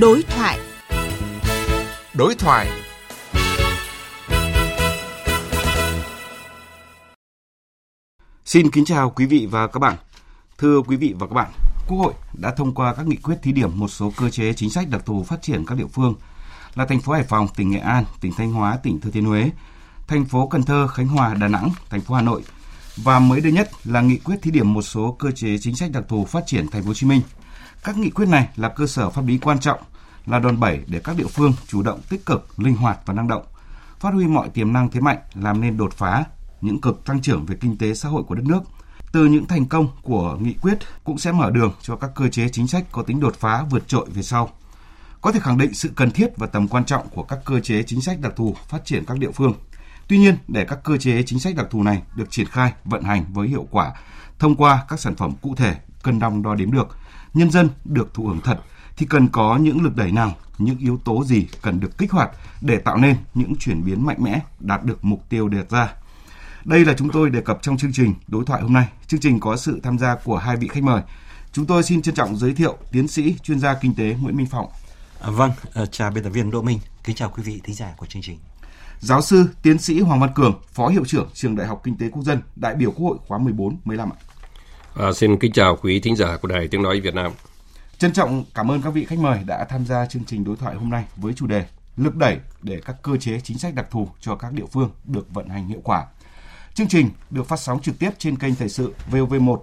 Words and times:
Đối 0.00 0.22
thoại. 0.22 0.58
Đối 2.14 2.34
thoại. 2.34 2.68
Xin 8.44 8.70
kính 8.70 8.84
chào 8.84 9.10
quý 9.10 9.26
vị 9.26 9.48
và 9.50 9.66
các 9.66 9.80
bạn. 9.80 9.96
Thưa 10.58 10.82
quý 10.86 10.96
vị 10.96 11.14
và 11.18 11.26
các 11.26 11.34
bạn, 11.34 11.50
Quốc 11.88 11.98
hội 11.98 12.12
đã 12.32 12.54
thông 12.56 12.74
qua 12.74 12.94
các 12.94 13.06
nghị 13.06 13.16
quyết 13.16 13.34
thí 13.42 13.52
điểm 13.52 13.70
một 13.74 13.88
số 13.88 14.12
cơ 14.16 14.30
chế 14.30 14.52
chính 14.52 14.70
sách 14.70 14.88
đặc 14.90 15.02
thù 15.06 15.22
phát 15.22 15.42
triển 15.42 15.66
các 15.66 15.78
địa 15.78 15.86
phương 15.92 16.14
là 16.74 16.86
thành 16.86 17.00
phố 17.00 17.12
Hải 17.12 17.22
Phòng, 17.22 17.48
tỉnh 17.56 17.70
Nghệ 17.70 17.78
An, 17.78 18.04
tỉnh 18.20 18.32
Thanh 18.36 18.52
Hóa, 18.52 18.78
tỉnh 18.82 19.00
Thừa 19.00 19.10
Thiên 19.10 19.24
Huế, 19.24 19.50
thành 20.06 20.24
phố 20.24 20.46
Cần 20.46 20.62
Thơ, 20.62 20.86
Khánh 20.86 21.08
Hòa, 21.08 21.34
Đà 21.34 21.48
Nẵng, 21.48 21.70
thành 21.90 22.00
phố 22.00 22.14
Hà 22.14 22.22
Nội 22.22 22.42
và 22.96 23.18
mới 23.18 23.40
đây 23.40 23.52
nhất 23.52 23.70
là 23.84 24.00
nghị 24.00 24.18
quyết 24.18 24.36
thí 24.42 24.50
điểm 24.50 24.72
một 24.72 24.82
số 24.82 25.16
cơ 25.18 25.30
chế 25.30 25.58
chính 25.58 25.76
sách 25.76 25.90
đặc 25.92 26.04
thù 26.08 26.24
phát 26.24 26.46
triển 26.46 26.68
thành 26.68 26.82
phố 26.82 26.88
Hồ 26.88 26.94
Chí 26.94 27.06
Minh. 27.06 27.20
Các 27.84 27.98
nghị 27.98 28.10
quyết 28.10 28.28
này 28.28 28.48
là 28.56 28.68
cơ 28.68 28.86
sở 28.86 29.10
pháp 29.10 29.26
lý 29.26 29.38
quan 29.38 29.58
trọng, 29.58 29.80
là 30.26 30.38
đòn 30.38 30.60
bẩy 30.60 30.80
để 30.86 31.00
các 31.04 31.16
địa 31.16 31.26
phương 31.26 31.52
chủ 31.66 31.82
động 31.82 32.00
tích 32.08 32.26
cực, 32.26 32.58
linh 32.58 32.76
hoạt 32.76 32.98
và 33.06 33.14
năng 33.14 33.28
động, 33.28 33.44
phát 34.00 34.14
huy 34.14 34.26
mọi 34.26 34.48
tiềm 34.48 34.72
năng 34.72 34.90
thế 34.90 35.00
mạnh, 35.00 35.18
làm 35.34 35.60
nên 35.60 35.76
đột 35.76 35.92
phá 35.92 36.24
những 36.60 36.80
cực 36.80 37.04
tăng 37.04 37.22
trưởng 37.22 37.46
về 37.46 37.56
kinh 37.60 37.78
tế 37.78 37.94
xã 37.94 38.08
hội 38.08 38.22
của 38.22 38.34
đất 38.34 38.44
nước. 38.44 38.60
Từ 39.12 39.26
những 39.26 39.46
thành 39.46 39.66
công 39.66 39.88
của 40.02 40.36
nghị 40.40 40.54
quyết 40.54 40.78
cũng 41.04 41.18
sẽ 41.18 41.32
mở 41.32 41.50
đường 41.50 41.72
cho 41.82 41.96
các 41.96 42.10
cơ 42.14 42.28
chế 42.28 42.48
chính 42.48 42.68
sách 42.68 42.84
có 42.92 43.02
tính 43.02 43.20
đột 43.20 43.34
phá 43.34 43.64
vượt 43.70 43.88
trội 43.88 44.06
về 44.10 44.22
sau. 44.22 44.50
Có 45.20 45.32
thể 45.32 45.40
khẳng 45.40 45.58
định 45.58 45.74
sự 45.74 45.90
cần 45.96 46.10
thiết 46.10 46.36
và 46.36 46.46
tầm 46.46 46.68
quan 46.68 46.84
trọng 46.84 47.08
của 47.08 47.22
các 47.22 47.38
cơ 47.44 47.60
chế 47.60 47.82
chính 47.82 48.00
sách 48.00 48.20
đặc 48.20 48.32
thù 48.36 48.56
phát 48.68 48.84
triển 48.84 49.04
các 49.06 49.18
địa 49.18 49.30
phương. 49.30 49.54
Tuy 50.08 50.18
nhiên, 50.18 50.36
để 50.48 50.64
các 50.64 50.78
cơ 50.84 50.96
chế 50.96 51.22
chính 51.22 51.38
sách 51.38 51.56
đặc 51.56 51.66
thù 51.70 51.82
này 51.82 52.02
được 52.16 52.30
triển 52.30 52.46
khai, 52.46 52.72
vận 52.84 53.02
hành 53.02 53.24
với 53.32 53.48
hiệu 53.48 53.66
quả 53.70 53.92
thông 54.38 54.56
qua 54.56 54.84
các 54.88 55.00
sản 55.00 55.14
phẩm 55.14 55.32
cụ 55.42 55.54
thể, 55.56 55.76
cân 56.02 56.18
đong 56.18 56.42
đo 56.42 56.54
đếm 56.54 56.70
được, 56.70 56.96
nhân 57.34 57.50
dân 57.50 57.68
được 57.84 58.14
thụ 58.14 58.26
hưởng 58.26 58.40
thật 58.44 58.60
thì 58.96 59.06
cần 59.06 59.28
có 59.28 59.56
những 59.56 59.82
lực 59.82 59.96
đẩy 59.96 60.12
nào, 60.12 60.36
những 60.58 60.78
yếu 60.78 60.98
tố 61.04 61.24
gì 61.24 61.46
cần 61.62 61.80
được 61.80 61.98
kích 61.98 62.12
hoạt 62.12 62.30
để 62.60 62.78
tạo 62.78 62.96
nên 62.96 63.16
những 63.34 63.54
chuyển 63.56 63.84
biến 63.84 64.06
mạnh 64.06 64.16
mẽ, 64.20 64.40
đạt 64.60 64.84
được 64.84 65.04
mục 65.04 65.28
tiêu 65.28 65.48
đề 65.48 65.62
ra. 65.70 65.92
Đây 66.64 66.84
là 66.84 66.94
chúng 66.98 67.10
tôi 67.10 67.30
đề 67.30 67.40
cập 67.40 67.58
trong 67.62 67.76
chương 67.76 67.92
trình 67.92 68.14
đối 68.28 68.44
thoại 68.44 68.62
hôm 68.62 68.72
nay. 68.72 68.88
Chương 69.06 69.20
trình 69.20 69.40
có 69.40 69.56
sự 69.56 69.80
tham 69.82 69.98
gia 69.98 70.16
của 70.24 70.36
hai 70.36 70.56
vị 70.56 70.68
khách 70.68 70.82
mời. 70.82 71.02
Chúng 71.52 71.66
tôi 71.66 71.82
xin 71.82 72.02
trân 72.02 72.14
trọng 72.14 72.36
giới 72.36 72.54
thiệu 72.54 72.76
tiến 72.92 73.08
sĩ 73.08 73.36
chuyên 73.42 73.60
gia 73.60 73.74
kinh 73.74 73.94
tế 73.94 74.16
Nguyễn 74.20 74.36
Minh 74.36 74.46
Phong. 74.50 74.66
À, 75.20 75.30
vâng, 75.30 75.50
uh, 75.82 75.88
chào 75.92 76.10
biên 76.10 76.24
tập 76.24 76.30
viên 76.30 76.50
Đỗ 76.50 76.62
Minh, 76.62 76.78
kính 77.04 77.16
chào 77.16 77.32
quý 77.36 77.42
vị 77.42 77.60
thính 77.64 77.74
giả 77.74 77.94
của 77.96 78.06
chương 78.06 78.22
trình. 78.22 78.38
Giáo 79.00 79.22
sư, 79.22 79.48
tiến 79.62 79.78
sĩ 79.78 80.00
Hoàng 80.00 80.20
Văn 80.20 80.30
Cường, 80.34 80.60
Phó 80.72 80.88
Hiệu 80.88 81.04
trưởng 81.04 81.28
Trường 81.34 81.56
Đại 81.56 81.66
học 81.66 81.80
Kinh 81.84 81.96
tế 81.96 82.08
Quốc 82.08 82.22
dân, 82.22 82.42
đại 82.56 82.74
biểu 82.74 82.90
Quốc 82.90 83.06
hội 83.06 83.18
khóa 83.26 83.38
14, 83.38 83.76
15 83.84 84.10
ạ. 84.10 84.18
À, 84.98 85.12
xin 85.12 85.38
kính 85.38 85.52
chào 85.52 85.76
quý 85.76 86.00
thính 86.00 86.16
giả 86.16 86.36
của 86.36 86.48
Đài 86.48 86.68
Tiếng 86.68 86.82
Nói 86.82 87.00
Việt 87.00 87.14
Nam. 87.14 87.32
Trân 87.98 88.12
trọng 88.12 88.44
cảm 88.54 88.70
ơn 88.70 88.82
các 88.82 88.90
vị 88.90 89.04
khách 89.04 89.18
mời 89.18 89.38
đã 89.46 89.64
tham 89.64 89.86
gia 89.86 90.06
chương 90.06 90.24
trình 90.24 90.44
đối 90.44 90.56
thoại 90.56 90.74
hôm 90.74 90.90
nay 90.90 91.04
với 91.16 91.32
chủ 91.34 91.46
đề 91.46 91.66
Lực 91.96 92.16
đẩy 92.16 92.38
để 92.62 92.80
các 92.84 92.96
cơ 93.02 93.16
chế 93.16 93.40
chính 93.40 93.58
sách 93.58 93.74
đặc 93.74 93.86
thù 93.90 94.08
cho 94.20 94.36
các 94.36 94.52
địa 94.52 94.64
phương 94.72 94.90
được 95.04 95.34
vận 95.34 95.48
hành 95.48 95.68
hiệu 95.68 95.80
quả. 95.84 96.06
Chương 96.74 96.88
trình 96.88 97.10
được 97.30 97.48
phát 97.48 97.60
sóng 97.60 97.80
trực 97.80 97.98
tiếp 97.98 98.10
trên 98.18 98.38
kênh 98.38 98.54
Thời 98.54 98.68
sự 98.68 98.94
VOV1. 99.10 99.58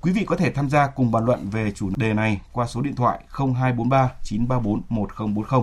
Quý 0.00 0.12
vị 0.12 0.24
có 0.26 0.36
thể 0.36 0.50
tham 0.50 0.70
gia 0.70 0.86
cùng 0.86 1.10
bàn 1.10 1.24
luận 1.24 1.50
về 1.50 1.72
chủ 1.74 1.90
đề 1.96 2.12
này 2.12 2.40
qua 2.52 2.66
số 2.66 2.80
điện 2.80 2.94
thoại 2.94 3.20
0243 3.28 4.10
934 4.22 4.82
1040. 4.88 5.60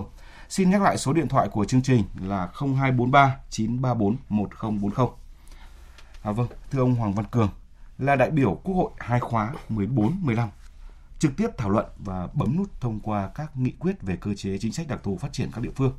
Xin 0.48 0.70
nhắc 0.70 0.82
lại 0.82 0.98
số 0.98 1.12
điện 1.12 1.28
thoại 1.28 1.48
của 1.48 1.64
chương 1.64 1.82
trình 1.82 2.04
là 2.28 2.48
0243 2.54 3.36
934 3.50 4.16
1040. 4.28 5.06
À 6.22 6.32
vâng, 6.32 6.48
thưa 6.70 6.80
ông 6.80 6.94
Hoàng 6.94 7.14
Văn 7.14 7.26
Cường, 7.30 7.48
là 8.00 8.16
đại 8.16 8.30
biểu 8.30 8.60
Quốc 8.64 8.74
hội 8.74 8.90
hai 8.98 9.20
khóa 9.20 9.54
14, 9.68 10.18
15 10.22 10.48
trực 11.18 11.36
tiếp 11.36 11.48
thảo 11.56 11.70
luận 11.70 11.86
và 11.98 12.28
bấm 12.34 12.56
nút 12.56 12.80
thông 12.80 13.00
qua 13.00 13.30
các 13.34 13.56
nghị 13.56 13.70
quyết 13.70 14.02
về 14.02 14.16
cơ 14.20 14.34
chế 14.34 14.58
chính 14.58 14.72
sách 14.72 14.88
đặc 14.88 15.00
thù 15.02 15.16
phát 15.16 15.32
triển 15.32 15.50
các 15.54 15.60
địa 15.60 15.70
phương 15.76 15.92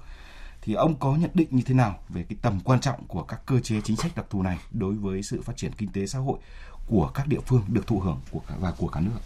thì 0.62 0.74
ông 0.74 0.96
có 1.00 1.16
nhận 1.16 1.30
định 1.34 1.48
như 1.52 1.62
thế 1.66 1.74
nào 1.74 2.00
về 2.10 2.26
cái 2.30 2.38
tầm 2.42 2.60
quan 2.64 2.80
trọng 2.80 3.08
của 3.08 3.24
các 3.24 3.42
cơ 3.46 3.60
chế 3.60 3.82
chính 3.84 3.96
sách 3.96 4.12
đặc 4.16 4.26
thù 4.30 4.44
này 4.44 4.58
đối 4.72 4.94
với 4.94 5.24
sự 5.24 5.42
phát 5.42 5.58
triển 5.58 5.72
kinh 5.78 5.90
tế 5.92 6.06
xã 6.06 6.20
hội 6.20 6.40
của 6.88 7.12
các 7.14 7.28
địa 7.28 7.40
phương 7.46 7.62
được 7.68 7.88
thụ 7.88 8.00
hưởng 8.00 8.20
của 8.32 8.42
cả, 8.48 8.56
và 8.60 8.72
của 8.72 8.88
cả 8.88 9.00
nước? 9.00 9.20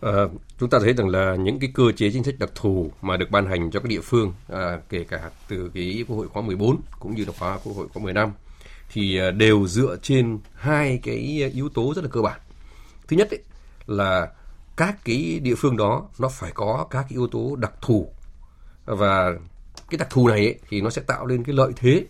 À, 0.00 0.22
chúng 0.58 0.70
ta 0.70 0.78
thấy 0.78 0.92
rằng 0.92 1.08
là 1.08 1.36
những 1.36 1.58
cái 1.58 1.70
cơ 1.74 1.92
chế 1.96 2.10
chính 2.12 2.24
sách 2.24 2.34
đặc 2.38 2.50
thù 2.54 2.90
mà 3.02 3.16
được 3.16 3.30
ban 3.30 3.46
hành 3.46 3.70
cho 3.70 3.80
các 3.80 3.88
địa 3.88 4.00
phương 4.00 4.32
à, 4.48 4.78
kể 4.88 5.04
cả 5.04 5.30
từ 5.48 5.70
cái 5.74 6.04
quốc 6.08 6.16
hội 6.16 6.28
khóa 6.28 6.42
14 6.42 6.80
cũng 7.00 7.14
như 7.14 7.24
là 7.24 7.32
khóa 7.38 7.58
quốc 7.64 7.76
hội 7.76 7.88
khóa 7.88 8.02
15 8.02 8.32
thì 8.92 9.18
à, 9.18 9.30
đều 9.30 9.66
dựa 9.66 9.96
trên 10.02 10.38
hai 10.54 11.00
cái 11.02 11.42
à, 11.44 11.48
yếu 11.54 11.68
tố 11.68 11.92
rất 11.96 12.04
là 12.04 12.10
cơ 12.12 12.22
bản. 12.22 12.40
Thứ 13.08 13.16
nhất 13.16 13.30
ấy, 13.30 13.40
là 13.86 14.28
các 14.76 15.04
cái 15.04 15.40
địa 15.42 15.54
phương 15.54 15.76
đó 15.76 16.08
nó 16.18 16.28
phải 16.28 16.50
có 16.54 16.86
các 16.90 17.02
cái 17.02 17.10
yếu 17.10 17.26
tố 17.26 17.56
đặc 17.56 17.72
thù 17.82 18.12
và 18.84 19.32
cái 19.90 19.98
đặc 19.98 20.10
thù 20.10 20.28
này 20.28 20.38
ấy, 20.38 20.58
thì 20.68 20.80
nó 20.80 20.90
sẽ 20.90 21.02
tạo 21.02 21.26
nên 21.26 21.44
cái 21.44 21.54
lợi 21.54 21.72
thế 21.76 22.04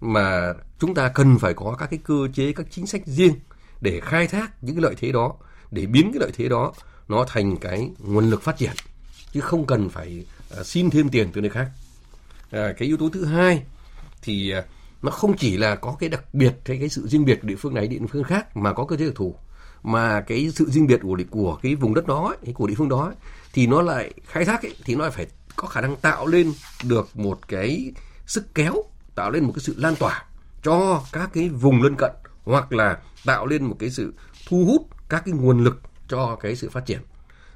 mà 0.00 0.52
chúng 0.78 0.94
ta 0.94 1.08
cần 1.08 1.38
phải 1.38 1.54
có 1.54 1.76
các 1.78 1.90
cái 1.90 1.98
cơ 2.04 2.28
chế 2.34 2.52
các 2.52 2.66
chính 2.70 2.86
sách 2.86 3.02
riêng 3.06 3.34
để 3.80 4.00
khai 4.00 4.26
thác 4.26 4.62
những 4.64 4.76
cái 4.76 4.82
lợi 4.82 4.94
thế 4.98 5.12
đó 5.12 5.34
để 5.70 5.86
biến 5.86 6.10
cái 6.12 6.20
lợi 6.20 6.30
thế 6.34 6.48
đó 6.48 6.72
nó 7.08 7.24
thành 7.28 7.56
cái 7.56 7.90
nguồn 7.98 8.30
lực 8.30 8.42
phát 8.42 8.58
triển 8.58 8.72
chứ 9.32 9.40
không 9.40 9.66
cần 9.66 9.88
phải 9.88 10.26
uh, 10.60 10.66
xin 10.66 10.90
thêm 10.90 11.08
tiền 11.08 11.30
từ 11.32 11.40
nơi 11.40 11.50
khác 11.50 11.70
à, 12.50 12.72
cái 12.78 12.88
yếu 12.88 12.96
tố 12.96 13.08
thứ 13.08 13.24
hai 13.24 13.62
thì 14.22 14.54
uh, 14.58 14.64
nó 15.04 15.10
không 15.10 15.36
chỉ 15.36 15.56
là 15.56 15.74
có 15.74 15.96
cái 16.00 16.08
đặc 16.08 16.34
biệt 16.34 16.54
hay 16.66 16.78
cái 16.78 16.88
sự 16.88 17.08
riêng 17.08 17.24
biệt 17.24 17.38
của 17.42 17.48
địa 17.48 17.56
phương 17.56 17.74
này 17.74 17.88
địa 17.88 17.98
phương 18.10 18.24
khác 18.24 18.56
mà 18.56 18.72
có 18.72 18.84
cơ 18.84 18.96
chế 18.96 19.04
đặc 19.04 19.14
thù 19.16 19.36
mà 19.82 20.20
cái 20.20 20.50
sự 20.54 20.70
riêng 20.70 20.86
biệt 20.86 21.00
của 21.02 21.16
của 21.30 21.58
cái 21.62 21.74
vùng 21.74 21.94
đất 21.94 22.06
đó 22.06 22.34
ấy, 22.42 22.52
của 22.52 22.66
địa 22.66 22.74
phương 22.74 22.88
đó 22.88 23.04
ấy, 23.04 23.14
thì 23.52 23.66
nó 23.66 23.82
lại 23.82 24.12
khai 24.26 24.44
thác 24.44 24.62
ấy, 24.62 24.76
thì 24.84 24.94
nó 24.94 25.02
lại 25.02 25.10
phải 25.10 25.26
có 25.56 25.68
khả 25.68 25.80
năng 25.80 25.96
tạo 25.96 26.26
lên 26.26 26.52
được 26.84 27.16
một 27.16 27.48
cái 27.48 27.92
sức 28.26 28.54
kéo 28.54 28.74
tạo 29.14 29.30
lên 29.30 29.44
một 29.44 29.52
cái 29.54 29.60
sự 29.60 29.74
lan 29.78 29.96
tỏa 29.96 30.24
cho 30.62 31.02
các 31.12 31.30
cái 31.32 31.48
vùng 31.48 31.82
lân 31.82 31.94
cận 31.98 32.10
hoặc 32.44 32.72
là 32.72 32.98
tạo 33.24 33.46
lên 33.46 33.64
một 33.64 33.76
cái 33.78 33.90
sự 33.90 34.14
thu 34.48 34.64
hút 34.64 34.88
các 35.08 35.22
cái 35.26 35.34
nguồn 35.34 35.64
lực 35.64 35.80
cho 36.08 36.36
cái 36.40 36.56
sự 36.56 36.70
phát 36.70 36.86
triển. 36.86 37.00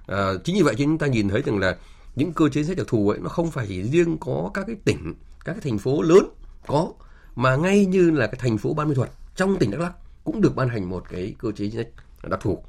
À, 0.06 0.28
chính 0.44 0.56
vì 0.56 0.62
vậy 0.62 0.74
chúng 0.78 0.98
ta 0.98 1.06
nhìn 1.06 1.28
thấy 1.28 1.42
rằng 1.42 1.58
là 1.58 1.76
những 2.16 2.32
cơ 2.32 2.48
chế 2.48 2.64
sách 2.64 2.76
đặc 2.76 2.86
thù 2.88 3.10
ấy 3.10 3.18
nó 3.18 3.28
không 3.28 3.50
phải 3.50 3.66
chỉ 3.68 3.82
riêng 3.82 4.18
có 4.18 4.50
các 4.54 4.64
cái 4.66 4.76
tỉnh 4.84 5.14
các 5.44 5.52
cái 5.52 5.60
thành 5.60 5.78
phố 5.78 6.02
lớn 6.02 6.24
có 6.66 6.92
mà 7.38 7.56
ngay 7.56 7.86
như 7.86 8.10
là 8.10 8.26
cái 8.26 8.36
thành 8.38 8.58
phố 8.58 8.74
Ban 8.74 8.88
Mê 8.88 8.94
Thuật 8.94 9.10
trong 9.36 9.58
tỉnh 9.58 9.70
Đắk 9.70 9.80
Lắk 9.80 9.92
cũng 10.24 10.40
được 10.40 10.56
ban 10.56 10.68
hành 10.68 10.88
một 10.88 11.04
cái 11.08 11.34
cơ 11.38 11.52
chế 11.52 11.70
đặc 12.22 12.40
thù. 12.42 12.62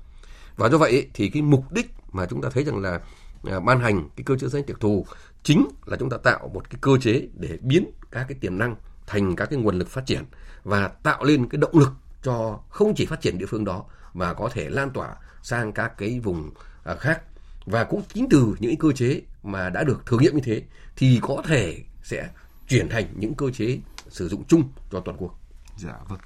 Và 0.57 0.69
do 0.69 0.78
vậy 0.78 1.09
thì 1.13 1.30
cái 1.30 1.41
mục 1.41 1.72
đích 1.72 1.94
mà 2.12 2.25
chúng 2.25 2.41
ta 2.41 2.50
thấy 2.53 2.63
rằng 2.63 2.81
là 2.81 3.00
à, 3.44 3.59
ban 3.59 3.80
hành 3.80 4.09
cái 4.16 4.24
cơ 4.24 4.35
chế 4.35 4.47
danh 4.47 4.63
đặc 4.68 4.78
thù 4.80 5.06
chính 5.44 5.68
là 5.85 5.97
chúng 5.97 6.09
ta 6.09 6.18
tạo 6.18 6.52
một 6.53 6.69
cái 6.69 6.78
cơ 6.81 6.91
chế 7.02 7.28
để 7.34 7.57
biến 7.62 7.91
các 8.12 8.25
cái 8.30 8.38
tiềm 8.41 8.57
năng 8.57 8.75
thành 9.07 9.35
các 9.35 9.50
cái 9.50 9.59
nguồn 9.59 9.80
lực 9.80 9.90
phát 9.90 10.06
triển 10.06 10.24
và 10.63 10.88
tạo 10.88 11.24
lên 11.24 11.50
cái 11.50 11.59
động 11.59 11.78
lực 11.80 11.91
cho 12.24 12.59
không 12.69 12.94
chỉ 12.96 13.06
phát 13.06 13.22
triển 13.22 13.38
địa 13.38 13.46
phương 13.46 13.66
đó 13.66 13.86
mà 14.13 14.34
có 14.34 14.50
thể 14.53 14.69
lan 14.69 14.90
tỏa 14.90 15.16
sang 15.44 15.72
các 15.72 15.97
cái 15.97 16.19
vùng 16.19 16.50
à, 16.84 16.96
khác. 16.96 17.22
Và 17.66 17.84
cũng 17.84 18.01
chính 18.13 18.28
từ 18.30 18.56
những 18.59 18.78
cơ 18.78 18.91
chế 18.91 19.22
mà 19.44 19.69
đã 19.69 19.84
được 19.84 20.06
thử 20.06 20.19
nghiệm 20.19 20.36
như 20.36 20.41
thế 20.44 20.63
thì 20.96 21.19
có 21.22 21.41
thể 21.47 21.84
sẽ 22.03 22.30
chuyển 22.68 22.90
thành 22.90 23.06
những 23.16 23.34
cơ 23.34 23.51
chế 23.51 23.80
sử 24.12 24.30
dụng 24.30 24.44
chung 24.47 24.64
cho 24.92 25.00
toàn 25.00 25.18
quốc. 25.18 25.40
Dạ 25.78 25.94
vâng. 26.08 26.20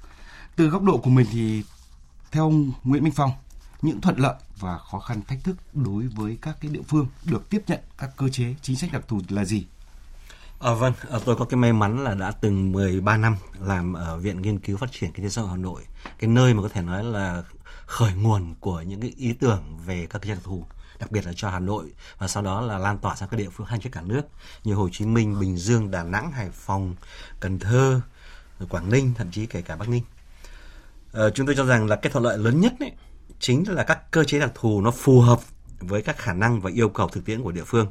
Từ 0.56 0.68
góc 0.68 0.82
độ 0.82 0.98
của 0.98 1.10
mình 1.10 1.26
thì 1.32 1.62
theo 2.32 2.42
ông 2.42 2.72
Nguyễn 2.84 3.04
Minh 3.04 3.12
Phong, 3.16 3.30
những 3.82 4.00
thuận 4.00 4.16
lợi 4.16 4.34
và 4.60 4.78
khó 4.78 4.98
khăn 4.98 5.22
thách 5.28 5.44
thức 5.44 5.56
đối 5.72 6.06
với 6.06 6.38
các 6.42 6.56
cái 6.60 6.70
địa 6.70 6.82
phương 6.88 7.06
được 7.24 7.50
tiếp 7.50 7.62
nhận 7.66 7.80
các 7.98 8.10
cơ 8.16 8.28
chế 8.28 8.54
chính 8.62 8.76
sách 8.76 8.92
đặc 8.92 9.08
thù 9.08 9.20
là 9.28 9.44
gì? 9.44 9.66
À, 10.60 10.74
vâng, 10.74 10.92
à, 11.10 11.18
tôi 11.24 11.36
có 11.36 11.44
cái 11.44 11.56
may 11.56 11.72
mắn 11.72 12.04
là 12.04 12.14
đã 12.14 12.30
từng 12.30 12.72
13 12.72 13.16
năm 13.16 13.36
làm 13.60 13.92
ở 13.92 14.18
Viện 14.18 14.42
Nghiên 14.42 14.58
cứu 14.58 14.76
Phát 14.76 14.92
triển 14.92 15.12
Kinh 15.12 15.24
tế 15.24 15.30
xã 15.30 15.42
hội 15.42 15.50
Hà 15.50 15.56
Nội, 15.56 15.82
cái 16.18 16.30
nơi 16.30 16.54
mà 16.54 16.62
có 16.62 16.68
thể 16.68 16.82
nói 16.82 17.04
là 17.04 17.42
khởi 17.86 18.14
nguồn 18.14 18.54
của 18.60 18.80
những 18.80 19.00
cái 19.00 19.12
ý 19.16 19.32
tưởng 19.32 19.62
về 19.86 20.06
các 20.10 20.22
cái 20.22 20.34
đặc 20.34 20.44
thù 20.44 20.64
đặc 20.98 21.10
biệt 21.10 21.26
là 21.26 21.32
cho 21.36 21.50
Hà 21.50 21.58
Nội 21.58 21.92
và 22.18 22.28
sau 22.28 22.42
đó 22.42 22.60
là 22.60 22.78
lan 22.78 22.98
tỏa 22.98 23.16
sang 23.16 23.28
các 23.28 23.36
địa 23.36 23.48
phương 23.48 23.66
khác 23.66 23.76
trên 23.82 23.92
cả 23.92 24.00
nước 24.00 24.22
như 24.64 24.74
Hồ 24.74 24.88
Chí 24.92 25.04
Minh, 25.04 25.40
Bình 25.40 25.56
Dương, 25.56 25.90
Đà 25.90 26.02
Nẵng, 26.02 26.32
Hải 26.32 26.50
Phòng, 26.50 26.94
Cần 27.40 27.58
Thơ, 27.58 28.00
Quảng 28.68 28.90
Ninh, 28.90 29.14
thậm 29.18 29.30
chí 29.30 29.46
kể 29.46 29.62
cả 29.62 29.76
Bắc 29.76 29.88
Ninh. 29.88 30.02
À, 31.12 31.22
chúng 31.34 31.46
tôi 31.46 31.54
cho 31.56 31.64
rằng 31.64 31.86
là 31.86 31.96
cái 31.96 32.12
thuận 32.12 32.24
lợi 32.24 32.38
lớn 32.38 32.60
nhất 32.60 32.72
ấy, 32.80 32.92
chính 33.40 33.64
là 33.68 33.84
các 33.84 34.10
cơ 34.10 34.24
chế 34.24 34.38
đặc 34.38 34.50
thù 34.54 34.80
nó 34.80 34.90
phù 34.90 35.20
hợp 35.20 35.40
với 35.78 36.02
các 36.02 36.18
khả 36.18 36.32
năng 36.32 36.60
và 36.60 36.70
yêu 36.70 36.88
cầu 36.88 37.08
thực 37.08 37.24
tiễn 37.24 37.42
của 37.42 37.52
địa 37.52 37.64
phương 37.66 37.86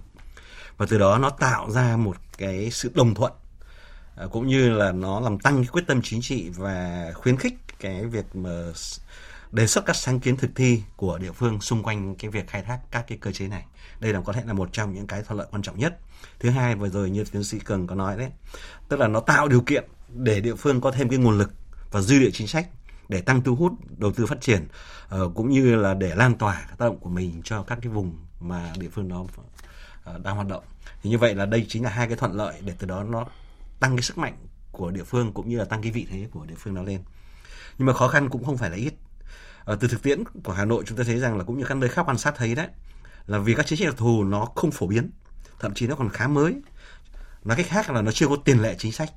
và 0.78 0.86
từ 0.90 0.98
đó 0.98 1.18
nó 1.18 1.30
tạo 1.30 1.72
ra 1.72 1.98
một 1.98 2.18
cái 2.38 2.72
sự 2.72 2.92
đồng 2.96 3.16
thuận 3.16 3.32
ờ, 4.16 4.28
cũng 4.28 4.48
như 4.48 4.70
là 4.70 4.92
nó 4.92 5.20
làm 5.20 5.40
tăng 5.40 5.56
cái 5.56 5.68
quyết 5.72 5.84
tâm 5.88 6.02
chính 6.04 6.22
trị 6.22 6.50
và 6.50 7.12
khuyến 7.16 7.38
khích 7.38 7.54
cái 7.80 8.06
việc 8.06 8.36
mà 8.36 8.64
đề 9.54 9.68
xuất 9.68 9.86
các 9.86 9.96
sáng 9.96 10.20
kiến 10.20 10.38
thực 10.38 10.52
thi 10.56 10.84
của 10.96 11.18
địa 11.18 11.32
phương 11.32 11.62
xung 11.62 11.84
quanh 11.84 12.16
cái 12.16 12.32
việc 12.32 12.48
khai 12.48 12.62
thác 12.62 12.80
các 12.92 13.06
cái 13.08 13.18
cơ 13.18 13.32
chế 13.32 13.48
này. 13.48 13.66
Đây 14.00 14.14
là 14.14 14.22
có 14.22 14.34
thể 14.34 14.44
là 14.46 14.54
một 14.54 14.70
trong 14.72 14.94
những 14.94 15.08
cái 15.08 15.24
thuận 15.24 15.40
lợi 15.40 15.48
quan 15.52 15.62
trọng 15.62 15.80
nhất. 15.80 16.00
Thứ 16.40 16.50
hai, 16.50 16.76
vừa 16.76 16.90
rồi 16.90 17.10
như 17.10 17.24
tiến 17.24 17.44
sĩ 17.44 17.60
cường 17.60 17.88
có 17.88 17.96
nói 17.96 18.18
đấy, 18.18 18.30
tức 18.90 19.00
là 19.00 19.08
nó 19.08 19.20
tạo 19.20 19.48
điều 19.48 19.62
kiện 19.62 19.84
để 20.08 20.42
địa 20.42 20.56
phương 20.56 20.82
có 20.82 20.92
thêm 20.92 21.10
cái 21.10 21.20
nguồn 21.20 21.38
lực 21.38 21.52
và 21.92 22.02
dư 22.02 22.20
địa 22.20 22.30
chính 22.34 22.48
sách 22.48 22.68
để 23.10 23.22
tăng 23.22 23.42
thu 23.42 23.56
hút, 23.56 23.74
đầu 23.98 24.12
tư 24.12 24.26
phát 24.26 24.42
triển 24.42 24.68
ờ, 25.10 25.30
cũng 25.36 25.50
như 25.50 25.76
là 25.76 25.94
để 25.94 26.16
lan 26.16 26.38
tỏa 26.38 26.66
tác 26.70 26.80
động 26.80 27.00
của 27.00 27.10
mình 27.10 27.42
cho 27.44 27.64
các 27.64 27.80
cái 27.82 27.92
vùng 27.92 28.18
mà 28.40 28.74
địa 28.78 28.90
phương 28.90 29.10
đó 29.10 29.26
ờ, 30.04 30.20
đang 30.24 30.36
hoạt 30.36 30.48
động. 30.48 30.64
Thì 31.02 31.10
như 31.10 31.18
vậy 31.18 31.36
là 31.36 31.46
đây 31.46 31.66
chính 31.70 31.84
là 31.84 31.90
hai 31.90 32.08
cái 32.08 32.18
thuận 32.18 32.34
lợi 32.34 32.54
để 32.66 32.74
từ 32.80 32.88
đó 32.88 33.04
nó 33.04 33.26
tăng 33.80 33.96
cái 33.96 34.04
sức 34.04 34.18
mạnh 34.18 34.38
của 34.72 34.92
địa 34.92 35.04
phương 35.04 35.34
cũng 35.34 35.50
như 35.50 35.58
là 35.58 35.66
tăng 35.66 35.82
cái 35.82 35.92
vị 35.92 36.08
thế 36.10 36.28
của 36.32 36.46
địa 36.46 36.56
phương 36.58 36.74
nó 36.74 36.84
lên. 36.84 37.02
Nhưng 37.78 37.86
mà 37.86 37.94
khó 37.94 38.08
khăn 38.08 38.30
cũng 38.30 38.46
không 38.46 38.58
phải 38.58 38.70
là 38.70 38.76
ít. 38.76 38.94
Ờ, 39.66 39.76
từ 39.76 39.88
thực 39.88 40.04
tiễn 40.04 40.24
của 40.44 40.54
Hà 40.54 40.66
Nội 40.66 40.84
chúng 40.88 40.98
ta 40.98 41.04
thấy 41.04 41.20
rằng 41.20 41.38
là 41.38 41.44
cũng 41.44 41.58
như 41.58 41.66
các 41.66 41.78
nơi 41.78 41.90
khác 41.90 42.04
quan 42.06 42.18
sát 42.18 42.34
thấy 42.38 42.56
đấy, 42.56 42.68
là 43.28 43.38
vì 43.38 43.54
các 43.56 43.66
chính 43.66 43.80
sách 43.80 43.88
đặc 43.88 43.98
thù 43.98 44.24
nó 44.24 44.46
không 44.56 44.72
phổ 44.72 44.88
biến, 44.88 45.12
thậm 45.60 45.74
chí 45.74 45.88
nó 45.88 45.96
còn 45.96 46.10
khá 46.10 46.28
mới. 46.28 46.56
Nói 47.44 47.58
cách 47.58 47.66
khác 47.70 47.90
là 47.90 48.02
nó 48.02 48.12
chưa 48.12 48.28
có 48.28 48.36
tiền 48.46 48.62
lệ 48.62 48.76
chính 48.80 48.92
sách. 48.92 49.10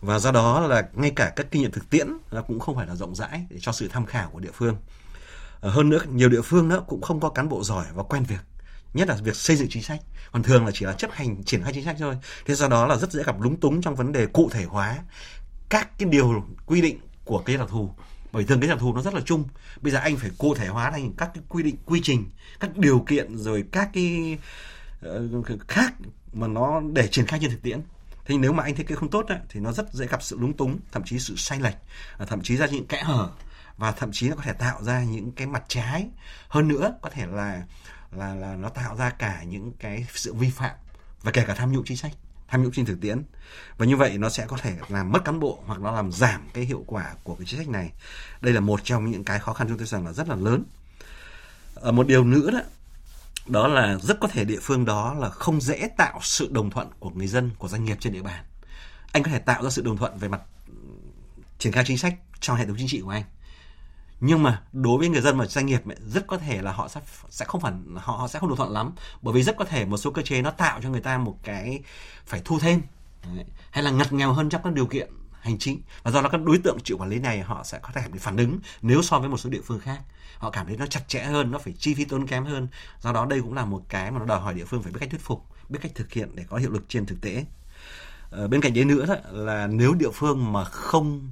Và 0.00 0.18
do 0.18 0.32
đó 0.32 0.60
là 0.60 0.88
ngay 0.92 1.10
cả 1.10 1.32
các 1.36 1.46
kinh 1.50 1.62
nghiệm 1.62 1.70
thực 1.70 1.90
tiễn 1.90 2.08
nó 2.32 2.42
cũng 2.42 2.60
không 2.60 2.76
phải 2.76 2.86
là 2.86 2.94
rộng 2.94 3.14
rãi 3.14 3.46
để 3.50 3.56
cho 3.60 3.72
sự 3.72 3.88
tham 3.88 4.06
khảo 4.06 4.30
của 4.30 4.40
địa 4.40 4.50
phương. 4.54 4.76
Ờ, 5.60 5.70
hơn 5.70 5.88
nữa, 5.88 6.00
nhiều 6.12 6.28
địa 6.28 6.42
phương 6.42 6.68
đó 6.68 6.80
cũng 6.80 7.00
không 7.00 7.20
có 7.20 7.28
cán 7.28 7.48
bộ 7.48 7.64
giỏi 7.64 7.86
và 7.94 8.02
quen 8.02 8.24
việc, 8.28 8.40
nhất 8.94 9.08
là 9.08 9.14
việc 9.14 9.36
xây 9.36 9.56
dựng 9.56 9.68
chính 9.70 9.82
sách. 9.82 10.00
Còn 10.32 10.42
thường 10.42 10.66
là 10.66 10.70
chỉ 10.74 10.86
là 10.86 10.92
chấp 10.92 11.10
hành, 11.12 11.44
triển 11.44 11.62
khai 11.62 11.72
chính 11.72 11.84
sách 11.84 11.96
thôi. 11.98 12.16
Thế 12.46 12.54
do 12.54 12.68
đó 12.68 12.86
là 12.86 12.96
rất 12.96 13.12
dễ 13.12 13.22
gặp 13.22 13.40
lúng 13.40 13.60
túng 13.60 13.82
trong 13.82 13.94
vấn 13.94 14.12
đề 14.12 14.26
cụ 14.26 14.50
thể 14.52 14.64
hóa 14.64 14.98
các 15.68 15.98
cái 15.98 16.08
điều 16.08 16.44
quy 16.66 16.80
định 16.80 16.98
của 17.24 17.38
cái 17.38 17.56
đặc 17.56 17.68
thù 17.68 17.90
bởi 18.32 18.44
thường 18.44 18.60
cái 18.60 18.68
đặc 18.68 18.78
thù 18.78 18.94
nó 18.94 19.02
rất 19.02 19.14
là 19.14 19.20
chung. 19.20 19.44
Bây 19.80 19.92
giờ 19.92 19.98
anh 19.98 20.16
phải 20.16 20.30
cụ 20.38 20.54
thể 20.54 20.68
hóa 20.68 20.90
thành 20.90 21.12
các 21.12 21.30
cái 21.34 21.44
quy 21.48 21.62
định 21.62 21.76
quy 21.86 22.00
trình 22.02 22.30
các 22.60 22.76
điều 22.76 23.00
kiện 23.00 23.36
rồi 23.36 23.64
các 23.72 23.90
cái 23.92 24.38
uh, 25.08 25.68
khác 25.68 25.94
mà 26.32 26.46
nó 26.46 26.80
để 26.92 27.08
triển 27.08 27.26
khai 27.26 27.38
trên 27.42 27.50
thực 27.50 27.62
tiễn. 27.62 27.80
Thế 28.24 28.36
nếu 28.38 28.52
mà 28.52 28.62
anh 28.62 28.74
thiết 28.74 28.86
kế 28.86 28.94
không 28.94 29.10
tốt 29.10 29.26
ấy, 29.28 29.38
thì 29.48 29.60
nó 29.60 29.72
rất 29.72 29.92
dễ 29.92 30.06
gặp 30.06 30.22
sự 30.22 30.38
lúng 30.40 30.56
túng 30.56 30.78
thậm 30.92 31.02
chí 31.04 31.18
sự 31.18 31.34
sai 31.36 31.60
lệch 31.60 31.76
thậm 32.18 32.42
chí 32.42 32.56
ra 32.56 32.66
những 32.66 32.86
kẽ 32.86 33.02
hở 33.02 33.30
và 33.76 33.92
thậm 33.92 34.12
chí 34.12 34.28
nó 34.28 34.36
có 34.36 34.42
thể 34.42 34.52
tạo 34.52 34.82
ra 34.82 35.02
những 35.02 35.32
cái 35.32 35.46
mặt 35.46 35.64
trái. 35.68 36.08
Hơn 36.48 36.68
nữa 36.68 36.94
có 37.02 37.10
thể 37.10 37.26
là 37.26 37.62
là 38.12 38.34
là 38.34 38.56
nó 38.56 38.68
tạo 38.68 38.96
ra 38.96 39.10
cả 39.10 39.42
những 39.42 39.72
cái 39.78 40.06
sự 40.14 40.34
vi 40.34 40.50
phạm 40.50 40.76
và 41.22 41.32
kể 41.32 41.44
cả 41.46 41.54
tham 41.54 41.72
nhũng 41.72 41.84
chính 41.84 41.96
sách 41.96 42.12
tham 42.48 42.62
nhũng 42.62 42.72
trên 42.72 42.86
thực 42.86 43.00
tiễn. 43.00 43.22
Và 43.78 43.86
như 43.86 43.96
vậy 43.96 44.18
nó 44.18 44.28
sẽ 44.28 44.46
có 44.46 44.56
thể 44.56 44.76
làm 44.88 45.12
mất 45.12 45.24
cán 45.24 45.40
bộ 45.40 45.62
hoặc 45.66 45.80
nó 45.80 45.90
làm 45.90 46.12
giảm 46.12 46.42
cái 46.54 46.64
hiệu 46.64 46.84
quả 46.86 47.14
của 47.22 47.34
cái 47.34 47.46
chính 47.46 47.58
sách 47.58 47.68
này. 47.68 47.92
Đây 48.40 48.52
là 48.52 48.60
một 48.60 48.80
trong 48.84 49.10
những 49.10 49.24
cái 49.24 49.38
khó 49.38 49.52
khăn 49.52 49.68
chúng 49.68 49.78
tôi 49.78 49.86
rằng 49.86 50.06
là 50.06 50.12
rất 50.12 50.28
là 50.28 50.36
lớn. 50.36 50.64
Ở 51.74 51.92
một 51.92 52.06
điều 52.06 52.24
nữa 52.24 52.50
đó 52.50 52.60
đó 53.46 53.68
là 53.68 53.96
rất 54.02 54.20
có 54.20 54.28
thể 54.28 54.44
địa 54.44 54.58
phương 54.62 54.84
đó 54.84 55.14
là 55.14 55.28
không 55.28 55.60
dễ 55.60 55.88
tạo 55.96 56.20
sự 56.22 56.48
đồng 56.52 56.70
thuận 56.70 56.88
của 56.98 57.10
người 57.10 57.26
dân, 57.26 57.50
của 57.58 57.68
doanh 57.68 57.84
nghiệp 57.84 57.96
trên 58.00 58.12
địa 58.12 58.22
bàn. 58.22 58.44
Anh 59.12 59.22
có 59.22 59.30
thể 59.30 59.38
tạo 59.38 59.62
ra 59.62 59.70
sự 59.70 59.82
đồng 59.82 59.96
thuận 59.96 60.18
về 60.18 60.28
mặt 60.28 60.40
ừ, 60.66 60.74
triển 61.58 61.72
khai 61.72 61.84
chính 61.86 61.98
sách 61.98 62.14
trong 62.40 62.56
hệ 62.56 62.66
thống 62.66 62.76
chính 62.78 62.88
trị 62.88 63.00
của 63.00 63.10
anh 63.10 63.24
nhưng 64.20 64.42
mà 64.42 64.62
đối 64.72 64.98
với 64.98 65.08
người 65.08 65.20
dân 65.20 65.38
và 65.38 65.46
doanh 65.46 65.66
nghiệp 65.66 65.82
rất 66.06 66.26
có 66.26 66.38
thể 66.38 66.62
là 66.62 66.72
họ 66.72 66.88
sẽ 66.88 67.00
sẽ 67.30 67.44
không 67.44 67.60
phản 67.60 67.96
họ, 67.96 68.16
họ 68.16 68.28
sẽ 68.28 68.38
không 68.38 68.48
đồng 68.48 68.58
thuận 68.58 68.72
lắm. 68.72 68.92
Bởi 69.22 69.34
vì 69.34 69.42
rất 69.42 69.56
có 69.56 69.64
thể 69.64 69.84
một 69.84 69.96
số 69.96 70.10
cơ 70.10 70.22
chế 70.22 70.42
nó 70.42 70.50
tạo 70.50 70.80
cho 70.82 70.90
người 70.90 71.00
ta 71.00 71.18
một 71.18 71.38
cái 71.42 71.82
phải 72.26 72.42
thu 72.44 72.58
thêm 72.58 72.82
hay 73.70 73.84
là 73.84 73.90
ngặt 73.90 74.12
nghèo 74.12 74.32
hơn 74.32 74.48
trong 74.48 74.62
các 74.64 74.72
điều 74.72 74.86
kiện 74.86 75.10
hành 75.40 75.58
chính. 75.58 75.80
Và 76.02 76.10
do 76.10 76.22
đó 76.22 76.28
các 76.28 76.40
đối 76.42 76.58
tượng 76.58 76.78
chịu 76.84 76.98
quản 76.98 77.10
lý 77.10 77.18
này 77.18 77.40
họ 77.40 77.64
sẽ 77.64 77.78
có 77.82 77.88
thể 77.94 78.02
bị 78.12 78.18
phản 78.18 78.36
ứng 78.36 78.58
nếu 78.82 79.02
so 79.02 79.18
với 79.18 79.28
một 79.28 79.36
số 79.36 79.50
địa 79.50 79.60
phương 79.64 79.80
khác. 79.80 80.00
Họ 80.38 80.50
cảm 80.50 80.66
thấy 80.66 80.76
nó 80.76 80.86
chặt 80.86 81.08
chẽ 81.08 81.22
hơn 81.22 81.50
nó 81.50 81.58
phải 81.58 81.74
chi 81.78 81.94
phí 81.94 82.04
tốn 82.04 82.26
kém 82.26 82.44
hơn. 82.44 82.68
Do 83.00 83.12
đó 83.12 83.26
đây 83.26 83.40
cũng 83.40 83.54
là 83.54 83.64
một 83.64 83.82
cái 83.88 84.10
mà 84.10 84.18
nó 84.18 84.24
đòi 84.24 84.40
hỏi 84.40 84.54
địa 84.54 84.64
phương 84.64 84.82
phải 84.82 84.92
biết 84.92 84.98
cách 85.00 85.10
thuyết 85.10 85.20
phục 85.20 85.44
biết 85.68 85.78
cách 85.82 85.92
thực 85.94 86.12
hiện 86.12 86.30
để 86.34 86.44
có 86.48 86.56
hiệu 86.56 86.70
lực 86.70 86.84
trên 86.88 87.06
thực 87.06 87.20
tế. 87.20 87.44
Ờ, 88.30 88.48
bên 88.48 88.60
cạnh 88.60 88.74
đấy 88.74 88.84
nữa 88.84 89.06
đó 89.06 89.14
là 89.30 89.66
nếu 89.66 89.94
địa 89.94 90.10
phương 90.14 90.52
mà 90.52 90.64
không 90.64 91.30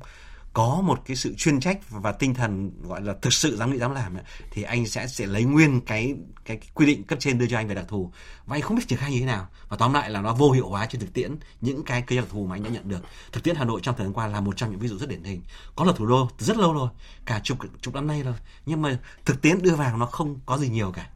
có 0.56 0.81
một 0.85 1.03
cái 1.06 1.17
sự 1.17 1.35
chuyên 1.35 1.61
trách 1.61 1.91
và 1.91 2.12
tinh 2.12 2.35
thần 2.35 2.70
gọi 2.82 3.03
là 3.03 3.14
thực 3.23 3.32
sự 3.32 3.56
dám 3.56 3.70
nghĩ 3.70 3.79
dám 3.79 3.94
làm 3.94 4.17
thì 4.50 4.62
anh 4.62 4.87
sẽ 4.87 5.06
sẽ 5.06 5.26
lấy 5.26 5.44
nguyên 5.44 5.81
cái, 5.81 6.14
cái 6.44 6.58
quy 6.75 6.87
định 6.87 7.05
cấp 7.05 7.19
trên 7.20 7.38
đưa 7.38 7.47
cho 7.47 7.56
anh 7.56 7.69
về 7.69 7.75
đặc 7.75 7.85
thù. 7.88 8.12
Và 8.47 8.56
anh 8.56 8.62
không 8.62 8.76
biết 8.76 8.88
triển 8.88 8.99
khai 8.99 9.11
như 9.11 9.20
thế 9.20 9.26
nào. 9.26 9.49
Và 9.69 9.76
tóm 9.76 9.93
lại 9.93 10.11
là 10.11 10.20
nó 10.20 10.35
vô 10.35 10.50
hiệu 10.50 10.69
hóa 10.69 10.87
trên 10.87 11.00
thực 11.00 11.12
tiễn 11.12 11.37
những 11.61 11.85
cái 11.85 12.03
cái 12.03 12.19
đặc 12.19 12.26
thù 12.31 12.47
mà 12.47 12.56
anh 12.56 12.62
đã 12.62 12.70
nhận 12.70 12.88
được. 12.88 13.00
Thực 13.32 13.44
tiễn 13.44 13.56
Hà 13.56 13.64
Nội 13.64 13.81
trong 13.82 13.97
thời 13.97 14.06
gian 14.06 14.14
qua 14.14 14.26
là 14.26 14.41
một 14.41 14.56
trong 14.56 14.70
những 14.70 14.81
ví 14.81 14.88
dụ 14.88 14.99
rất 14.99 15.08
điển 15.08 15.25
hình. 15.25 15.43
Có 15.76 15.85
là 15.85 15.93
thủ 15.93 16.06
đô 16.06 16.31
rất 16.38 16.56
lâu 16.56 16.73
rồi 16.73 16.88
cả 17.26 17.41
chục 17.44 17.58
chục 17.81 17.94
năm 17.94 18.06
nay 18.06 18.23
rồi. 18.23 18.35
Nhưng 18.67 18.82
mà 18.82 18.99
thực 19.25 19.43
tiễn 19.43 19.62
đưa 19.62 19.75
vào 19.75 19.97
nó 19.97 20.06
không 20.06 20.41
có 20.47 20.58
gì 20.58 20.69
nhiều 20.69 20.93
cả. 20.93 21.11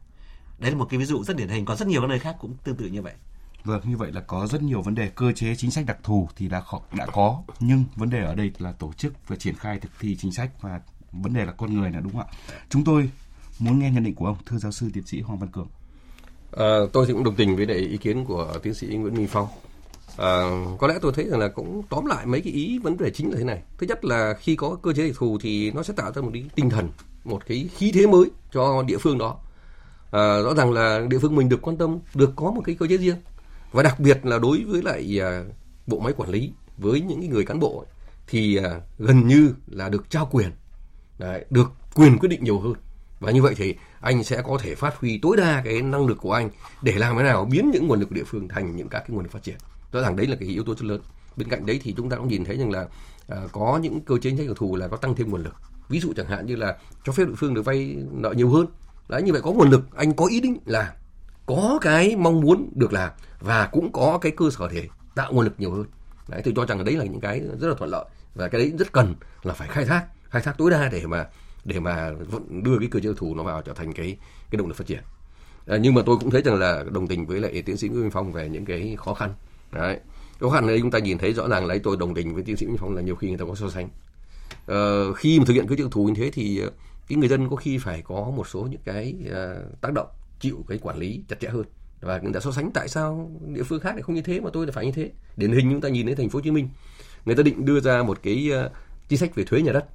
Đấy 0.59 0.71
là 0.71 0.77
một 0.77 0.87
cái 0.89 0.99
ví 0.99 1.05
dụ 1.05 1.23
rất 1.23 1.37
điển 1.37 1.49
hình. 1.49 1.65
Có 1.65 1.75
rất 1.75 1.87
nhiều 1.87 2.01
các 2.01 2.07
nơi 2.07 2.19
khác 2.19 2.35
cũng 2.39 2.55
tương 2.63 2.75
tự 2.75 2.85
như 2.85 3.01
vậy. 3.01 3.13
Vâng, 3.63 3.81
như 3.83 3.97
vậy 3.97 4.11
là 4.11 4.21
có 4.21 4.47
rất 4.47 4.61
nhiều 4.61 4.81
vấn 4.81 4.95
đề 4.95 5.09
cơ 5.09 5.31
chế 5.31 5.55
chính 5.55 5.71
sách 5.71 5.85
đặc 5.85 5.97
thù 6.03 6.29
thì 6.35 6.47
đã 6.47 6.61
khó, 6.61 6.81
đã 6.97 7.05
có, 7.05 7.43
nhưng 7.59 7.83
vấn 7.95 8.09
đề 8.09 8.23
ở 8.23 8.35
đây 8.35 8.51
là 8.59 8.71
tổ 8.71 8.93
chức 8.93 9.13
và 9.27 9.35
triển 9.35 9.55
khai 9.55 9.79
thực 9.79 9.91
thi 9.99 10.17
chính 10.19 10.31
sách 10.31 10.61
và 10.61 10.81
vấn 11.11 11.33
đề 11.33 11.45
là 11.45 11.51
con 11.51 11.79
người 11.79 11.91
là 11.91 11.99
đúng 11.99 12.11
không 12.11 12.21
ạ? 12.21 12.33
Chúng 12.69 12.83
tôi 12.83 13.09
muốn 13.59 13.79
nghe 13.79 13.91
nhận 13.91 14.03
định 14.03 14.15
của 14.15 14.25
ông, 14.25 14.37
thưa 14.45 14.57
giáo 14.57 14.71
sư 14.71 14.89
tiến 14.93 15.05
sĩ 15.05 15.21
Hoàng 15.21 15.39
Văn 15.39 15.49
Cường. 15.51 15.67
À, 16.57 16.77
tôi 16.93 17.05
thì 17.05 17.13
cũng 17.13 17.23
đồng 17.23 17.35
tình 17.35 17.55
với 17.55 17.65
đề 17.65 17.75
ý 17.75 17.97
kiến 17.97 18.25
của 18.25 18.53
tiến 18.63 18.73
sĩ 18.73 18.87
Nguyễn 18.87 19.13
Minh 19.13 19.27
Phong. 19.27 19.47
À, 20.17 20.41
có 20.79 20.87
lẽ 20.87 20.95
tôi 21.01 21.11
thấy 21.15 21.25
rằng 21.29 21.39
là 21.39 21.47
cũng 21.47 21.83
tóm 21.89 22.05
lại 22.05 22.25
mấy 22.25 22.41
cái 22.41 22.53
ý 22.53 22.79
vấn 22.79 22.97
đề 22.97 23.09
chính 23.09 23.31
là 23.31 23.37
thế 23.37 23.43
này. 23.43 23.61
Thứ 23.77 23.87
nhất 23.87 24.05
là 24.05 24.33
khi 24.39 24.55
có 24.55 24.75
cơ 24.75 24.93
chế 24.93 25.07
đặc 25.07 25.15
thù 25.17 25.37
thì 25.41 25.71
nó 25.71 25.83
sẽ 25.83 25.93
tạo 25.97 26.11
ra 26.13 26.21
một 26.21 26.29
cái 26.33 26.43
tinh 26.55 26.69
thần, 26.69 26.89
một 27.23 27.45
cái 27.47 27.69
khí 27.75 27.91
thế 27.91 28.07
mới 28.07 28.25
cho 28.51 28.83
địa 28.83 28.97
phương 28.97 29.17
đó. 29.17 29.37
À, 30.11 30.41
rõ 30.41 30.53
ràng 30.53 30.71
là 30.71 30.99
địa 31.09 31.19
phương 31.19 31.35
mình 31.35 31.49
được 31.49 31.61
quan 31.61 31.77
tâm, 31.77 31.99
được 32.15 32.33
có 32.35 32.51
một 32.51 32.61
cái 32.65 32.75
cơ 32.75 32.87
chế 32.87 32.97
riêng 32.97 33.17
và 33.71 33.83
đặc 33.83 33.99
biệt 33.99 34.25
là 34.25 34.39
đối 34.39 34.63
với 34.63 34.81
lại 34.81 35.21
à, 35.21 35.43
bộ 35.87 35.99
máy 35.99 36.13
quản 36.17 36.29
lý 36.29 36.53
với 36.77 37.01
những 37.01 37.29
người 37.29 37.45
cán 37.45 37.59
bộ 37.59 37.85
thì 38.27 38.57
à, 38.57 38.81
gần 38.99 39.27
như 39.27 39.53
là 39.67 39.89
được 39.89 40.09
trao 40.09 40.29
quyền 40.31 40.51
đấy, 41.17 41.45
được 41.49 41.71
quyền 41.95 42.17
quyết 42.17 42.29
định 42.29 42.43
nhiều 42.43 42.59
hơn. 42.59 42.73
Và 43.19 43.31
như 43.31 43.41
vậy 43.41 43.53
thì 43.57 43.75
anh 43.99 44.23
sẽ 44.23 44.41
có 44.41 44.57
thể 44.61 44.75
phát 44.75 44.95
huy 44.95 45.19
tối 45.21 45.37
đa 45.37 45.61
cái 45.65 45.81
năng 45.81 46.07
lực 46.07 46.17
của 46.21 46.33
anh 46.33 46.49
để 46.81 46.93
làm 46.93 47.17
thế 47.17 47.23
nào 47.23 47.45
biến 47.45 47.71
những 47.73 47.87
nguồn 47.87 47.99
lực 47.99 48.09
của 48.09 48.15
địa 48.15 48.23
phương 48.23 48.47
thành 48.47 48.75
những 48.75 48.89
các 48.89 48.99
cái 48.99 49.09
nguồn 49.09 49.23
lực 49.23 49.31
phát 49.31 49.43
triển. 49.43 49.55
Rõ 49.91 50.01
ràng 50.01 50.15
đấy 50.15 50.27
là 50.27 50.35
cái 50.35 50.49
yếu 50.49 50.63
tố 50.63 50.73
rất 50.73 50.83
lớn. 50.83 51.01
Bên 51.37 51.49
cạnh 51.49 51.65
đấy 51.65 51.79
thì 51.83 51.93
chúng 51.97 52.09
ta 52.09 52.17
cũng 52.17 52.27
nhìn 52.27 52.45
thấy 52.45 52.57
rằng 52.57 52.71
là 52.71 52.87
à, 53.27 53.37
có 53.51 53.79
những 53.83 54.01
cơ 54.01 54.15
chế 54.15 54.29
chính 54.29 54.37
sách 54.37 54.47
đặc 54.47 54.57
thù 54.57 54.75
là 54.75 54.87
có 54.87 54.97
tăng 54.97 55.15
thêm 55.15 55.29
nguồn 55.29 55.43
lực. 55.43 55.53
Ví 55.89 55.99
dụ 55.99 56.13
chẳng 56.15 56.27
hạn 56.27 56.45
như 56.45 56.55
là 56.55 56.77
cho 57.03 57.11
phép 57.11 57.25
địa 57.25 57.33
phương 57.37 57.53
được 57.53 57.65
vay 57.65 57.95
nợ 58.11 58.33
nhiều 58.37 58.49
hơn. 58.49 58.65
Đấy 59.09 59.21
như 59.21 59.31
vậy 59.31 59.41
có 59.41 59.51
nguồn 59.51 59.69
lực 59.69 59.81
anh 59.95 60.13
có 60.13 60.25
ý 60.25 60.39
định 60.41 60.57
là 60.65 60.95
có 61.55 61.79
cái 61.81 62.15
mong 62.15 62.41
muốn 62.41 62.69
được 62.75 62.93
làm 62.93 63.11
và 63.39 63.69
cũng 63.71 63.91
có 63.91 64.19
cái 64.21 64.31
cơ 64.31 64.49
sở 64.49 64.69
để 64.73 64.87
tạo 65.15 65.33
nguồn 65.33 65.45
lực 65.45 65.53
nhiều 65.57 65.71
hơn. 65.71 65.85
Đấy 66.27 66.41
tôi 66.45 66.53
cho 66.57 66.65
rằng 66.65 66.85
đấy 66.85 66.95
là 66.95 67.05
những 67.05 67.21
cái 67.21 67.39
rất 67.59 67.67
là 67.67 67.75
thuận 67.77 67.89
lợi 67.89 68.05
và 68.35 68.47
cái 68.47 68.61
đấy 68.61 68.73
rất 68.79 68.91
cần 68.91 69.15
là 69.43 69.53
phải 69.53 69.67
khai 69.67 69.85
thác 69.85 70.05
khai 70.29 70.41
thác 70.41 70.57
tối 70.57 70.71
đa 70.71 70.89
để 70.91 71.05
mà 71.05 71.27
để 71.65 71.79
mà 71.79 72.11
đưa 72.63 72.79
cái 72.79 72.87
cơ 72.91 72.99
chế 72.99 73.09
thủ 73.17 73.35
nó 73.35 73.43
vào 73.43 73.61
trở 73.61 73.73
thành 73.73 73.93
cái 73.93 74.17
cái 74.51 74.57
động 74.57 74.67
lực 74.67 74.77
phát 74.77 74.87
triển. 74.87 75.01
À, 75.67 75.77
nhưng 75.77 75.93
mà 75.93 76.01
tôi 76.05 76.17
cũng 76.17 76.29
thấy 76.29 76.41
rằng 76.41 76.55
là 76.55 76.83
đồng 76.91 77.07
tình 77.07 77.25
với 77.25 77.39
lại 77.39 77.61
tiến 77.61 77.77
sĩ 77.77 77.87
Nguyễn 77.87 78.01
Minh 78.01 78.11
Phong 78.11 78.31
về 78.31 78.49
những 78.49 78.65
cái 78.65 78.95
khó 78.99 79.13
khăn. 79.13 79.33
Đấy 79.71 79.99
khó 80.39 80.49
khăn 80.49 80.67
đây 80.67 80.79
chúng 80.81 80.91
ta 80.91 80.99
nhìn 80.99 81.17
thấy 81.17 81.33
rõ 81.33 81.47
ràng 81.47 81.65
lấy 81.65 81.79
tôi 81.79 81.97
đồng 81.97 82.13
tình 82.13 82.33
với 82.33 82.43
tiến 82.43 82.57
sĩ 82.57 82.65
Nguyễn 82.65 82.77
Phong 82.77 82.95
là 82.95 83.01
nhiều 83.01 83.15
khi 83.15 83.27
người 83.27 83.37
ta 83.37 83.45
có 83.47 83.55
so 83.55 83.69
sánh. 83.69 83.89
À, 84.67 84.79
khi 85.15 85.39
mà 85.39 85.45
thực 85.45 85.53
hiện 85.53 85.67
cơ 85.67 85.75
chế 85.75 85.83
thủ 85.91 86.05
như 86.05 86.13
thế 86.15 86.31
thì 86.33 86.59
ờ, 86.59 86.69
cái 87.07 87.17
người 87.17 87.29
dân 87.29 87.49
có 87.49 87.55
khi 87.55 87.77
phải 87.77 88.01
có 88.01 88.31
một 88.35 88.47
số 88.47 88.67
những 88.71 88.81
cái 88.85 89.15
uh, 89.25 89.81
tác 89.81 89.93
động 89.93 90.07
chịu 90.41 90.65
cái 90.67 90.77
quản 90.81 90.97
lý 90.97 91.21
chặt 91.27 91.39
chẽ 91.39 91.47
hơn. 91.49 91.63
Và 92.01 92.19
người 92.19 92.33
ta 92.33 92.39
so 92.39 92.51
sánh 92.51 92.71
tại 92.71 92.87
sao 92.87 93.31
địa 93.47 93.63
phương 93.63 93.79
khác 93.79 93.91
lại 93.93 94.01
không 94.01 94.15
như 94.15 94.21
thế 94.21 94.39
mà 94.39 94.49
tôi 94.53 94.65
lại 94.65 94.73
phải 94.73 94.85
như 94.85 94.91
thế. 94.91 95.11
Điển 95.37 95.51
hình 95.51 95.71
chúng 95.71 95.81
ta 95.81 95.89
nhìn 95.89 96.05
thấy 96.05 96.15
thành 96.15 96.29
phố 96.29 96.37
Hồ 96.37 96.41
Chí 96.41 96.51
Minh, 96.51 96.69
người 97.25 97.35
ta 97.35 97.43
định 97.43 97.65
đưa 97.65 97.79
ra 97.79 98.03
một 98.03 98.19
cái 98.23 98.49
ờ, 98.51 98.71
chính 99.07 99.19
sách 99.19 99.35
về 99.35 99.43
thuế 99.43 99.61
nhà 99.61 99.71
đất. 99.71 99.85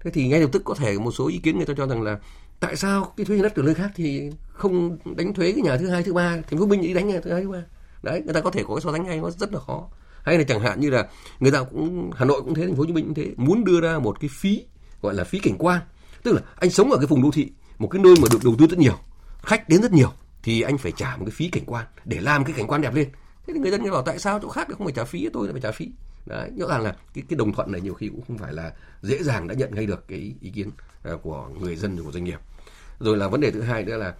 Thế 0.00 0.10
thì 0.10 0.28
ngay 0.28 0.40
lập 0.40 0.48
tức 0.52 0.62
có 0.64 0.74
thể 0.74 0.98
một 0.98 1.10
số 1.10 1.28
ý 1.28 1.38
kiến 1.38 1.56
người 1.56 1.66
ta 1.66 1.74
cho 1.76 1.86
rằng 1.86 2.02
là 2.02 2.18
tại 2.60 2.76
sao 2.76 3.12
cái 3.16 3.26
thuế 3.26 3.36
nhà 3.36 3.42
đất 3.42 3.56
ở 3.56 3.62
nơi 3.62 3.74
khác 3.74 3.90
thì 3.94 4.30
không 4.48 4.98
đánh 5.16 5.34
thuế 5.34 5.52
cái 5.52 5.62
nhà 5.62 5.76
thứ 5.76 5.88
hai, 5.88 6.02
thứ 6.02 6.12
ba, 6.12 6.30
thành 6.30 6.58
phố 6.58 6.58
Hồ 6.58 6.64
Chí 6.64 6.70
Minh 6.70 6.80
đi 6.80 6.94
đánh 6.94 7.08
nhà 7.08 7.20
thứ 7.20 7.32
hai, 7.32 7.42
thứ 7.42 7.48
ba. 7.48 7.62
Đấy, 8.02 8.22
người 8.24 8.34
ta 8.34 8.40
có 8.40 8.50
thể 8.50 8.62
có 8.68 8.74
cái 8.74 8.82
so 8.82 8.92
sánh 8.92 9.04
hay, 9.04 9.20
nó 9.20 9.30
rất 9.30 9.52
là 9.52 9.60
khó. 9.60 9.88
Hay 10.22 10.38
là 10.38 10.44
chẳng 10.44 10.60
hạn 10.60 10.80
như 10.80 10.90
là 10.90 11.08
người 11.40 11.52
ta 11.52 11.62
cũng, 11.62 12.10
Hà 12.14 12.24
Nội 12.24 12.42
cũng 12.42 12.54
thế, 12.54 12.62
thành 12.62 12.74
phố 12.74 12.78
Hồ 12.78 12.86
Chí 12.86 12.92
Minh 12.92 13.04
cũng 13.04 13.14
thế, 13.14 13.30
muốn 13.36 13.64
đưa 13.64 13.80
ra 13.80 13.98
một 13.98 14.20
cái 14.20 14.30
phí, 14.32 14.64
gọi 15.02 15.14
là 15.14 15.24
phí 15.24 15.38
cảnh 15.38 15.56
quan. 15.58 15.80
Tức 16.22 16.32
là 16.32 16.40
anh 16.56 16.70
sống 16.70 16.90
ở 16.90 16.98
cái 16.98 17.06
vùng 17.06 17.22
đô 17.22 17.30
thị, 17.30 17.52
một 17.78 17.88
cái 17.88 18.02
nơi 18.02 18.14
mà 18.22 18.28
được 18.32 18.38
đầu 18.44 18.54
tư 18.58 18.66
rất 18.66 18.78
nhiều 18.78 18.98
khách 19.46 19.68
đến 19.68 19.82
rất 19.82 19.92
nhiều 19.92 20.12
thì 20.42 20.60
anh 20.60 20.78
phải 20.78 20.92
trả 20.92 21.16
một 21.16 21.24
cái 21.24 21.32
phí 21.32 21.48
cảnh 21.48 21.64
quan 21.66 21.86
để 22.04 22.20
làm 22.20 22.44
cái 22.44 22.54
cảnh 22.56 22.66
quan 22.66 22.82
đẹp 22.82 22.94
lên. 22.94 23.08
Thế 23.46 23.52
thì 23.52 23.60
người 23.60 23.70
dân 23.70 23.90
bảo 23.90 24.02
tại 24.02 24.18
sao 24.18 24.38
chỗ 24.42 24.48
khác 24.48 24.68
không 24.68 24.86
phải 24.86 24.92
trả 24.92 25.04
phí 25.04 25.28
tôi 25.32 25.46
lại 25.46 25.52
phải 25.52 25.60
trả 25.60 25.70
phí. 25.70 25.90
Đấy 26.26 26.50
rõ 26.58 26.66
ràng 26.68 26.82
là 26.82 26.96
cái 27.14 27.24
cái 27.28 27.36
đồng 27.36 27.52
thuận 27.52 27.72
này 27.72 27.80
nhiều 27.80 27.94
khi 27.94 28.08
cũng 28.08 28.22
không 28.28 28.38
phải 28.38 28.52
là 28.52 28.72
dễ 29.02 29.22
dàng 29.22 29.48
đã 29.48 29.54
nhận 29.54 29.74
ngay 29.74 29.86
được 29.86 30.08
cái 30.08 30.34
ý 30.40 30.50
kiến 30.50 30.70
à, 31.04 31.12
của 31.22 31.48
người 31.60 31.76
dân 31.76 32.04
của 32.04 32.12
doanh 32.12 32.24
nghiệp. 32.24 32.38
Rồi 33.00 33.16
là 33.16 33.28
vấn 33.28 33.40
đề 33.40 33.50
thứ 33.50 33.60
hai 33.60 33.84
nữa 33.84 33.96
là 33.96 34.14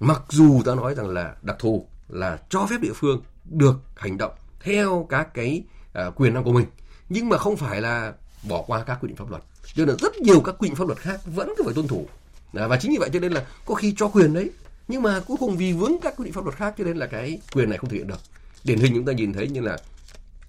mặc 0.00 0.22
dù 0.28 0.62
ta 0.64 0.74
nói 0.74 0.94
rằng 0.94 1.08
là 1.08 1.34
đặc 1.42 1.56
thù 1.58 1.88
là 2.08 2.38
cho 2.48 2.66
phép 2.66 2.80
địa 2.80 2.92
phương 2.94 3.22
được 3.44 3.76
hành 3.96 4.18
động 4.18 4.32
theo 4.60 5.06
các 5.08 5.34
cái 5.34 5.62
uh, 6.06 6.14
quyền 6.16 6.34
năng 6.34 6.44
của 6.44 6.52
mình 6.52 6.66
nhưng 7.08 7.28
mà 7.28 7.38
không 7.38 7.56
phải 7.56 7.80
là 7.80 8.12
bỏ 8.48 8.64
qua 8.66 8.84
các 8.84 8.98
quy 9.00 9.08
định 9.08 9.16
pháp 9.16 9.30
luật. 9.30 9.42
Cho 9.64 9.72
nên 9.84 9.88
là 9.88 9.94
rất 9.98 10.16
nhiều 10.16 10.40
các 10.40 10.54
quy 10.58 10.68
định 10.68 10.76
pháp 10.76 10.86
luật 10.86 10.98
khác 10.98 11.20
vẫn 11.26 11.52
cứ 11.56 11.64
phải 11.64 11.74
tuân 11.74 11.88
thủ. 11.88 12.06
À, 12.54 12.66
và 12.66 12.76
chính 12.76 12.92
vì 12.92 12.98
vậy 12.98 13.10
cho 13.12 13.20
nên 13.20 13.32
là 13.32 13.46
có 13.66 13.74
khi 13.74 13.94
cho 13.96 14.08
quyền 14.08 14.34
đấy 14.34 14.50
nhưng 14.88 15.02
mà 15.02 15.20
cuối 15.20 15.36
cùng 15.40 15.56
vì 15.56 15.72
vướng 15.72 15.92
các 16.02 16.14
quy 16.16 16.24
định 16.24 16.32
pháp 16.32 16.44
luật 16.44 16.56
khác 16.56 16.74
cho 16.78 16.84
nên 16.84 16.96
là 16.96 17.06
cái 17.06 17.38
quyền 17.52 17.70
này 17.70 17.78
không 17.78 17.90
thực 17.90 17.96
hiện 17.96 18.06
được. 18.06 18.20
Điển 18.64 18.78
hình 18.78 18.92
chúng 18.94 19.04
ta 19.04 19.12
nhìn 19.12 19.32
thấy 19.32 19.48
như 19.48 19.60
là 19.60 19.78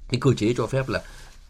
cái 0.10 0.20
cơ 0.22 0.34
chế 0.34 0.54
cho 0.58 0.68
phép 0.68 0.90
là 0.90 1.02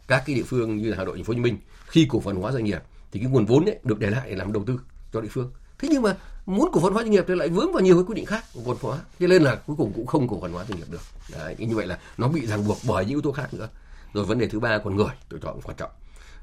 các 0.07 0.23
cái 0.25 0.35
địa 0.35 0.43
phương 0.43 0.77
như 0.77 0.89
là 0.89 0.97
Hà 0.97 1.03
Nội, 1.03 1.17
Thành 1.17 1.23
phố 1.23 1.31
Hồ 1.31 1.35
Chí 1.35 1.41
Minh 1.41 1.57
khi 1.85 2.07
cổ 2.09 2.19
phần 2.19 2.35
hóa 2.35 2.51
doanh 2.51 2.63
nghiệp 2.63 2.81
thì 3.11 3.19
cái 3.19 3.29
nguồn 3.29 3.45
vốn 3.45 3.65
ấy 3.65 3.79
được 3.83 3.99
để 3.99 4.09
lại 4.09 4.29
để 4.29 4.35
làm 4.35 4.53
đầu 4.53 4.63
tư 4.67 4.79
cho 5.13 5.21
địa 5.21 5.29
phương. 5.31 5.51
Thế 5.79 5.87
nhưng 5.91 6.01
mà 6.01 6.15
muốn 6.45 6.69
cổ 6.73 6.81
phần 6.81 6.93
hóa 6.93 7.03
doanh 7.03 7.11
nghiệp 7.11 7.25
thì 7.27 7.35
lại 7.35 7.49
vướng 7.49 7.73
vào 7.73 7.83
nhiều 7.83 7.95
cái 7.95 8.03
quy 8.07 8.15
định 8.15 8.25
khác 8.25 8.45
của 8.53 8.61
cổ 8.65 8.73
phần 8.75 8.91
hóa. 8.91 8.99
Cho 9.19 9.27
nên 9.27 9.43
là 9.43 9.55
cuối 9.55 9.75
cùng 9.75 9.93
cũng 9.95 10.05
không 10.05 10.27
cổ 10.27 10.39
phần 10.41 10.51
hóa 10.51 10.65
doanh 10.69 10.79
nghiệp 10.79 10.87
được. 10.89 11.01
Đấy, 11.31 11.55
như 11.59 11.75
vậy 11.75 11.87
là 11.87 11.99
nó 12.17 12.27
bị 12.27 12.45
ràng 12.45 12.67
buộc 12.67 12.77
bởi 12.87 13.05
những 13.05 13.13
yếu 13.13 13.21
tố 13.21 13.31
khác 13.31 13.53
nữa. 13.53 13.69
Rồi 14.13 14.25
vấn 14.25 14.39
đề 14.39 14.47
thứ 14.47 14.59
ba 14.59 14.77
còn 14.77 14.95
người 14.95 15.13
tôi 15.29 15.39
chọn 15.43 15.61
quan 15.63 15.77
trọng. 15.77 15.91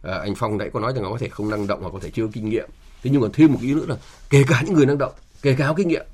À, 0.03 0.19
anh 0.19 0.35
phong 0.37 0.59
nãy 0.59 0.71
có 0.73 0.81
nói 0.81 0.93
rằng 0.93 1.03
nó 1.03 1.11
có 1.11 1.19
thể 1.19 1.29
không 1.29 1.51
năng 1.51 1.67
động 1.67 1.83
hoặc 1.83 1.91
có 1.93 1.99
thể 2.03 2.11
chưa 2.11 2.27
kinh 2.33 2.49
nghiệm. 2.49 2.69
Thế 3.03 3.11
nhưng 3.11 3.21
mà 3.21 3.29
thêm 3.33 3.53
một 3.53 3.59
ý 3.63 3.75
nữa 3.75 3.85
là 3.89 3.97
kể 4.31 4.45
cả 4.49 4.63
những 4.67 4.75
người 4.75 4.87
năng 4.87 4.99
động 4.99 5.13
kể 5.43 5.55
cả 5.59 5.67
có 5.69 5.75
kinh 5.75 5.89
nghiệm 5.89 6.07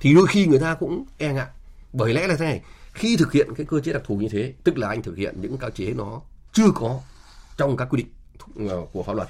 thì 0.00 0.14
đôi 0.14 0.26
khi 0.26 0.46
người 0.46 0.58
ta 0.58 0.74
cũng 0.74 1.04
e 1.18 1.32
ngại. 1.32 1.46
Bởi 1.92 2.14
lẽ 2.14 2.26
là 2.26 2.36
thế 2.36 2.44
này, 2.44 2.60
khi 2.92 3.16
thực 3.16 3.32
hiện 3.32 3.54
cái 3.56 3.66
cơ 3.66 3.80
chế 3.80 3.92
đặc 3.92 4.02
thù 4.06 4.16
như 4.16 4.28
thế, 4.32 4.52
tức 4.64 4.78
là 4.78 4.88
anh 4.88 5.02
thực 5.02 5.16
hiện 5.16 5.34
những 5.40 5.56
cơ 5.58 5.70
chế 5.70 5.92
nó 5.96 6.20
chưa 6.52 6.70
có 6.74 7.00
trong 7.56 7.76
các 7.76 7.88
quy 7.90 8.02
định 8.02 8.68
ờ, 8.68 8.86
của 8.92 9.02
pháp 9.02 9.12
luật, 9.12 9.28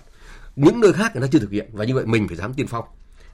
những 0.57 0.81
nơi 0.81 0.93
khác 0.93 1.12
người 1.15 1.23
ta 1.23 1.29
chưa 1.33 1.39
thực 1.39 1.50
hiện, 1.50 1.71
và 1.73 1.85
như 1.85 1.95
vậy 1.95 2.07
mình 2.07 2.29
phải 2.29 2.37
dám 2.37 2.55
tiên 2.55 2.67
phong, 2.67 2.85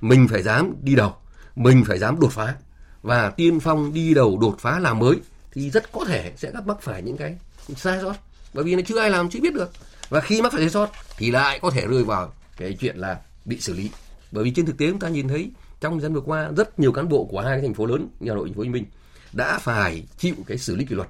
mình 0.00 0.28
phải 0.28 0.42
dám 0.42 0.74
đi 0.82 0.94
đầu, 0.94 1.14
mình 1.56 1.84
phải 1.86 1.98
dám 1.98 2.20
đột 2.20 2.32
phá, 2.32 2.54
và 3.02 3.30
tiên 3.30 3.60
phong 3.60 3.92
đi 3.92 4.14
đầu 4.14 4.38
đột 4.40 4.56
phá 4.58 4.78
làm 4.78 4.98
mới 4.98 5.16
thì 5.52 5.70
rất 5.70 5.92
có 5.92 6.04
thể 6.04 6.32
sẽ 6.36 6.50
gặp 6.52 6.66
mắc 6.66 6.76
phải 6.82 7.02
những 7.02 7.16
cái 7.16 7.36
sai 7.76 7.98
sót. 8.02 8.14
Bởi 8.54 8.64
vì 8.64 8.74
nó 8.74 8.82
chưa 8.86 8.98
ai 8.98 9.10
làm, 9.10 9.30
chưa 9.30 9.40
biết 9.40 9.54
được. 9.54 9.70
Và 10.08 10.20
khi 10.20 10.42
mắc 10.42 10.52
phải 10.52 10.60
sai 10.60 10.70
sót 10.70 10.90
thì 11.18 11.30
lại 11.30 11.58
có 11.62 11.70
thể 11.70 11.86
rơi 11.86 12.04
vào 12.04 12.32
cái 12.56 12.76
chuyện 12.80 12.96
là 12.96 13.20
bị 13.44 13.60
xử 13.60 13.72
lý. 13.74 13.90
Bởi 14.32 14.44
vì 14.44 14.50
trên 14.50 14.66
thực 14.66 14.78
tế 14.78 14.90
chúng 14.90 14.98
ta 14.98 15.08
nhìn 15.08 15.28
thấy 15.28 15.50
trong 15.80 16.00
dân 16.00 16.14
vừa 16.14 16.20
qua 16.20 16.50
rất 16.56 16.78
nhiều 16.78 16.92
cán 16.92 17.08
bộ 17.08 17.24
của 17.24 17.40
hai 17.40 17.52
cái 17.52 17.60
thành 17.60 17.74
phố 17.74 17.86
lớn 17.86 18.08
như 18.20 18.30
Hà 18.30 18.34
Nội, 18.34 18.48
Thành 18.48 18.54
phố 18.54 18.60
Hồ 18.60 18.64
Chí 18.64 18.70
Minh 18.70 18.84
đã 19.32 19.58
phải 19.58 20.06
chịu 20.18 20.34
cái 20.46 20.58
xử 20.58 20.76
lý 20.76 20.84
kỷ 20.84 20.94
luật. 20.94 21.08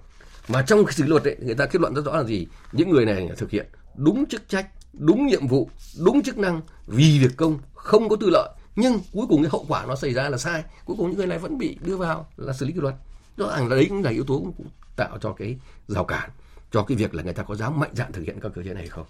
Mà 0.49 0.63
trong 0.63 0.85
cái 0.85 0.93
xử 0.93 1.03
lý 1.03 1.09
luật 1.09 1.25
ấy, 1.25 1.37
người 1.41 1.55
ta 1.55 1.67
kết 1.67 1.81
luận 1.81 1.95
rất 1.95 2.05
rõ 2.05 2.17
là 2.17 2.25
gì? 2.25 2.47
Những 2.73 2.91
người 2.91 3.05
này 3.05 3.31
thực 3.37 3.51
hiện 3.51 3.67
đúng 3.97 4.27
chức 4.27 4.49
trách 4.49 4.69
đúng 4.93 5.27
nhiệm 5.27 5.47
vụ 5.47 5.71
đúng 6.05 6.23
chức 6.23 6.39
năng 6.39 6.61
vì 6.87 7.19
việc 7.19 7.37
công 7.37 7.59
không 7.75 8.09
có 8.09 8.17
tư 8.17 8.31
lợi. 8.31 8.49
Nhưng 8.77 9.01
cuối 9.13 9.27
cùng 9.29 9.43
cái 9.43 9.51
hậu 9.51 9.65
quả 9.69 9.87
nó 9.87 9.97
xảy 9.97 10.15
ra 10.15 10.29
là 10.29 10.39
sai. 10.39 10.65
Cuối 10.85 10.97
cùng 10.99 11.09
những 11.09 11.19
người 11.19 11.27
này 11.27 11.39
vẫn 11.39 11.59
bị 11.59 11.79
đưa 11.81 11.97
vào 11.97 12.27
là 12.37 12.53
xử 12.53 12.67
lý 12.67 12.73
kỷ 12.73 12.81
luật. 12.81 12.95
Rõ 13.37 13.51
ràng 13.51 13.69
là 13.69 13.77
đấy 13.77 13.87
cũng 13.89 14.03
là 14.03 14.11
yếu 14.11 14.25
tố 14.25 14.35
cũng 14.57 14.67
tạo 14.97 15.19
cho 15.21 15.33
cái 15.33 15.57
rào 15.89 16.05
cản 16.05 16.31
cho 16.73 16.83
cái 16.83 16.97
việc 16.97 17.15
là 17.15 17.23
người 17.23 17.33
ta 17.33 17.43
có 17.43 17.55
dám 17.55 17.81
mạnh 17.81 17.91
dạn 17.95 18.13
thực 18.13 18.23
hiện 18.23 18.41
các 18.41 18.53
cơ 18.55 18.63
chế 18.63 18.75
này 18.75 18.87
không. 18.87 19.07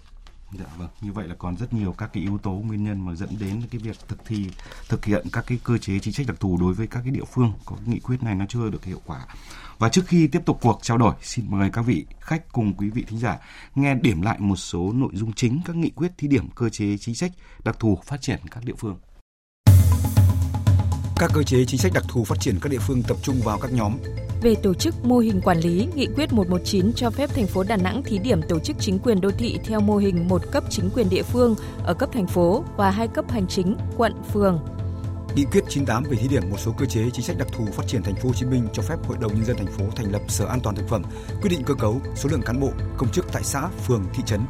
Dạ 0.51 0.65
vâng, 0.77 0.89
như 1.01 1.11
vậy 1.11 1.27
là 1.27 1.35
còn 1.35 1.57
rất 1.57 1.73
nhiều 1.73 1.95
các 1.97 2.09
cái 2.13 2.23
yếu 2.23 2.37
tố 2.37 2.51
nguyên 2.51 2.83
nhân 2.83 3.05
mà 3.05 3.15
dẫn 3.15 3.29
đến 3.39 3.61
cái 3.71 3.79
việc 3.79 3.95
thực 4.07 4.25
thi 4.25 4.47
thực 4.89 5.05
hiện 5.05 5.25
các 5.33 5.43
cái 5.47 5.59
cơ 5.63 5.77
chế 5.77 5.99
chính 5.99 6.13
sách 6.13 6.27
đặc 6.27 6.39
thù 6.39 6.57
đối 6.61 6.73
với 6.73 6.87
các 6.87 7.01
cái 7.03 7.11
địa 7.11 7.23
phương 7.33 7.53
có 7.65 7.75
nghị 7.85 7.99
quyết 7.99 8.23
này 8.23 8.35
nó 8.35 8.45
chưa 8.49 8.69
được 8.69 8.85
hiệu 8.85 9.01
quả. 9.05 9.25
Và 9.79 9.89
trước 9.89 10.07
khi 10.07 10.27
tiếp 10.27 10.41
tục 10.45 10.57
cuộc 10.61 10.79
trao 10.81 10.97
đổi, 10.97 11.15
xin 11.21 11.45
mời 11.49 11.69
các 11.73 11.81
vị 11.81 12.05
khách 12.19 12.51
cùng 12.51 12.73
quý 12.73 12.89
vị 12.89 13.05
thính 13.07 13.19
giả 13.19 13.37
nghe 13.75 13.95
điểm 13.95 14.21
lại 14.21 14.39
một 14.39 14.55
số 14.55 14.93
nội 14.93 15.11
dung 15.13 15.33
chính 15.33 15.61
các 15.65 15.75
nghị 15.75 15.89
quyết 15.89 16.11
thí 16.17 16.27
điểm 16.27 16.49
cơ 16.55 16.69
chế 16.69 16.97
chính 16.97 17.15
sách 17.15 17.31
đặc 17.63 17.79
thù 17.79 17.99
phát 18.05 18.21
triển 18.21 18.39
các 18.51 18.65
địa 18.65 18.75
phương. 18.77 18.97
Các 21.19 21.31
cơ 21.33 21.43
chế 21.43 21.65
chính 21.65 21.79
sách 21.79 21.91
đặc 21.93 22.03
thù 22.07 22.23
phát 22.23 22.39
triển 22.39 22.59
các 22.61 22.71
địa 22.71 22.79
phương 22.79 23.03
tập 23.03 23.17
trung 23.21 23.35
vào 23.43 23.57
các 23.57 23.73
nhóm 23.73 23.97
về 24.41 24.55
tổ 24.55 24.73
chức 24.73 25.05
mô 25.05 25.17
hình 25.17 25.41
quản 25.41 25.59
lý, 25.59 25.87
nghị 25.95 26.07
quyết 26.15 26.33
119 26.33 26.93
cho 26.93 27.09
phép 27.09 27.29
thành 27.35 27.47
phố 27.47 27.63
Đà 27.63 27.77
Nẵng 27.77 28.03
thí 28.03 28.17
điểm 28.19 28.41
tổ 28.49 28.59
chức 28.59 28.75
chính 28.79 28.99
quyền 28.99 29.21
đô 29.21 29.31
thị 29.31 29.59
theo 29.63 29.79
mô 29.79 29.97
hình 29.97 30.27
một 30.27 30.41
cấp 30.51 30.63
chính 30.69 30.89
quyền 30.95 31.09
địa 31.09 31.23
phương 31.23 31.55
ở 31.83 31.93
cấp 31.93 32.09
thành 32.13 32.27
phố 32.27 32.63
và 32.77 32.91
hai 32.91 33.07
cấp 33.07 33.25
hành 33.31 33.47
chính, 33.47 33.77
quận, 33.97 34.13
phường. 34.33 34.59
Nghị 35.35 35.45
quyết 35.51 35.63
98 35.69 36.03
về 36.03 36.17
thí 36.17 36.27
điểm 36.27 36.49
một 36.49 36.57
số 36.59 36.71
cơ 36.77 36.85
chế 36.85 37.09
chính 37.13 37.25
sách 37.25 37.37
đặc 37.37 37.47
thù 37.51 37.65
phát 37.65 37.87
triển 37.87 38.03
thành 38.03 38.15
phố 38.15 38.27
Hồ 38.29 38.33
Chí 38.33 38.45
Minh 38.45 38.67
cho 38.73 38.83
phép 38.83 38.95
Hội 39.07 39.17
đồng 39.21 39.33
nhân 39.33 39.45
dân 39.45 39.57
thành 39.57 39.77
phố 39.77 39.85
thành 39.95 40.11
lập 40.11 40.21
Sở 40.27 40.45
An 40.45 40.59
toàn 40.63 40.75
thực 40.75 40.89
phẩm, 40.89 41.03
quyết 41.41 41.49
định 41.49 41.63
cơ 41.63 41.73
cấu, 41.73 42.01
số 42.15 42.29
lượng 42.31 42.41
cán 42.41 42.59
bộ, 42.59 42.71
công 42.97 43.11
chức 43.11 43.25
tại 43.31 43.43
xã, 43.43 43.67
phường, 43.87 44.03
thị 44.13 44.23
trấn, 44.25 44.41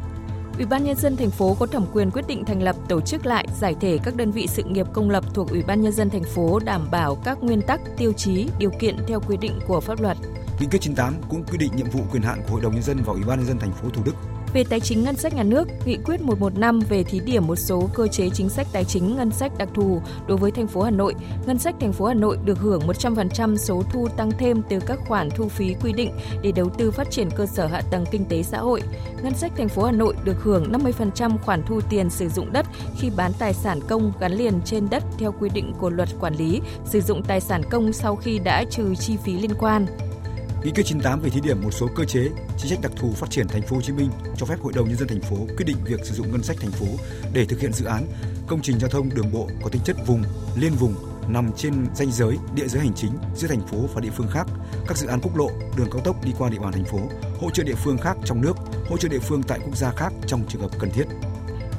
Ủy 0.57 0.65
ban 0.65 0.83
nhân 0.83 0.95
dân 0.95 1.15
thành 1.15 1.29
phố 1.29 1.55
có 1.59 1.65
thẩm 1.65 1.85
quyền 1.93 2.11
quyết 2.11 2.27
định 2.27 2.45
thành 2.45 2.63
lập 2.63 2.75
tổ 2.89 3.01
chức 3.01 3.25
lại 3.25 3.47
giải 3.59 3.75
thể 3.79 3.99
các 4.03 4.15
đơn 4.15 4.31
vị 4.31 4.47
sự 4.47 4.63
nghiệp 4.63 4.87
công 4.93 5.09
lập 5.09 5.23
thuộc 5.33 5.49
Ủy 5.49 5.63
ban 5.63 5.81
nhân 5.81 5.91
dân 5.91 6.09
thành 6.09 6.23
phố 6.23 6.59
đảm 6.59 6.87
bảo 6.91 7.17
các 7.23 7.43
nguyên 7.43 7.61
tắc, 7.61 7.81
tiêu 7.97 8.13
chí, 8.13 8.47
điều 8.59 8.71
kiện 8.79 8.97
theo 9.07 9.19
quy 9.27 9.37
định 9.37 9.59
của 9.67 9.79
pháp 9.79 10.01
luật. 10.01 10.17
Nghị 10.59 10.67
quyết 10.71 10.79
98 10.81 11.15
cũng 11.29 11.43
quy 11.43 11.57
định 11.57 11.71
nhiệm 11.75 11.89
vụ 11.89 11.99
quyền 12.11 12.23
hạn 12.23 12.41
của 12.43 12.51
Hội 12.51 12.61
đồng 12.61 12.73
nhân 12.73 12.83
dân 12.83 12.97
và 13.05 13.13
Ủy 13.13 13.23
ban 13.27 13.39
nhân 13.39 13.47
dân 13.47 13.59
thành 13.59 13.73
phố 13.73 13.89
Thủ 13.89 14.01
Đức 14.05 14.15
về 14.57 14.63
tài 14.63 14.79
chính 14.79 15.03
ngân 15.03 15.15
sách 15.15 15.33
nhà 15.33 15.43
nước, 15.43 15.67
nghị 15.85 15.97
quyết 16.05 16.21
115 16.21 16.79
về 16.79 17.03
thí 17.03 17.19
điểm 17.19 17.47
một 17.47 17.55
số 17.55 17.89
cơ 17.93 18.07
chế 18.07 18.29
chính 18.29 18.49
sách 18.49 18.67
tài 18.71 18.83
chính 18.85 19.15
ngân 19.15 19.31
sách 19.31 19.51
đặc 19.57 19.69
thù 19.73 20.01
đối 20.27 20.37
với 20.37 20.51
thành 20.51 20.67
phố 20.67 20.81
Hà 20.81 20.91
Nội, 20.91 21.15
ngân 21.45 21.57
sách 21.57 21.75
thành 21.79 21.93
phố 21.93 22.05
Hà 22.05 22.13
Nội 22.13 22.37
được 22.45 22.59
hưởng 22.59 22.81
100% 22.87 23.55
số 23.55 23.83
thu 23.93 24.07
tăng 24.17 24.31
thêm 24.31 24.61
từ 24.69 24.79
các 24.79 24.99
khoản 25.07 25.29
thu 25.29 25.47
phí 25.47 25.75
quy 25.81 25.93
định 25.93 26.11
để 26.43 26.51
đầu 26.51 26.69
tư 26.69 26.91
phát 26.91 27.11
triển 27.11 27.29
cơ 27.35 27.45
sở 27.45 27.65
hạ 27.65 27.81
tầng 27.91 28.05
kinh 28.11 28.25
tế 28.25 28.43
xã 28.43 28.57
hội. 28.57 28.81
Ngân 29.23 29.33
sách 29.33 29.51
thành 29.57 29.69
phố 29.69 29.83
Hà 29.83 29.91
Nội 29.91 30.15
được 30.23 30.43
hưởng 30.43 30.71
50% 30.71 31.37
khoản 31.37 31.63
thu 31.63 31.81
tiền 31.89 32.09
sử 32.09 32.29
dụng 32.29 32.53
đất 32.53 32.65
khi 32.99 33.09
bán 33.17 33.31
tài 33.39 33.53
sản 33.53 33.79
công 33.87 34.13
gắn 34.19 34.31
liền 34.31 34.53
trên 34.65 34.89
đất 34.89 35.03
theo 35.17 35.33
quy 35.39 35.49
định 35.49 35.73
của 35.79 35.89
luật 35.89 36.09
quản 36.19 36.35
lý 36.35 36.61
sử 36.85 37.01
dụng 37.01 37.23
tài 37.23 37.41
sản 37.41 37.61
công 37.69 37.93
sau 37.93 38.15
khi 38.15 38.39
đã 38.39 38.63
trừ 38.69 38.95
chi 38.95 39.17
phí 39.23 39.33
liên 39.39 39.51
quan. 39.59 39.85
Nghị 40.63 40.71
quyết 40.71 40.83
98 40.85 41.19
về 41.19 41.29
thí 41.29 41.41
điểm 41.41 41.61
một 41.63 41.71
số 41.71 41.87
cơ 41.95 42.05
chế 42.05 42.29
chính 42.57 42.69
sách 42.69 42.79
đặc 42.81 42.91
thù 42.95 43.11
phát 43.15 43.29
triển 43.29 43.47
thành 43.47 43.61
phố 43.61 43.75
Hồ 43.75 43.81
Chí 43.81 43.93
Minh 43.93 44.09
cho 44.37 44.45
phép 44.45 44.59
Hội 44.61 44.73
đồng 44.75 44.87
nhân 44.87 44.97
dân 44.97 45.07
thành 45.07 45.21
phố 45.21 45.35
quyết 45.57 45.65
định 45.65 45.77
việc 45.85 45.99
sử 46.05 46.15
dụng 46.15 46.31
ngân 46.31 46.43
sách 46.43 46.57
thành 46.61 46.71
phố 46.71 46.85
để 47.33 47.45
thực 47.45 47.59
hiện 47.59 47.73
dự 47.73 47.85
án 47.85 48.07
công 48.47 48.61
trình 48.61 48.79
giao 48.79 48.89
thông 48.89 49.09
đường 49.15 49.31
bộ 49.31 49.47
có 49.63 49.69
tính 49.69 49.81
chất 49.85 49.95
vùng, 50.05 50.23
liên 50.55 50.73
vùng 50.73 50.95
nằm 51.27 51.51
trên 51.57 51.73
ranh 51.95 52.11
giới 52.11 52.37
địa 52.55 52.67
giới 52.67 52.81
hành 52.81 52.93
chính 52.95 53.11
giữa 53.35 53.47
thành 53.47 53.67
phố 53.67 53.77
và 53.93 54.01
địa 54.01 54.09
phương 54.09 54.27
khác, 54.31 54.47
các 54.87 54.97
dự 54.97 55.07
án 55.07 55.19
quốc 55.21 55.37
lộ, 55.37 55.49
đường 55.77 55.89
cao 55.91 56.01
tốc 56.01 56.25
đi 56.25 56.31
qua 56.37 56.49
địa 56.49 56.59
bàn 56.59 56.73
thành 56.73 56.85
phố, 56.85 56.99
hỗ 57.41 57.49
trợ 57.49 57.63
địa 57.63 57.75
phương 57.75 57.97
khác 57.97 58.17
trong 58.25 58.41
nước, 58.41 58.57
hỗ 58.89 58.97
trợ 58.97 59.09
địa 59.09 59.19
phương 59.19 59.43
tại 59.43 59.59
quốc 59.65 59.77
gia 59.77 59.91
khác 59.91 60.13
trong 60.27 60.43
trường 60.49 60.61
hợp 60.61 60.71
cần 60.79 60.91
thiết. 60.91 61.05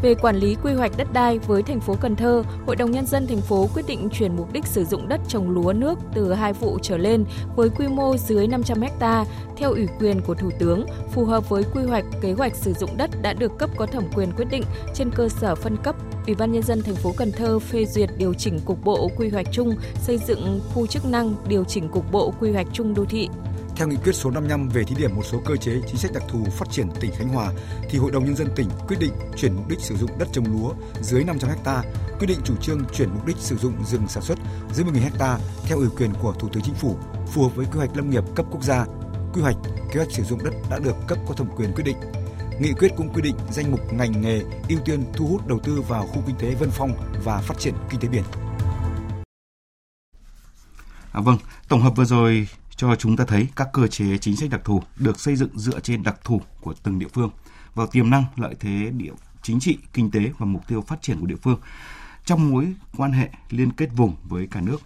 Về 0.02 0.14
quản 0.14 0.36
lý 0.36 0.56
quy 0.62 0.72
hoạch 0.72 0.92
đất 0.96 1.12
đai 1.12 1.38
với 1.38 1.62
thành 1.62 1.80
phố 1.80 1.96
Cần 2.00 2.16
Thơ, 2.16 2.42
Hội 2.66 2.76
đồng 2.76 2.90
nhân 2.90 3.06
dân 3.06 3.26
thành 3.26 3.40
phố 3.40 3.68
quyết 3.74 3.86
định 3.86 4.08
chuyển 4.12 4.36
mục 4.36 4.52
đích 4.52 4.66
sử 4.66 4.84
dụng 4.84 5.08
đất 5.08 5.20
trồng 5.28 5.50
lúa 5.50 5.72
nước 5.72 5.98
từ 6.14 6.32
hai 6.32 6.52
vụ 6.52 6.78
trở 6.82 6.96
lên 6.96 7.24
với 7.56 7.68
quy 7.68 7.88
mô 7.88 8.16
dưới 8.16 8.46
500 8.46 8.80
ha 9.00 9.24
theo 9.56 9.72
ủy 9.72 9.86
quyền 10.00 10.20
của 10.20 10.34
Thủ 10.34 10.50
tướng, 10.58 10.86
phù 11.12 11.24
hợp 11.24 11.48
với 11.48 11.62
quy 11.74 11.82
hoạch 11.82 12.04
kế 12.20 12.32
hoạch 12.32 12.54
sử 12.54 12.72
dụng 12.72 12.96
đất 12.96 13.10
đã 13.22 13.32
được 13.32 13.58
cấp 13.58 13.70
có 13.76 13.86
thẩm 13.86 14.04
quyền 14.14 14.32
quyết 14.36 14.46
định 14.50 14.62
trên 14.94 15.10
cơ 15.10 15.28
sở 15.28 15.54
phân 15.54 15.76
cấp 15.76 15.96
Ủy 16.26 16.34
ban 16.34 16.52
nhân 16.52 16.62
dân 16.62 16.82
thành 16.82 16.94
phố 16.94 17.12
Cần 17.16 17.32
Thơ 17.32 17.58
phê 17.58 17.84
duyệt 17.84 18.10
điều 18.16 18.34
chỉnh 18.34 18.60
cục 18.64 18.84
bộ 18.84 19.10
quy 19.16 19.28
hoạch 19.28 19.46
chung 19.52 19.74
xây 19.94 20.18
dựng 20.18 20.60
khu 20.74 20.86
chức 20.86 21.04
năng 21.04 21.34
điều 21.48 21.64
chỉnh 21.64 21.88
cục 21.88 22.12
bộ 22.12 22.32
quy 22.40 22.52
hoạch 22.52 22.66
chung 22.72 22.94
đô 22.94 23.04
thị. 23.04 23.28
Theo 23.78 23.88
nghị 23.88 23.96
quyết 23.96 24.14
số 24.14 24.30
55 24.30 24.68
về 24.68 24.84
thí 24.84 24.94
điểm 24.94 25.16
một 25.16 25.22
số 25.24 25.42
cơ 25.44 25.56
chế 25.56 25.80
chính 25.86 25.96
sách 25.96 26.12
đặc 26.14 26.22
thù 26.28 26.44
phát 26.44 26.70
triển 26.70 26.88
tỉnh 27.00 27.12
Khánh 27.12 27.28
Hòa, 27.28 27.52
thì 27.90 27.98
Hội 27.98 28.10
đồng 28.10 28.24
nhân 28.24 28.36
dân 28.36 28.48
tỉnh 28.56 28.68
quyết 28.88 28.96
định 29.00 29.12
chuyển 29.36 29.56
mục 29.56 29.68
đích 29.68 29.80
sử 29.80 29.96
dụng 29.96 30.10
đất 30.18 30.28
trồng 30.32 30.44
lúa 30.44 30.72
dưới 31.00 31.24
500 31.24 31.50
ha, 31.64 31.82
quyết 32.18 32.26
định 32.26 32.38
chủ 32.44 32.56
trương 32.56 32.84
chuyển 32.94 33.08
mục 33.10 33.26
đích 33.26 33.36
sử 33.36 33.56
dụng 33.56 33.84
rừng 33.84 34.08
sản 34.08 34.22
xuất 34.22 34.38
dưới 34.72 34.86
10.000 34.86 35.00
ha 35.18 35.38
theo 35.64 35.78
ủy 35.78 35.88
quyền 35.96 36.14
của 36.14 36.32
Thủ 36.32 36.48
tướng 36.48 36.62
Chính 36.62 36.74
phủ, 36.74 36.96
phù 37.26 37.42
hợp 37.42 37.56
với 37.56 37.66
quy 37.66 37.78
hoạch 37.78 37.96
lâm 37.96 38.10
nghiệp 38.10 38.24
cấp 38.36 38.46
quốc 38.50 38.62
gia. 38.62 38.84
Quy 39.32 39.42
hoạch, 39.42 39.56
kế 39.92 40.00
hoạch 40.00 40.12
sử 40.12 40.22
dụng 40.22 40.44
đất 40.44 40.52
đã 40.70 40.78
được 40.78 40.96
cấp 41.08 41.18
có 41.28 41.34
thẩm 41.34 41.48
quyền 41.56 41.72
quyết 41.72 41.84
định. 41.84 41.96
Nghị 42.60 42.72
quyết 42.72 42.92
cũng 42.96 43.12
quy 43.14 43.22
định 43.22 43.36
danh 43.50 43.70
mục 43.70 43.92
ngành 43.92 44.20
nghề 44.20 44.42
ưu 44.68 44.78
tiên 44.84 45.04
thu 45.12 45.26
hút 45.26 45.46
đầu 45.46 45.58
tư 45.58 45.80
vào 45.88 46.06
khu 46.06 46.22
kinh 46.26 46.36
tế 46.36 46.54
Vân 46.54 46.70
Phong 46.70 46.92
và 47.24 47.40
phát 47.40 47.58
triển 47.58 47.74
kinh 47.90 48.00
tế 48.00 48.08
biển. 48.08 48.24
À, 51.12 51.20
vâng, 51.20 51.38
tổng 51.68 51.80
hợp 51.80 51.92
vừa 51.96 52.04
rồi 52.04 52.48
cho 52.78 52.94
chúng 52.94 53.16
ta 53.16 53.24
thấy 53.24 53.48
các 53.56 53.68
cơ 53.72 53.86
chế 53.86 54.18
chính 54.18 54.36
sách 54.36 54.50
đặc 54.50 54.60
thù 54.64 54.82
được 54.96 55.20
xây 55.20 55.36
dựng 55.36 55.58
dựa 55.58 55.80
trên 55.80 56.02
đặc 56.02 56.16
thù 56.24 56.40
của 56.60 56.74
từng 56.82 56.98
địa 56.98 57.08
phương 57.12 57.30
vào 57.74 57.86
tiềm 57.86 58.10
năng, 58.10 58.24
lợi 58.36 58.54
thế 58.60 58.90
địa 58.96 59.12
chính 59.42 59.60
trị, 59.60 59.78
kinh 59.92 60.10
tế 60.10 60.20
và 60.38 60.46
mục 60.46 60.68
tiêu 60.68 60.84
phát 60.86 61.02
triển 61.02 61.20
của 61.20 61.26
địa 61.26 61.36
phương 61.42 61.60
trong 62.24 62.50
mối 62.50 62.74
quan 62.96 63.12
hệ 63.12 63.28
liên 63.50 63.72
kết 63.72 63.88
vùng 63.96 64.16
với 64.24 64.48
cả 64.50 64.60
nước 64.60 64.78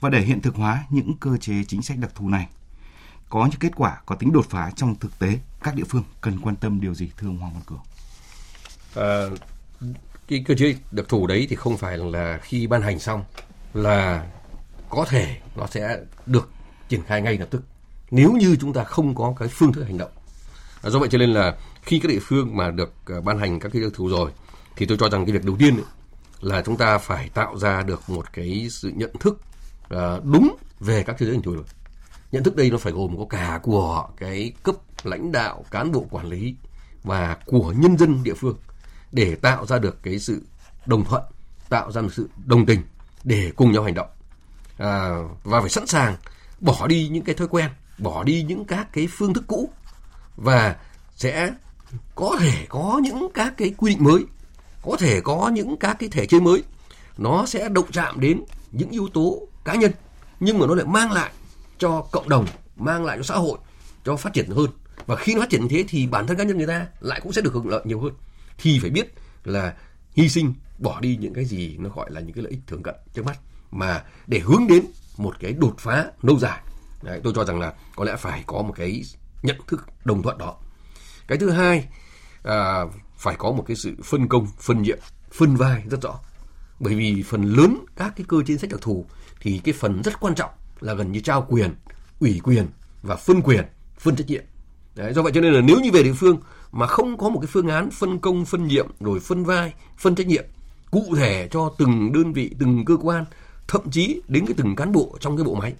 và 0.00 0.10
để 0.10 0.20
hiện 0.20 0.40
thực 0.40 0.54
hóa 0.54 0.84
những 0.90 1.16
cơ 1.20 1.36
chế 1.36 1.54
chính 1.68 1.82
sách 1.82 1.98
đặc 1.98 2.10
thù 2.14 2.28
này 2.28 2.48
có 3.28 3.46
những 3.50 3.60
kết 3.60 3.72
quả 3.76 4.00
có 4.06 4.14
tính 4.14 4.32
đột 4.32 4.46
phá 4.50 4.70
trong 4.76 4.94
thực 4.94 5.18
tế 5.18 5.38
các 5.62 5.74
địa 5.74 5.84
phương 5.88 6.04
cần 6.20 6.40
quan 6.40 6.56
tâm 6.56 6.80
điều 6.80 6.94
gì 6.94 7.10
thưa 7.16 7.28
ông 7.28 7.38
Hoàng 7.38 7.52
Văn 7.54 7.62
Cường? 7.66 7.80
À, 8.94 9.28
cái 10.28 10.44
cơ 10.46 10.54
chế 10.54 10.76
đặc 10.90 11.06
thù 11.08 11.26
đấy 11.26 11.46
thì 11.50 11.56
không 11.56 11.76
phải 11.76 11.98
là 11.98 12.38
khi 12.42 12.66
ban 12.66 12.82
hành 12.82 12.98
xong 12.98 13.24
là 13.74 14.26
có 14.88 15.04
thể 15.08 15.36
nó 15.56 15.66
sẽ 15.66 15.98
được 16.26 16.50
triển 16.88 17.02
khai 17.06 17.22
ngay 17.22 17.38
lập 17.38 17.48
tức. 17.50 17.62
Nếu 18.10 18.32
như 18.32 18.56
chúng 18.60 18.72
ta 18.72 18.84
không 18.84 19.14
có 19.14 19.34
cái 19.38 19.48
phương 19.48 19.72
thức 19.72 19.84
hành 19.84 19.98
động. 19.98 20.10
À, 20.82 20.90
do 20.90 20.98
vậy 20.98 21.08
cho 21.12 21.18
nên 21.18 21.32
là 21.32 21.56
khi 21.82 21.98
các 21.98 22.08
địa 22.08 22.18
phương 22.22 22.56
mà 22.56 22.70
được 22.70 22.92
à, 23.06 23.20
ban 23.24 23.38
hành 23.38 23.60
các 23.60 23.72
cái 23.72 23.82
đặc 23.82 23.92
thù 23.94 24.08
rồi 24.08 24.30
thì 24.76 24.86
tôi 24.86 24.98
cho 25.00 25.08
rằng 25.08 25.24
cái 25.26 25.32
việc 25.32 25.44
đầu 25.44 25.56
tiên 25.58 25.76
ấy, 25.76 25.84
là 26.40 26.62
chúng 26.62 26.76
ta 26.76 26.98
phải 26.98 27.28
tạo 27.28 27.58
ra 27.58 27.82
được 27.82 28.10
một 28.10 28.32
cái 28.32 28.68
sự 28.70 28.92
nhận 28.96 29.10
thức 29.20 29.40
à, 29.88 30.18
đúng 30.24 30.56
về 30.80 31.02
các 31.02 31.16
thế 31.18 31.26
giới 31.26 31.34
hình 31.34 31.42
thù 31.42 31.54
rồi 31.54 31.64
nhận 32.32 32.42
thức 32.42 32.56
đây 32.56 32.70
nó 32.70 32.78
phải 32.78 32.92
gồm 32.92 33.16
có 33.18 33.26
cả 33.30 33.60
của 33.62 34.08
cái 34.16 34.52
cấp 34.62 34.74
lãnh 35.04 35.32
đạo 35.32 35.64
cán 35.70 35.92
bộ 35.92 36.06
quản 36.10 36.28
lý 36.28 36.54
và 37.02 37.36
của 37.46 37.74
nhân 37.76 37.98
dân 37.98 38.22
địa 38.24 38.34
phương 38.34 38.56
để 39.12 39.34
tạo 39.34 39.66
ra 39.66 39.78
được 39.78 40.02
cái 40.02 40.18
sự 40.18 40.42
đồng 40.86 41.04
thuận 41.04 41.22
tạo 41.68 41.92
ra 41.92 42.00
một 42.00 42.08
sự 42.12 42.28
đồng 42.44 42.66
tình 42.66 42.82
để 43.24 43.52
cùng 43.56 43.72
nhau 43.72 43.82
hành 43.82 43.94
động. 43.94 44.08
À, 44.78 45.18
và 45.44 45.60
phải 45.60 45.70
sẵn 45.70 45.86
sàng 45.86 46.16
bỏ 46.64 46.86
đi 46.86 47.08
những 47.08 47.24
cái 47.24 47.34
thói 47.34 47.48
quen, 47.48 47.70
bỏ 47.98 48.24
đi 48.24 48.42
những 48.42 48.64
các 48.64 48.92
cái 48.92 49.08
phương 49.10 49.34
thức 49.34 49.44
cũ 49.46 49.70
và 50.36 50.76
sẽ 51.16 51.50
có 52.14 52.36
thể 52.40 52.66
có 52.68 53.00
những 53.02 53.28
các 53.34 53.54
cái 53.56 53.74
quy 53.76 53.90
định 53.90 54.04
mới, 54.04 54.24
có 54.82 54.96
thể 54.96 55.20
có 55.20 55.50
những 55.54 55.76
các 55.76 55.96
cái 55.98 56.08
thể 56.08 56.26
chế 56.26 56.40
mới. 56.40 56.62
Nó 57.18 57.46
sẽ 57.46 57.68
động 57.68 57.92
chạm 57.92 58.20
đến 58.20 58.44
những 58.72 58.90
yếu 58.90 59.08
tố 59.14 59.48
cá 59.64 59.74
nhân, 59.74 59.92
nhưng 60.40 60.58
mà 60.58 60.66
nó 60.66 60.74
lại 60.74 60.86
mang 60.86 61.12
lại 61.12 61.32
cho 61.78 62.00
cộng 62.12 62.28
đồng, 62.28 62.46
mang 62.76 63.04
lại 63.04 63.16
cho 63.16 63.22
xã 63.22 63.34
hội, 63.34 63.58
cho 64.04 64.16
phát 64.16 64.32
triển 64.32 64.50
hơn. 64.50 64.70
Và 65.06 65.16
khi 65.16 65.34
nó 65.34 65.40
phát 65.40 65.50
triển 65.50 65.60
như 65.62 65.68
thế 65.70 65.84
thì 65.88 66.06
bản 66.06 66.26
thân 66.26 66.36
cá 66.36 66.44
nhân 66.44 66.56
người 66.56 66.66
ta 66.66 66.86
lại 67.00 67.20
cũng 67.22 67.32
sẽ 67.32 67.42
được 67.42 67.54
hưởng 67.54 67.68
lợi 67.68 67.82
nhiều 67.84 68.00
hơn. 68.00 68.12
Thì 68.58 68.78
phải 68.80 68.90
biết 68.90 69.14
là 69.44 69.74
hy 70.12 70.28
sinh, 70.28 70.54
bỏ 70.78 71.00
đi 71.00 71.16
những 71.16 71.34
cái 71.34 71.44
gì 71.44 71.76
nó 71.78 71.90
gọi 71.90 72.10
là 72.10 72.20
những 72.20 72.32
cái 72.32 72.44
lợi 72.44 72.50
ích 72.50 72.60
thường 72.66 72.82
cận 72.82 72.94
trước 73.14 73.24
mắt. 73.24 73.38
Mà 73.70 74.02
để 74.26 74.38
hướng 74.38 74.66
đến 74.66 74.84
một 75.16 75.34
cái 75.40 75.52
đột 75.52 75.74
phá 75.78 76.06
lâu 76.22 76.38
dài. 76.38 76.60
Đấy, 77.02 77.20
tôi 77.24 77.32
cho 77.36 77.44
rằng 77.44 77.60
là 77.60 77.72
có 77.96 78.04
lẽ 78.04 78.16
phải 78.16 78.44
có 78.46 78.62
một 78.62 78.72
cái 78.76 79.02
nhận 79.42 79.56
thức 79.66 79.86
đồng 80.04 80.22
thuận 80.22 80.38
đó. 80.38 80.56
Cái 81.26 81.38
thứ 81.38 81.50
hai 81.50 81.88
à, 82.42 82.84
phải 83.16 83.36
có 83.38 83.52
một 83.52 83.64
cái 83.66 83.76
sự 83.76 83.94
phân 84.04 84.28
công 84.28 84.46
phân 84.58 84.82
nhiệm 84.82 84.98
phân 85.32 85.56
vai 85.56 85.82
rất 85.90 86.02
rõ. 86.02 86.20
Bởi 86.80 86.94
vì 86.94 87.22
phần 87.22 87.42
lớn 87.42 87.84
các 87.96 88.12
cái 88.16 88.24
cơ 88.28 88.36
chế 88.46 88.56
sách 88.56 88.70
đặc 88.70 88.80
thù 88.82 89.06
thì 89.40 89.60
cái 89.64 89.74
phần 89.74 90.02
rất 90.02 90.20
quan 90.20 90.34
trọng 90.34 90.50
là 90.80 90.94
gần 90.94 91.12
như 91.12 91.20
trao 91.20 91.46
quyền 91.48 91.74
ủy 92.20 92.40
quyền 92.44 92.66
và 93.02 93.16
phân 93.16 93.42
quyền 93.42 93.64
phân 93.98 94.16
trách 94.16 94.26
nhiệm. 94.26 94.42
Đấy, 94.94 95.12
do 95.14 95.22
vậy 95.22 95.32
cho 95.34 95.40
nên 95.40 95.52
là 95.52 95.60
nếu 95.60 95.80
như 95.80 95.90
về 95.92 96.02
địa 96.02 96.12
phương 96.12 96.38
mà 96.72 96.86
không 96.86 97.18
có 97.18 97.28
một 97.28 97.40
cái 97.40 97.48
phương 97.52 97.68
án 97.68 97.90
phân 97.90 98.18
công 98.18 98.44
phân 98.44 98.66
nhiệm 98.66 98.86
rồi 99.00 99.20
phân 99.20 99.44
vai 99.44 99.74
phân 99.98 100.14
trách 100.14 100.26
nhiệm 100.26 100.44
cụ 100.90 101.14
thể 101.16 101.48
cho 101.50 101.72
từng 101.78 102.12
đơn 102.12 102.32
vị 102.32 102.54
từng 102.58 102.84
cơ 102.84 102.96
quan 102.96 103.24
thậm 103.68 103.90
chí 103.90 104.22
đến 104.28 104.46
cái 104.46 104.54
từng 104.56 104.76
cán 104.76 104.92
bộ 104.92 105.16
trong 105.20 105.36
cái 105.36 105.44
bộ 105.44 105.54
máy, 105.54 105.74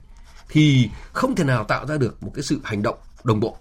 thì 0.49 0.91
không 1.13 1.35
thể 1.35 1.45
nào 1.45 1.65
tạo 1.65 1.87
ra 1.87 1.97
được 1.97 2.23
một 2.23 2.31
cái 2.35 2.43
sự 2.43 2.61
hành 2.65 2.83
động 2.83 2.99
đồng 3.25 3.41
bộ. 3.41 3.57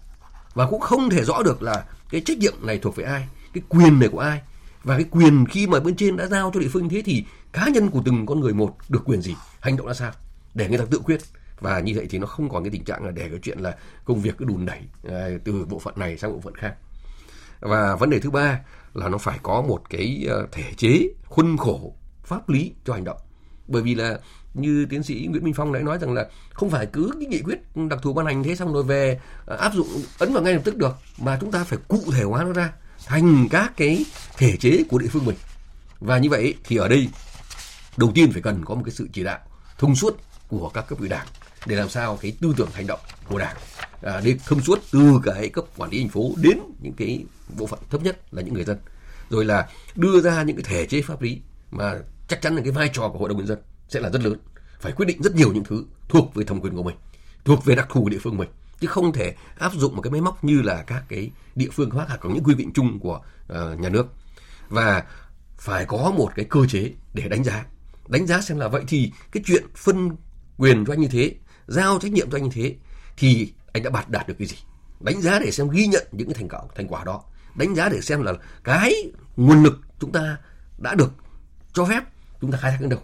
Và 0.53 0.69
cũng 0.69 0.81
không 0.81 1.09
thể 1.09 1.23
rõ 1.23 1.43
được 1.43 1.61
là 1.61 1.85
cái 2.09 2.21
trách 2.25 2.37
nhiệm 2.37 2.53
này 2.61 2.79
thuộc 2.79 2.95
về 2.95 3.03
ai, 3.03 3.27
cái 3.53 3.63
quyền 3.69 3.99
này 3.99 4.09
của 4.09 4.19
ai. 4.19 4.41
Và 4.83 4.95
cái 4.95 5.05
quyền 5.11 5.45
khi 5.45 5.67
mà 5.67 5.79
bên 5.79 5.95
trên 5.95 6.17
đã 6.17 6.27
giao 6.27 6.51
cho 6.53 6.59
địa 6.59 6.67
phương 6.67 6.89
thế 6.89 7.01
thì 7.05 7.25
cá 7.51 7.67
nhân 7.67 7.89
của 7.89 8.01
từng 8.05 8.25
con 8.25 8.39
người 8.39 8.53
một 8.53 8.75
được 8.89 9.01
quyền 9.05 9.21
gì, 9.21 9.35
hành 9.59 9.77
động 9.77 9.87
ra 9.87 9.93
sao, 9.93 10.11
để 10.53 10.69
người 10.69 10.77
ta 10.77 10.85
tự 10.91 10.99
quyết. 10.99 11.21
Và 11.59 11.79
như 11.79 11.93
vậy 11.95 12.07
thì 12.09 12.17
nó 12.17 12.27
không 12.27 12.49
còn 12.49 12.63
cái 12.63 12.71
tình 12.71 12.83
trạng 12.83 13.05
là 13.05 13.11
để 13.11 13.29
cái 13.29 13.39
chuyện 13.41 13.59
là 13.59 13.75
công 14.05 14.21
việc 14.21 14.37
cứ 14.37 14.45
đùn 14.45 14.65
đẩy 14.65 14.79
à, 15.09 15.27
từ 15.43 15.65
bộ 15.65 15.79
phận 15.79 15.93
này 15.97 16.17
sang 16.17 16.31
bộ 16.31 16.39
phận 16.39 16.55
khác. 16.55 16.75
Và 17.59 17.95
vấn 17.95 18.09
đề 18.09 18.19
thứ 18.19 18.31
ba 18.31 18.59
là 18.93 19.09
nó 19.09 19.17
phải 19.17 19.39
có 19.43 19.61
một 19.61 19.89
cái 19.89 20.25
ờ, 20.29 20.47
thể 20.51 20.73
chế 20.77 21.07
khuôn 21.25 21.57
khổ 21.57 21.95
pháp 22.23 22.49
lý 22.49 22.73
cho 22.85 22.93
hành 22.93 23.03
động 23.03 23.17
bởi 23.67 23.81
vì 23.81 23.95
là 23.95 24.19
như 24.53 24.85
tiến 24.89 25.03
sĩ 25.03 25.27
Nguyễn 25.29 25.43
Minh 25.43 25.53
Phong 25.53 25.73
đã 25.73 25.79
nói 25.79 25.97
rằng 26.01 26.13
là 26.13 26.27
không 26.53 26.69
phải 26.69 26.85
cứ 26.85 27.11
cái 27.19 27.27
nghị 27.27 27.41
quyết 27.41 27.59
đặc 27.89 27.99
thù 28.01 28.13
ban 28.13 28.25
hành 28.25 28.43
thế 28.43 28.55
xong 28.55 28.73
rồi 28.73 28.83
về 28.83 29.19
à, 29.47 29.55
áp 29.55 29.73
dụng 29.73 29.87
ấn 30.19 30.33
vào 30.33 30.43
ngay 30.43 30.53
lập 30.53 30.61
tức 30.63 30.75
được 30.75 30.97
mà 31.17 31.37
chúng 31.41 31.51
ta 31.51 31.63
phải 31.63 31.79
cụ 31.87 32.01
thể 32.11 32.23
hóa 32.23 32.43
nó 32.43 32.53
ra 32.53 32.71
thành 33.05 33.47
các 33.51 33.73
cái 33.77 34.05
thể 34.37 34.57
chế 34.57 34.83
của 34.89 34.99
địa 34.99 35.07
phương 35.07 35.25
mình. 35.25 35.35
Và 35.99 36.17
như 36.17 36.29
vậy 36.29 36.55
thì 36.63 36.77
ở 36.77 36.87
đây 36.87 37.09
đầu 37.97 38.11
tiên 38.15 38.31
phải 38.31 38.41
cần 38.41 38.65
có 38.65 38.75
một 38.75 38.81
cái 38.85 38.91
sự 38.91 39.07
chỉ 39.13 39.23
đạo 39.23 39.39
thông 39.77 39.95
suốt 39.95 40.17
của 40.47 40.69
các 40.69 40.87
cấp 40.87 40.99
ủy 40.99 41.09
đảng 41.09 41.27
để 41.65 41.75
làm 41.75 41.89
sao 41.89 42.17
cái 42.21 42.33
tư 42.41 42.53
tưởng 42.57 42.69
hành 42.73 42.87
động 42.87 42.99
của 43.27 43.39
đảng 43.39 43.55
à, 44.01 44.21
đi 44.23 44.37
thông 44.45 44.61
suốt 44.61 44.79
từ 44.91 45.21
cái 45.23 45.49
cấp 45.49 45.65
quản 45.77 45.91
lý 45.91 45.99
thành 45.99 46.09
phố 46.09 46.31
đến 46.37 46.57
những 46.81 46.93
cái 46.93 47.25
bộ 47.57 47.65
phận 47.65 47.79
thấp 47.89 48.01
nhất 48.01 48.33
là 48.33 48.41
những 48.41 48.53
người 48.53 48.63
dân. 48.63 48.77
Rồi 49.29 49.45
là 49.45 49.67
đưa 49.95 50.21
ra 50.21 50.43
những 50.43 50.55
cái 50.55 50.63
thể 50.63 50.85
chế 50.85 51.01
pháp 51.01 51.21
lý 51.21 51.41
mà 51.71 51.93
chắc 52.27 52.41
chắn 52.41 52.55
là 52.55 52.61
cái 52.61 52.71
vai 52.71 52.89
trò 52.93 53.09
của 53.09 53.19
hội 53.19 53.29
đồng 53.29 53.37
nhân 53.37 53.47
dân 53.47 53.59
sẽ 53.89 53.99
là 53.99 54.09
rất 54.09 54.21
lớn. 54.21 54.37
Phải 54.79 54.91
quyết 54.91 55.05
định 55.05 55.21
rất 55.21 55.35
nhiều 55.35 55.53
những 55.53 55.63
thứ 55.63 55.85
thuộc 56.09 56.35
về 56.35 56.43
thẩm 56.43 56.61
quyền 56.61 56.75
của 56.75 56.83
mình 56.83 56.95
thuộc 57.45 57.65
về 57.65 57.75
đặc 57.75 57.87
thù 57.89 58.03
của 58.03 58.09
địa 58.09 58.19
phương 58.21 58.37
mình 58.37 58.49
chứ 58.79 58.87
không 58.87 59.13
thể 59.13 59.35
áp 59.59 59.73
dụng 59.73 59.95
một 59.95 60.01
cái 60.01 60.11
máy 60.11 60.21
móc 60.21 60.43
như 60.43 60.61
là 60.61 60.83
các 60.87 61.03
cái 61.09 61.31
địa 61.55 61.69
phương 61.71 61.89
khác 61.89 62.05
hoặc 62.07 62.17
có 62.17 62.29
những 62.29 62.43
quy 62.43 62.55
định 62.55 62.71
chung 62.73 62.99
của 62.99 63.21
uh, 63.53 63.79
nhà 63.79 63.89
nước. 63.89 64.07
Và 64.69 65.03
phải 65.57 65.85
có 65.85 66.13
một 66.17 66.31
cái 66.35 66.45
cơ 66.45 66.65
chế 66.65 66.91
để 67.13 67.27
đánh 67.27 67.43
giá. 67.43 67.65
Đánh 68.07 68.27
giá 68.27 68.41
xem 68.41 68.59
là 68.59 68.67
vậy 68.67 68.83
thì 68.87 69.11
cái 69.31 69.43
chuyện 69.45 69.63
phân 69.75 70.15
quyền 70.57 70.85
cho 70.85 70.93
anh 70.93 70.99
như 70.99 71.07
thế 71.07 71.35
giao 71.67 71.99
trách 71.99 72.11
nhiệm 72.11 72.31
cho 72.31 72.37
anh 72.37 72.43
như 72.43 72.49
thế 72.53 72.75
thì 73.17 73.53
anh 73.73 73.83
đã 73.83 73.89
đạt 73.89 74.09
đạt 74.09 74.27
được 74.27 74.35
cái 74.39 74.47
gì? 74.47 74.57
Đánh 74.99 75.21
giá 75.21 75.39
để 75.39 75.51
xem 75.51 75.69
ghi 75.69 75.87
nhận 75.87 76.07
những 76.11 76.27
cái 76.27 76.33
thành 76.33 76.49
quả 76.49 76.61
thành 76.75 76.87
quả 76.87 77.03
đó. 77.03 77.23
Đánh 77.55 77.75
giá 77.75 77.89
để 77.89 78.01
xem 78.01 78.23
là 78.23 78.33
cái 78.63 78.93
nguồn 79.37 79.63
lực 79.63 79.79
chúng 79.99 80.11
ta 80.11 80.37
đã 80.77 80.95
được 80.95 81.11
cho 81.73 81.85
phép 81.85 82.03
chúng 82.41 82.51
ta 82.51 82.57
khai 82.57 82.71
thác 82.71 82.77
đến 82.81 82.89
đâu. 82.89 82.99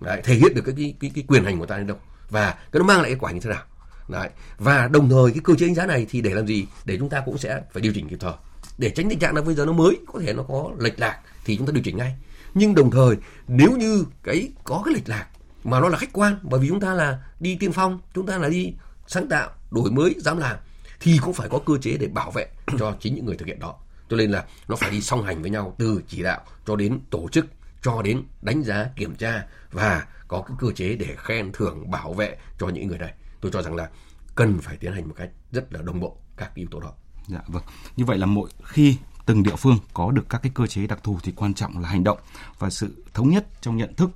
Đấy, 0.00 0.20
thể 0.24 0.34
hiện 0.34 0.54
được 0.54 0.62
cái, 0.66 0.74
cái 0.76 0.94
cái 1.00 1.10
cái 1.14 1.24
quyền 1.28 1.44
hành 1.44 1.58
của 1.58 1.66
ta 1.66 1.76
đến 1.76 1.86
đâu. 1.86 1.96
Và 2.30 2.50
cái 2.50 2.80
nó 2.80 2.84
mang 2.84 3.00
lại 3.00 3.10
kết 3.10 3.16
quả 3.20 3.32
như 3.32 3.40
thế 3.40 3.50
nào. 3.50 3.62
Đấy. 4.08 4.28
và 4.58 4.88
đồng 4.88 5.08
thời 5.08 5.30
cái 5.30 5.40
cơ 5.44 5.54
chế 5.54 5.66
đánh 5.66 5.74
giá 5.74 5.86
này 5.86 6.06
thì 6.10 6.20
để 6.20 6.30
làm 6.30 6.46
gì? 6.46 6.66
Để 6.84 6.98
chúng 6.98 7.08
ta 7.08 7.22
cũng 7.26 7.38
sẽ 7.38 7.60
phải 7.72 7.82
điều 7.82 7.92
chỉnh 7.92 8.08
kịp 8.08 8.16
thời. 8.20 8.32
Để 8.78 8.90
tránh 8.90 9.08
tình 9.08 9.18
trạng 9.18 9.34
là 9.34 9.42
bây 9.42 9.54
giờ 9.54 9.64
nó 9.64 9.72
mới 9.72 9.96
có 10.06 10.20
thể 10.20 10.32
nó 10.32 10.42
có 10.42 10.70
lệch 10.78 11.00
lạc 11.00 11.20
thì 11.44 11.56
chúng 11.56 11.66
ta 11.66 11.72
điều 11.72 11.82
chỉnh 11.84 11.96
ngay. 11.96 12.16
Nhưng 12.54 12.74
đồng 12.74 12.90
thời 12.90 13.16
nếu 13.48 13.76
như 13.76 14.04
cái 14.22 14.48
có 14.64 14.82
cái 14.84 14.94
lệch 14.94 15.08
lạc 15.08 15.26
mà 15.64 15.80
nó 15.80 15.88
là 15.88 15.98
khách 15.98 16.12
quan 16.12 16.38
bởi 16.42 16.60
vì 16.60 16.68
chúng 16.68 16.80
ta 16.80 16.94
là 16.94 17.18
đi 17.40 17.56
tiên 17.60 17.72
phong 17.72 18.00
chúng 18.14 18.26
ta 18.26 18.38
là 18.38 18.48
đi 18.48 18.74
sáng 19.06 19.28
tạo 19.28 19.50
đổi 19.70 19.90
mới 19.90 20.14
dám 20.18 20.38
làm 20.38 20.56
thì 21.00 21.18
cũng 21.22 21.32
phải 21.32 21.48
có 21.48 21.58
cơ 21.58 21.74
chế 21.80 21.96
để 21.96 22.06
bảo 22.06 22.30
vệ 22.30 22.46
cho 22.78 22.96
chính 23.00 23.14
những 23.14 23.26
người 23.26 23.36
thực 23.36 23.46
hiện 23.46 23.60
đó. 23.60 23.74
Cho 24.10 24.16
nên 24.16 24.30
là 24.30 24.44
nó 24.68 24.76
phải 24.76 24.90
đi 24.90 25.00
song 25.00 25.22
hành 25.22 25.42
với 25.42 25.50
nhau 25.50 25.74
từ 25.78 26.02
chỉ 26.08 26.22
đạo 26.22 26.40
cho 26.66 26.76
đến 26.76 27.00
tổ 27.10 27.28
chức 27.32 27.46
cho 27.84 28.02
đến 28.02 28.22
đánh 28.42 28.62
giá 28.62 28.90
kiểm 28.96 29.14
tra 29.14 29.46
và 29.72 30.06
có 30.28 30.42
cái 30.42 30.56
cơ 30.60 30.72
chế 30.72 30.96
để 30.96 31.16
khen 31.18 31.52
thưởng 31.52 31.90
bảo 31.90 32.12
vệ 32.12 32.36
cho 32.58 32.68
những 32.68 32.88
người 32.88 32.98
này 32.98 33.14
tôi 33.40 33.52
cho 33.52 33.62
rằng 33.62 33.74
là 33.74 33.90
cần 34.34 34.58
phải 34.58 34.76
tiến 34.76 34.92
hành 34.92 35.08
một 35.08 35.14
cách 35.16 35.30
rất 35.52 35.72
là 35.72 35.82
đồng 35.82 36.00
bộ 36.00 36.16
các 36.36 36.54
yếu 36.54 36.66
tố 36.70 36.80
đó 36.80 36.92
Dạ 37.26 37.40
vâng. 37.46 37.62
Như 37.96 38.04
vậy 38.04 38.18
là 38.18 38.26
mỗi 38.26 38.50
khi 38.64 38.96
từng 39.26 39.42
địa 39.42 39.56
phương 39.56 39.78
có 39.94 40.10
được 40.10 40.28
các 40.28 40.42
cái 40.42 40.52
cơ 40.54 40.66
chế 40.66 40.86
đặc 40.86 40.98
thù 41.02 41.18
thì 41.22 41.32
quan 41.36 41.54
trọng 41.54 41.78
là 41.78 41.88
hành 41.88 42.04
động 42.04 42.18
và 42.58 42.70
sự 42.70 43.04
thống 43.14 43.30
nhất 43.30 43.46
trong 43.60 43.76
nhận 43.76 43.94
thức, 43.94 44.10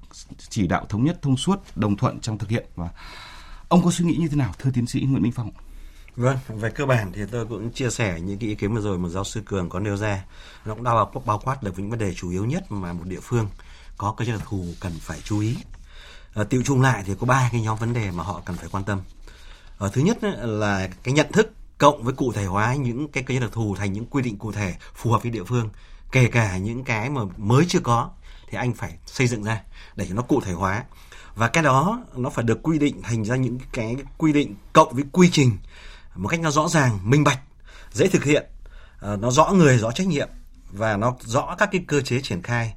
chỉ 0.49 0.67
đạo 0.67 0.87
thống 0.89 1.05
nhất 1.05 1.19
thông 1.23 1.37
suốt, 1.37 1.61
đồng 1.77 1.97
thuận 1.97 2.21
trong 2.21 2.39
thực 2.39 2.51
hiện 2.51 2.67
và 2.75 2.89
ông 3.69 3.85
có 3.85 3.91
suy 3.91 4.05
nghĩ 4.05 4.17
như 4.17 4.29
thế 4.29 4.37
nào 4.37 4.55
thưa 4.59 4.71
tiến 4.75 4.87
sĩ 4.87 5.01
Nguyễn 5.01 5.23
Minh 5.23 5.33
Phong? 5.33 5.51
Vâng, 6.19 6.39
về 6.49 6.71
cơ 6.71 6.87
bản 6.87 7.13
thì 7.13 7.23
tôi 7.31 7.47
cũng 7.47 7.71
chia 7.73 7.91
sẻ 7.91 8.21
những 8.21 8.39
cái 8.39 8.49
ý 8.49 8.55
kiến 8.55 8.75
vừa 8.75 8.81
rồi 8.81 8.99
mà 8.99 9.09
giáo 9.09 9.25
sư 9.25 9.43
Cường 9.47 9.69
có 9.69 9.81
nêu 9.81 9.97
ra. 9.97 10.25
Nó 10.65 10.75
cũng 10.75 10.83
bao, 10.83 11.13
bao 11.25 11.41
quát 11.45 11.63
được 11.63 11.79
những 11.79 11.91
vấn 11.91 11.99
đề 11.99 12.15
chủ 12.15 12.31
yếu 12.31 12.45
nhất 12.45 12.73
mà 12.73 12.93
một 12.93 13.05
địa 13.05 13.21
phương 13.23 13.49
có 13.97 14.15
cơ 14.17 14.25
chế 14.25 14.33
đặc 14.33 14.41
thù 14.49 14.65
cần 14.81 14.93
phải 15.01 15.21
chú 15.25 15.41
ý. 15.41 15.57
Ờ, 16.35 16.43
à, 16.43 16.45
tiêu 16.45 16.63
chung 16.65 16.83
lại 16.83 17.03
thì 17.07 17.15
có 17.21 17.27
ba 17.27 17.49
cái 17.53 17.61
nhóm 17.61 17.79
vấn 17.79 17.93
đề 17.93 18.11
mà 18.11 18.25
họ 18.25 18.43
cần 18.45 18.57
phải 18.57 18.69
quan 18.73 18.85
tâm. 18.85 19.01
À, 19.79 19.89
thứ 19.93 20.01
nhất 20.01 20.19
là 20.43 20.89
cái 21.03 21.15
nhận 21.15 21.33
thức 21.33 21.53
cộng 21.79 22.03
với 22.03 22.15
cụ 22.15 22.33
thể 22.33 22.45
hóa 22.45 22.75
những 22.75 23.09
cái 23.09 23.23
cơ 23.23 23.35
chế 23.35 23.41
đặc 23.41 23.51
thù 23.53 23.77
thành 23.79 23.93
những 23.93 24.07
quy 24.07 24.23
định 24.23 24.39
cụ 24.39 24.53
thể 24.53 24.75
phù 24.95 25.11
hợp 25.11 25.23
với 25.23 25.31
địa 25.31 25.45
phương, 25.45 25.69
kể 26.13 26.27
cả 26.27 26.57
những 26.57 26.85
cái 26.85 27.11
mà 27.11 27.21
mới 27.37 27.65
chưa 27.69 27.81
có 27.81 28.11
thì 28.51 28.59
anh 28.59 28.75
phải 28.75 28.95
xây 29.07 29.27
dựng 29.27 29.43
ra 29.43 29.63
để 29.97 30.07
cho 30.09 30.15
nó 30.15 30.23
cụ 30.23 30.41
thể 30.41 30.53
hóa 30.53 30.85
và 31.35 31.49
cái 31.49 31.63
đó 31.63 32.05
nó 32.17 32.31
phải 32.31 32.45
được 32.45 32.63
quy 32.63 32.79
định 32.79 33.03
thành 33.03 33.25
ra 33.25 33.37
những 33.37 33.59
cái 33.73 33.97
quy 34.17 34.33
định 34.33 34.55
cộng 34.73 34.95
với 34.95 35.05
quy 35.13 35.29
trình 35.33 35.59
một 36.19 36.29
cách 36.29 36.41
nó 36.41 36.51
rõ 36.51 36.69
ràng, 36.69 36.99
minh 37.03 37.25
bạch, 37.25 37.41
dễ 37.93 38.09
thực 38.09 38.25
hiện. 38.25 38.47
À, 39.01 39.17
nó 39.17 39.31
rõ 39.31 39.53
người, 39.53 39.79
rõ 39.79 39.93
trách 39.93 40.07
nhiệm 40.07 40.29
và 40.71 40.97
nó 40.97 41.17
rõ 41.25 41.55
các 41.59 41.69
cái 41.73 41.85
cơ 41.89 42.01
chế 42.01 42.21
triển 42.21 42.43
khai. 42.43 42.75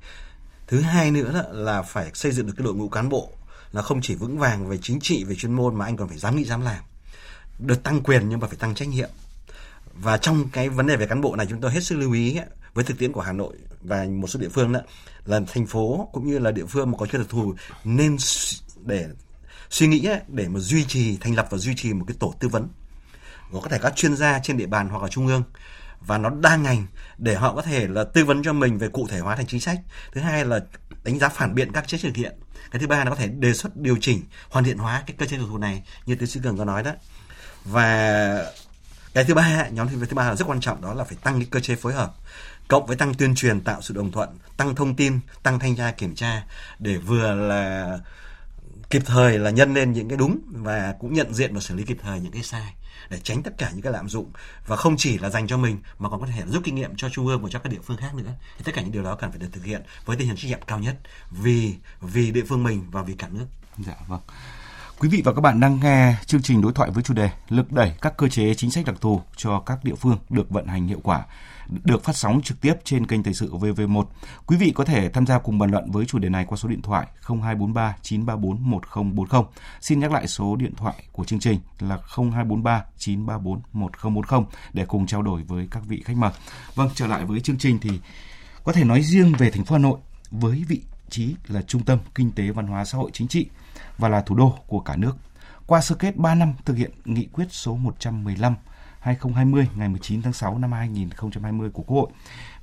Thứ 0.67 0.81
hai 0.81 1.11
nữa 1.11 1.45
là 1.51 1.81
phải 1.81 2.11
xây 2.13 2.31
dựng 2.31 2.47
được 2.47 2.53
cái 2.57 2.65
đội 2.65 2.73
ngũ 2.73 2.89
cán 2.89 3.09
bộ 3.09 3.33
là 3.71 3.81
không 3.81 4.01
chỉ 4.01 4.15
vững 4.15 4.37
vàng 4.37 4.67
về 4.67 4.77
chính 4.81 4.99
trị, 4.99 5.23
về 5.23 5.35
chuyên 5.35 5.53
môn 5.53 5.75
mà 5.75 5.85
anh 5.85 5.97
còn 5.97 6.07
phải 6.07 6.17
dám 6.17 6.35
nghĩ, 6.35 6.43
dám 6.43 6.61
làm. 6.61 6.83
Được 7.59 7.83
tăng 7.83 8.01
quyền 8.03 8.29
nhưng 8.29 8.39
mà 8.39 8.47
phải 8.47 8.57
tăng 8.57 8.75
trách 8.75 8.87
nhiệm. 8.87 9.09
Và 9.93 10.17
trong 10.17 10.49
cái 10.49 10.69
vấn 10.69 10.87
đề 10.87 10.95
về 10.95 11.07
cán 11.07 11.21
bộ 11.21 11.35
này 11.35 11.47
chúng 11.49 11.61
tôi 11.61 11.71
hết 11.71 11.83
sức 11.83 11.95
lưu 11.95 12.13
ý 12.13 12.39
với 12.73 12.83
thực 12.83 12.97
tiễn 12.97 13.11
của 13.11 13.21
Hà 13.21 13.31
Nội 13.31 13.57
và 13.81 14.05
một 14.09 14.27
số 14.27 14.39
địa 14.39 14.49
phương 14.49 14.71
đó, 14.71 14.79
là 15.25 15.39
thành 15.53 15.67
phố 15.67 16.09
cũng 16.13 16.27
như 16.27 16.39
là 16.39 16.51
địa 16.51 16.65
phương 16.65 16.91
mà 16.91 16.97
có 16.97 17.05
chuyên 17.05 17.21
đặc 17.21 17.29
thù 17.29 17.53
nên 17.83 18.17
để 18.85 19.07
suy 19.69 19.87
nghĩ 19.87 20.09
để 20.27 20.47
mà 20.47 20.59
duy 20.59 20.85
trì, 20.85 21.17
thành 21.17 21.35
lập 21.35 21.47
và 21.49 21.57
duy 21.57 21.73
trì 21.75 21.93
một 21.93 22.05
cái 22.07 22.17
tổ 22.19 22.33
tư 22.39 22.47
vấn 22.47 22.67
có 23.59 23.69
thể 23.69 23.77
các 23.81 23.95
chuyên 23.95 24.15
gia 24.15 24.39
trên 24.39 24.57
địa 24.57 24.67
bàn 24.67 24.89
hoặc 24.89 25.03
là 25.03 25.09
trung 25.09 25.27
ương. 25.27 25.43
Và 25.99 26.17
nó 26.17 26.29
đa 26.29 26.55
ngành 26.55 26.85
để 27.17 27.35
họ 27.35 27.55
có 27.55 27.61
thể 27.61 27.87
là 27.87 28.03
tư 28.03 28.25
vấn 28.25 28.43
cho 28.43 28.53
mình 28.53 28.77
về 28.77 28.87
cụ 28.87 29.07
thể 29.09 29.19
hóa 29.19 29.35
thành 29.35 29.45
chính 29.47 29.59
sách. 29.59 29.79
Thứ 30.13 30.21
hai 30.21 30.45
là 30.45 30.59
đánh 31.03 31.19
giá 31.19 31.29
phản 31.29 31.55
biện 31.55 31.71
các 31.71 31.87
chế 31.87 31.97
thực 31.97 32.15
hiện. 32.15 32.39
Cái 32.71 32.79
thứ 32.79 32.87
ba 32.87 33.03
là 33.03 33.09
có 33.09 33.15
thể 33.15 33.27
đề 33.27 33.53
xuất 33.53 33.77
điều 33.77 33.97
chỉnh, 34.01 34.23
hoàn 34.49 34.65
thiện 34.65 34.77
hóa 34.77 35.03
cái 35.07 35.15
cơ 35.19 35.25
chế 35.25 35.37
đặc 35.37 35.45
thù 35.49 35.57
này, 35.57 35.83
như 36.05 36.15
tiến 36.15 36.27
sĩ 36.27 36.39
cường 36.43 36.57
có 36.57 36.65
nói 36.65 36.83
đó. 36.83 36.91
Và 37.65 38.45
cái 39.13 39.23
thứ 39.23 39.33
ba, 39.33 39.67
nhóm 39.71 39.87
thứ 39.87 40.15
ba 40.15 40.27
là 40.27 40.35
rất 40.35 40.47
quan 40.47 40.59
trọng, 40.61 40.81
đó 40.81 40.93
là 40.93 41.03
phải 41.03 41.17
tăng 41.23 41.39
cái 41.39 41.47
cơ 41.51 41.59
chế 41.59 41.75
phối 41.75 41.93
hợp, 41.93 42.13
cộng 42.67 42.85
với 42.85 42.97
tăng 42.97 43.13
tuyên 43.13 43.35
truyền, 43.35 43.61
tạo 43.61 43.81
sự 43.81 43.93
đồng 43.93 44.11
thuận, 44.11 44.29
tăng 44.57 44.75
thông 44.75 44.95
tin, 44.95 45.19
tăng 45.43 45.59
thanh 45.59 45.75
tra, 45.75 45.91
kiểm 45.91 46.15
tra, 46.15 46.43
để 46.79 46.97
vừa 46.97 47.35
là 47.35 47.99
kịp 48.91 49.01
thời 49.05 49.39
là 49.39 49.49
nhân 49.49 49.73
lên 49.73 49.91
những 49.91 50.09
cái 50.09 50.17
đúng 50.17 50.39
và 50.51 50.95
cũng 50.99 51.13
nhận 51.13 51.33
diện 51.33 51.53
và 51.53 51.59
xử 51.59 51.75
lý 51.75 51.83
kịp 51.83 51.97
thời 52.03 52.19
những 52.19 52.31
cái 52.31 52.43
sai 52.43 52.73
để 53.09 53.19
tránh 53.23 53.43
tất 53.43 53.57
cả 53.57 53.69
những 53.73 53.81
cái 53.81 53.93
lạm 53.93 54.09
dụng 54.09 54.31
và 54.67 54.75
không 54.75 54.97
chỉ 54.97 55.17
là 55.17 55.29
dành 55.29 55.47
cho 55.47 55.57
mình 55.57 55.77
mà 55.99 56.09
còn 56.09 56.21
có 56.21 56.27
thể 56.27 56.43
giúp 56.47 56.61
kinh 56.65 56.75
nghiệm 56.75 56.95
cho 56.97 57.09
trung 57.09 57.27
ương 57.27 57.43
và 57.43 57.49
cho 57.51 57.59
các 57.59 57.69
địa 57.69 57.79
phương 57.83 57.97
khác 57.97 58.15
nữa. 58.15 58.31
Thì 58.57 58.63
tất 58.63 58.71
cả 58.75 58.81
những 58.81 58.91
điều 58.91 59.03
đó 59.03 59.15
cần 59.15 59.31
phải 59.31 59.39
được 59.39 59.47
thực 59.51 59.65
hiện 59.65 59.81
với 60.05 60.17
tinh 60.17 60.27
thần 60.27 60.37
trách 60.37 60.47
nhiệm 60.47 60.59
cao 60.67 60.79
nhất 60.79 60.95
vì 61.31 61.75
vì 62.01 62.31
địa 62.31 62.43
phương 62.49 62.63
mình 62.63 62.85
và 62.91 63.01
vì 63.03 63.13
cả 63.13 63.27
nước. 63.31 63.45
Dạ 63.77 63.95
vâng. 64.07 64.21
Quý 64.99 65.09
vị 65.09 65.21
và 65.25 65.33
các 65.33 65.41
bạn 65.41 65.59
đang 65.59 65.79
nghe 65.79 66.15
chương 66.25 66.41
trình 66.41 66.61
đối 66.61 66.73
thoại 66.73 66.91
với 66.91 67.03
chủ 67.03 67.13
đề 67.13 67.29
lực 67.49 67.71
đẩy 67.71 67.95
các 68.01 68.17
cơ 68.17 68.27
chế 68.27 68.53
chính 68.53 68.71
sách 68.71 68.85
đặc 68.85 68.95
thù 69.01 69.21
cho 69.35 69.59
các 69.59 69.83
địa 69.83 69.95
phương 69.95 70.17
được 70.29 70.49
vận 70.49 70.67
hành 70.67 70.87
hiệu 70.87 70.99
quả 71.03 71.25
được 71.83 72.03
phát 72.03 72.15
sóng 72.15 72.41
trực 72.41 72.61
tiếp 72.61 72.73
trên 72.83 73.07
kênh 73.07 73.23
Thời 73.23 73.33
sự 73.33 73.53
VV1. 73.53 74.05
Quý 74.45 74.57
vị 74.57 74.71
có 74.75 74.85
thể 74.85 75.09
tham 75.09 75.25
gia 75.25 75.39
cùng 75.39 75.59
bàn 75.59 75.71
luận 75.71 75.91
với 75.91 76.05
chủ 76.05 76.19
đề 76.19 76.29
này 76.29 76.45
qua 76.45 76.57
số 76.57 76.69
điện 76.69 76.81
thoại 76.81 77.07
0243 77.21 77.95
934 78.01 78.71
1040. 78.71 79.41
Xin 79.81 79.99
nhắc 79.99 80.11
lại 80.11 80.27
số 80.27 80.55
điện 80.55 80.75
thoại 80.75 80.95
của 81.11 81.25
chương 81.25 81.39
trình 81.39 81.59
là 81.79 81.97
0243 82.17 82.83
934 82.97 83.61
1040 83.73 84.45
để 84.73 84.85
cùng 84.85 85.07
trao 85.07 85.21
đổi 85.21 85.43
với 85.43 85.67
các 85.71 85.83
vị 85.87 86.01
khách 86.05 86.17
mời. 86.17 86.31
Vâng, 86.75 86.89
trở 86.95 87.07
lại 87.07 87.25
với 87.25 87.39
chương 87.39 87.57
trình 87.57 87.79
thì 87.81 87.89
có 88.63 88.73
thể 88.73 88.83
nói 88.83 89.01
riêng 89.01 89.33
về 89.37 89.51
thành 89.51 89.65
phố 89.65 89.75
Hà 89.75 89.79
Nội 89.79 89.99
với 90.31 90.63
vị 90.67 90.81
trí 91.09 91.35
là 91.47 91.61
trung 91.61 91.83
tâm 91.83 91.99
kinh 92.15 92.31
tế 92.31 92.51
văn 92.51 92.67
hóa 92.67 92.85
xã 92.85 92.97
hội 92.97 93.11
chính 93.13 93.27
trị 93.27 93.45
và 93.97 94.09
là 94.09 94.21
thủ 94.21 94.35
đô 94.35 94.55
của 94.67 94.79
cả 94.79 94.95
nước. 94.95 95.17
Qua 95.65 95.81
sơ 95.81 95.95
kết 95.95 96.17
3 96.17 96.35
năm 96.35 96.53
thực 96.65 96.77
hiện 96.77 96.91
nghị 97.05 97.25
quyết 97.25 97.45
số 97.49 97.75
115 97.75 98.55
2020 99.01 99.67
ngày 99.75 99.89
19 99.89 100.21
tháng 100.21 100.33
6 100.33 100.57
năm 100.57 100.71
2020 100.71 101.69
của 101.69 101.83
Quốc 101.83 102.01
hội 102.01 102.11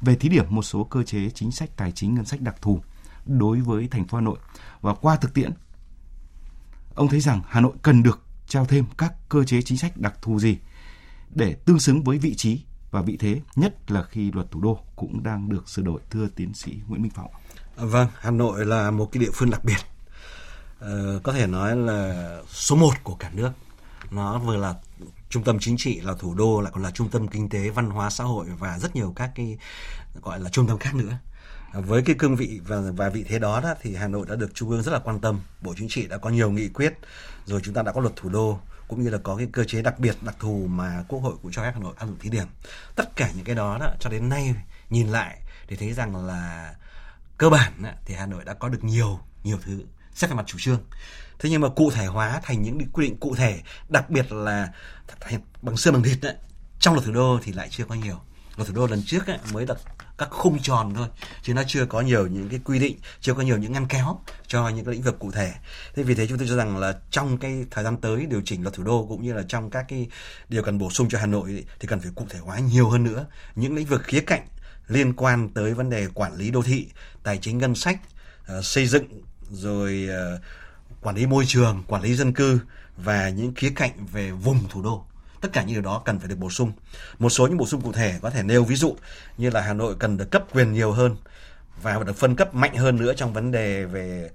về 0.00 0.14
thí 0.14 0.28
điểm 0.28 0.44
một 0.48 0.62
số 0.62 0.84
cơ 0.84 1.02
chế 1.02 1.30
chính 1.30 1.52
sách 1.52 1.70
tài 1.76 1.92
chính 1.92 2.14
ngân 2.14 2.24
sách 2.24 2.40
đặc 2.40 2.56
thù 2.62 2.80
đối 3.26 3.60
với 3.60 3.88
thành 3.88 4.06
phố 4.06 4.18
Hà 4.18 4.22
Nội 4.22 4.38
và 4.80 4.94
qua 4.94 5.16
thực 5.16 5.34
tiễn 5.34 5.50
ông 6.94 7.08
thấy 7.08 7.20
rằng 7.20 7.42
Hà 7.48 7.60
Nội 7.60 7.72
cần 7.82 8.02
được 8.02 8.22
trao 8.46 8.64
thêm 8.64 8.84
các 8.98 9.14
cơ 9.28 9.44
chế 9.44 9.62
chính 9.62 9.78
sách 9.78 9.96
đặc 9.96 10.14
thù 10.22 10.38
gì 10.38 10.58
để 11.30 11.54
tương 11.64 11.80
xứng 11.80 12.02
với 12.02 12.18
vị 12.18 12.34
trí 12.34 12.60
và 12.90 13.02
vị 13.02 13.16
thế 13.20 13.40
nhất 13.56 13.90
là 13.90 14.02
khi 14.02 14.32
luật 14.32 14.50
thủ 14.50 14.60
đô 14.60 14.78
cũng 14.96 15.22
đang 15.22 15.48
được 15.48 15.68
sửa 15.68 15.82
đổi 15.82 16.00
thưa 16.10 16.28
tiến 16.36 16.54
sĩ 16.54 16.80
Nguyễn 16.86 17.02
Minh 17.02 17.12
Phong. 17.14 17.30
Vâng, 17.76 18.08
Hà 18.18 18.30
Nội 18.30 18.66
là 18.66 18.90
một 18.90 19.08
cái 19.12 19.20
địa 19.20 19.30
phương 19.34 19.50
đặc 19.50 19.64
biệt. 19.64 19.76
Ờ, 20.78 21.20
có 21.22 21.32
thể 21.32 21.46
nói 21.46 21.76
là 21.76 22.42
số 22.48 22.76
1 22.76 22.90
của 23.02 23.14
cả 23.14 23.30
nước. 23.34 23.50
Nó 24.10 24.38
vừa 24.38 24.56
là 24.56 24.74
trung 25.30 25.44
tâm 25.44 25.58
chính 25.60 25.76
trị 25.76 26.00
là 26.00 26.14
thủ 26.18 26.34
đô 26.34 26.60
lại 26.60 26.72
còn 26.74 26.82
là 26.82 26.90
trung 26.90 27.08
tâm 27.08 27.28
kinh 27.28 27.48
tế 27.48 27.70
văn 27.70 27.90
hóa 27.90 28.10
xã 28.10 28.24
hội 28.24 28.46
và 28.58 28.78
rất 28.78 28.96
nhiều 28.96 29.12
các 29.16 29.30
cái 29.34 29.58
gọi 30.22 30.40
là 30.40 30.50
trung 30.50 30.66
tâm 30.66 30.78
khác 30.78 30.94
nữa. 30.94 31.18
Với 31.72 32.02
cái 32.02 32.16
cương 32.18 32.36
vị 32.36 32.60
và 32.66 32.76
và 32.96 33.08
vị 33.08 33.24
thế 33.28 33.38
đó, 33.38 33.60
đó 33.60 33.74
thì 33.82 33.94
Hà 33.94 34.08
Nội 34.08 34.26
đã 34.28 34.36
được 34.36 34.54
Trung 34.54 34.70
ương 34.70 34.82
rất 34.82 34.92
là 34.92 34.98
quan 34.98 35.20
tâm 35.20 35.40
Bộ 35.60 35.74
Chính 35.76 35.88
trị 35.88 36.06
đã 36.06 36.18
có 36.18 36.30
nhiều 36.30 36.50
nghị 36.50 36.68
quyết 36.68 36.94
rồi 37.46 37.60
chúng 37.64 37.74
ta 37.74 37.82
đã 37.82 37.92
có 37.92 38.00
luật 38.00 38.16
thủ 38.16 38.28
đô 38.28 38.60
cũng 38.88 39.02
như 39.02 39.10
là 39.10 39.18
có 39.18 39.36
cái 39.36 39.48
cơ 39.52 39.64
chế 39.64 39.82
đặc 39.82 39.98
biệt 39.98 40.16
đặc 40.22 40.36
thù 40.38 40.66
mà 40.66 41.04
Quốc 41.08 41.18
hội 41.18 41.34
cũng 41.42 41.52
cho 41.52 41.62
phép 41.62 41.72
Hà 41.74 41.80
Nội 41.80 41.94
áp 41.96 42.06
dụng 42.06 42.18
thí 42.20 42.30
điểm. 42.30 42.46
Tất 42.94 43.16
cả 43.16 43.30
những 43.34 43.44
cái 43.44 43.54
đó, 43.54 43.78
đó 43.80 43.90
cho 44.00 44.10
đến 44.10 44.28
nay 44.28 44.54
nhìn 44.90 45.08
lại 45.08 45.40
thì 45.68 45.76
thấy 45.76 45.92
rằng 45.92 46.26
là 46.26 46.74
cơ 47.38 47.50
bản 47.50 47.72
thì 48.04 48.14
Hà 48.14 48.26
Nội 48.26 48.44
đã 48.44 48.54
có 48.54 48.68
được 48.68 48.84
nhiều 48.84 49.20
nhiều 49.44 49.58
thứ 49.62 49.80
xét 50.14 50.30
về 50.30 50.36
mặt 50.36 50.46
chủ 50.46 50.58
trương 50.60 50.80
thế 51.38 51.50
nhưng 51.50 51.60
mà 51.60 51.68
cụ 51.68 51.90
thể 51.90 52.06
hóa 52.06 52.40
thành 52.42 52.62
những 52.62 52.78
quy 52.92 53.06
định 53.06 53.16
cụ 53.16 53.34
thể 53.34 53.60
đặc 53.88 54.10
biệt 54.10 54.32
là 54.32 54.68
bằng 55.62 55.76
xương 55.76 55.94
bằng 55.94 56.02
thịt 56.02 56.18
đấy 56.22 56.34
trong 56.80 56.94
luật 56.94 57.06
thủ 57.06 57.12
đô 57.12 57.38
thì 57.42 57.52
lại 57.52 57.68
chưa 57.70 57.84
có 57.84 57.94
nhiều. 57.94 58.20
Luật 58.56 58.68
thủ 58.68 58.74
đô 58.74 58.86
lần 58.86 59.02
trước 59.06 59.26
ấy, 59.26 59.38
mới 59.52 59.66
đặt 59.66 59.76
các 60.18 60.28
khung 60.30 60.58
tròn 60.62 60.92
thôi 60.94 61.08
chứ 61.42 61.54
nó 61.54 61.62
chưa 61.66 61.86
có 61.86 62.00
nhiều 62.00 62.26
những 62.26 62.48
cái 62.48 62.60
quy 62.64 62.78
định 62.78 62.98
chưa 63.20 63.34
có 63.34 63.42
nhiều 63.42 63.56
những 63.56 63.72
ngăn 63.72 63.86
kéo 63.88 64.20
cho 64.46 64.68
những 64.68 64.84
cái 64.84 64.94
lĩnh 64.94 65.02
vực 65.02 65.18
cụ 65.18 65.30
thể. 65.30 65.52
Thế 65.94 66.02
vì 66.02 66.14
thế 66.14 66.26
chúng 66.26 66.38
tôi 66.38 66.48
cho 66.48 66.56
rằng 66.56 66.78
là 66.78 66.94
trong 67.10 67.38
cái 67.38 67.64
thời 67.70 67.84
gian 67.84 67.96
tới 67.96 68.26
điều 68.26 68.42
chỉnh 68.44 68.62
luật 68.62 68.74
thủ 68.74 68.82
đô 68.82 69.06
cũng 69.08 69.22
như 69.22 69.32
là 69.32 69.42
trong 69.48 69.70
các 69.70 69.84
cái 69.88 70.08
điều 70.48 70.62
cần 70.62 70.78
bổ 70.78 70.90
sung 70.90 71.08
cho 71.08 71.18
hà 71.18 71.26
nội 71.26 71.64
thì 71.80 71.88
cần 71.88 72.00
phải 72.00 72.10
cụ 72.14 72.26
thể 72.30 72.38
hóa 72.38 72.58
nhiều 72.58 72.88
hơn 72.88 73.04
nữa 73.04 73.26
những 73.54 73.74
lĩnh 73.74 73.86
vực 73.86 74.02
khía 74.04 74.20
cạnh 74.20 74.46
liên 74.88 75.12
quan 75.12 75.48
tới 75.48 75.74
vấn 75.74 75.90
đề 75.90 76.06
quản 76.14 76.36
lý 76.36 76.50
đô 76.50 76.62
thị 76.62 76.88
tài 77.22 77.38
chính 77.38 77.58
ngân 77.58 77.74
sách 77.74 77.98
ờ, 78.46 78.62
xây 78.62 78.86
dựng 78.86 79.04
rồi 79.50 80.08
uh, 80.34 80.40
quản 81.02 81.16
lý 81.16 81.26
môi 81.26 81.44
trường, 81.46 81.82
quản 81.86 82.02
lý 82.02 82.14
dân 82.14 82.32
cư 82.32 82.60
và 82.96 83.28
những 83.28 83.54
khía 83.54 83.70
cạnh 83.76 84.06
về 84.12 84.30
vùng 84.30 84.68
thủ 84.68 84.82
đô. 84.82 85.04
Tất 85.40 85.48
cả 85.52 85.62
những 85.62 85.74
điều 85.74 85.82
đó 85.82 86.02
cần 86.04 86.18
phải 86.18 86.28
được 86.28 86.38
bổ 86.38 86.50
sung. 86.50 86.72
Một 87.18 87.30
số 87.30 87.46
những 87.46 87.56
bổ 87.56 87.66
sung 87.66 87.80
cụ 87.80 87.92
thể 87.92 88.18
có 88.22 88.30
thể 88.30 88.42
nêu 88.42 88.64
ví 88.64 88.76
dụ 88.76 88.96
như 89.36 89.50
là 89.50 89.60
Hà 89.60 89.72
Nội 89.72 89.94
cần 89.98 90.16
được 90.16 90.30
cấp 90.30 90.44
quyền 90.52 90.72
nhiều 90.72 90.92
hơn 90.92 91.16
và 91.82 91.98
được 91.98 92.16
phân 92.16 92.36
cấp 92.36 92.54
mạnh 92.54 92.76
hơn 92.76 92.96
nữa 92.96 93.12
trong 93.16 93.32
vấn 93.32 93.50
đề 93.50 93.84
về 93.84 94.30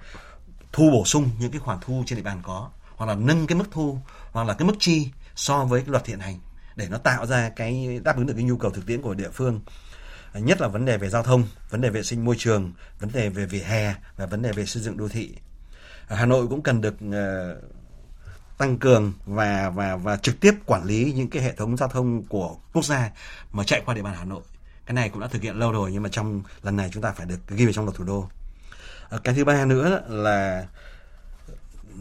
thu 0.72 0.90
bổ 0.92 1.06
sung 1.06 1.30
những 1.40 1.52
cái 1.52 1.60
khoản 1.60 1.78
thu 1.82 2.04
trên 2.06 2.18
địa 2.18 2.24
bàn 2.24 2.40
có 2.44 2.70
hoặc 2.96 3.06
là 3.06 3.16
nâng 3.16 3.48
cái 3.48 3.58
mức 3.58 3.66
thu 3.72 3.98
hoặc 4.32 4.48
là 4.48 4.54
cái 4.54 4.68
mức 4.68 4.76
chi 4.80 5.10
so 5.36 5.66
với 5.66 5.82
cái 5.82 5.90
luật 5.90 6.08
hiện 6.08 6.20
hành 6.20 6.40
để 6.76 6.88
nó 6.90 6.98
tạo 6.98 7.26
ra 7.26 7.50
cái 7.50 8.00
đáp 8.04 8.18
ứng 8.18 8.26
được 8.26 8.34
cái 8.34 8.44
nhu 8.44 8.58
cầu 8.58 8.72
thực 8.72 8.86
tiễn 8.86 9.02
của 9.02 9.14
địa 9.14 9.30
phương 9.30 9.60
nhất 10.34 10.62
là 10.62 10.68
vấn 10.68 10.86
đề 10.86 10.98
về 10.98 11.10
giao 11.10 11.24
thông, 11.24 11.44
vấn 11.70 11.82
đề 11.82 11.90
vệ 11.90 12.04
sinh 12.04 12.26
môi 12.26 12.36
trường, 12.40 12.72
vấn 13.00 13.12
đề 13.14 13.30
về 13.30 13.46
vỉa 13.46 13.60
hè 13.60 13.96
và 14.18 14.26
vấn 14.26 14.42
đề 14.42 14.52
về 14.52 14.66
xây 14.66 14.84
dựng 14.84 14.98
đô 14.98 15.08
thị. 15.08 15.36
Hà 16.08 16.26
Nội 16.26 16.48
cũng 16.48 16.62
cần 16.62 16.82
được 16.82 16.96
ờ, 17.12 17.56
tăng 18.58 18.78
cường 18.78 19.14
và 19.26 19.70
và 19.70 19.96
và 19.96 20.18
trực 20.18 20.40
tiếp 20.40 20.54
quản 20.66 20.84
lý 20.84 21.14
những 21.16 21.30
cái 21.30 21.44
hệ 21.44 21.54
thống 21.56 21.78
giao 21.78 21.90
thông 21.90 22.24
của 22.24 22.56
quốc 22.74 22.86
gia 22.86 23.12
mà 23.52 23.64
chạy 23.64 23.82
qua 23.86 23.96
địa 23.96 24.02
bàn 24.02 24.16
Hà 24.18 24.26
Nội. 24.26 24.42
Cái 24.86 24.94
này 24.94 25.10
cũng 25.10 25.20
đã 25.20 25.28
thực 25.28 25.42
hiện 25.42 25.56
lâu 25.56 25.72
rồi, 25.72 25.92
nhưng 25.92 26.04
mà 26.04 26.10
trong 26.10 26.42
lần 26.64 26.78
này 26.78 26.90
chúng 26.94 27.04
ta 27.04 27.12
phải 27.12 27.26
được 27.26 27.48
ghi 27.48 27.66
vào 27.66 27.74
trong 27.74 27.86
luật 27.86 27.98
thủ 27.98 28.04
đô. 28.04 28.30
Ờ, 29.10 29.20
cái 29.24 29.34
thứ 29.34 29.46
ba 29.46 29.66
nữa 29.66 30.02
là 30.08 30.66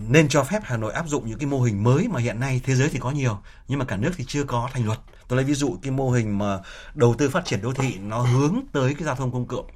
nên 0.09 0.29
cho 0.29 0.45
phép 0.45 0.63
Hà 0.65 0.77
Nội 0.77 0.93
áp 0.93 1.09
dụng 1.09 1.27
những 1.27 1.39
cái 1.39 1.47
mô 1.47 1.61
hình 1.61 1.83
mới 1.83 2.09
mà 2.09 2.21
hiện 2.21 2.41
nay 2.41 2.61
thế 2.65 2.75
giới 2.75 2.89
thì 2.89 2.99
có 2.99 3.11
nhiều, 3.11 3.39
nhưng 3.69 3.79
mà 3.79 3.85
cả 3.85 3.97
nước 3.97 4.11
thì 4.17 4.25
chưa 4.29 4.45
có 4.45 4.71
thành 4.73 4.87
luật. 4.87 4.99
Tôi 5.29 5.37
lấy 5.37 5.45
ví 5.45 5.55
dụ 5.55 5.79
cái 5.83 5.91
mô 5.91 6.11
hình 6.11 6.39
mà 6.39 6.59
đầu 6.95 7.15
tư 7.19 7.31
phát 7.31 7.45
triển 7.45 7.63
đô 7.63 7.73
thị 7.73 7.95
nó 7.99 8.19
hướng 8.19 8.61
tới 8.73 8.95
cái 8.95 9.05
giao 9.05 9.15
thông 9.15 9.33
công 9.33 9.47
cộng. 9.47 9.67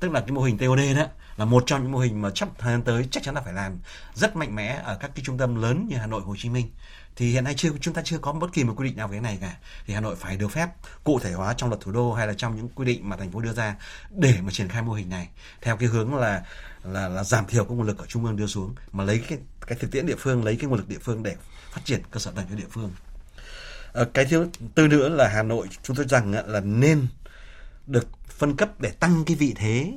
Tức 0.00 0.12
là 0.12 0.20
cái 0.20 0.30
mô 0.30 0.42
hình 0.42 0.58
TOD 0.58 0.96
đó 0.96 1.06
là 1.36 1.44
một 1.44 1.62
trong 1.66 1.82
những 1.82 1.92
mô 1.92 1.98
hình 1.98 2.22
mà 2.22 2.30
chắc 2.34 2.48
thời 2.58 2.72
gian 2.72 2.82
tới 2.82 3.08
chắc 3.10 3.22
chắn 3.22 3.34
là 3.34 3.40
phải 3.40 3.52
làm 3.52 3.78
rất 4.14 4.36
mạnh 4.36 4.54
mẽ 4.54 4.80
ở 4.84 4.96
các 5.00 5.10
cái 5.14 5.24
trung 5.24 5.38
tâm 5.38 5.62
lớn 5.62 5.86
như 5.90 5.96
Hà 5.96 6.06
Nội, 6.06 6.22
Hồ 6.22 6.36
Chí 6.38 6.48
Minh. 6.48 6.70
Thì 7.16 7.30
hiện 7.30 7.44
nay 7.44 7.54
chưa 7.56 7.70
chúng 7.80 7.94
ta 7.94 8.02
chưa 8.04 8.18
có 8.18 8.32
bất 8.32 8.52
kỳ 8.52 8.64
một 8.64 8.74
quy 8.76 8.88
định 8.88 8.96
nào 8.96 9.08
về 9.08 9.12
cái 9.12 9.20
này 9.20 9.38
cả. 9.40 9.56
Thì 9.86 9.94
Hà 9.94 10.00
Nội 10.00 10.16
phải 10.16 10.36
được 10.36 10.48
phép 10.48 10.68
cụ 11.04 11.18
thể 11.18 11.32
hóa 11.32 11.54
trong 11.54 11.68
luật 11.68 11.80
thủ 11.80 11.92
đô 11.92 12.12
hay 12.12 12.26
là 12.26 12.34
trong 12.36 12.56
những 12.56 12.68
quy 12.68 12.84
định 12.86 13.08
mà 13.08 13.16
thành 13.16 13.30
phố 13.30 13.40
đưa 13.40 13.52
ra 13.52 13.76
để 14.10 14.34
mà 14.42 14.50
triển 14.50 14.68
khai 14.68 14.82
mô 14.82 14.92
hình 14.92 15.08
này. 15.08 15.28
Theo 15.60 15.76
cái 15.76 15.88
hướng 15.88 16.14
là 16.14 16.42
là 16.84 17.08
là 17.08 17.24
giảm 17.24 17.46
thiểu 17.46 17.64
cái 17.64 17.76
nguồn 17.76 17.86
lực 17.86 17.98
ở 17.98 18.06
trung 18.06 18.24
ương 18.24 18.36
đưa 18.36 18.46
xuống 18.46 18.74
mà 18.92 19.04
lấy 19.04 19.24
cái 19.28 19.38
cái 19.66 19.78
thực 19.78 19.90
tiễn 19.90 20.06
địa 20.06 20.16
phương 20.18 20.44
lấy 20.44 20.56
cái 20.56 20.66
nguồn 20.66 20.78
lực 20.78 20.88
địa 20.88 20.98
phương 20.98 21.22
để 21.22 21.36
phát 21.70 21.80
triển 21.84 22.02
cơ 22.10 22.20
sở 22.20 22.30
tầng 22.30 22.46
cho 22.50 22.56
địa 22.56 22.68
phương. 22.70 22.90
À, 23.92 24.02
cái 24.14 24.24
thứ 24.24 24.48
tư 24.74 24.88
nữa 24.88 25.08
là 25.08 25.28
Hà 25.28 25.42
Nội 25.42 25.68
chúng 25.82 25.96
tôi 25.96 26.06
rằng 26.08 26.32
là 26.46 26.60
nên 26.60 27.06
được 27.86 28.08
phân 28.28 28.56
cấp 28.56 28.80
để 28.80 28.90
tăng 28.90 29.24
cái 29.24 29.36
vị 29.36 29.54
thế 29.56 29.92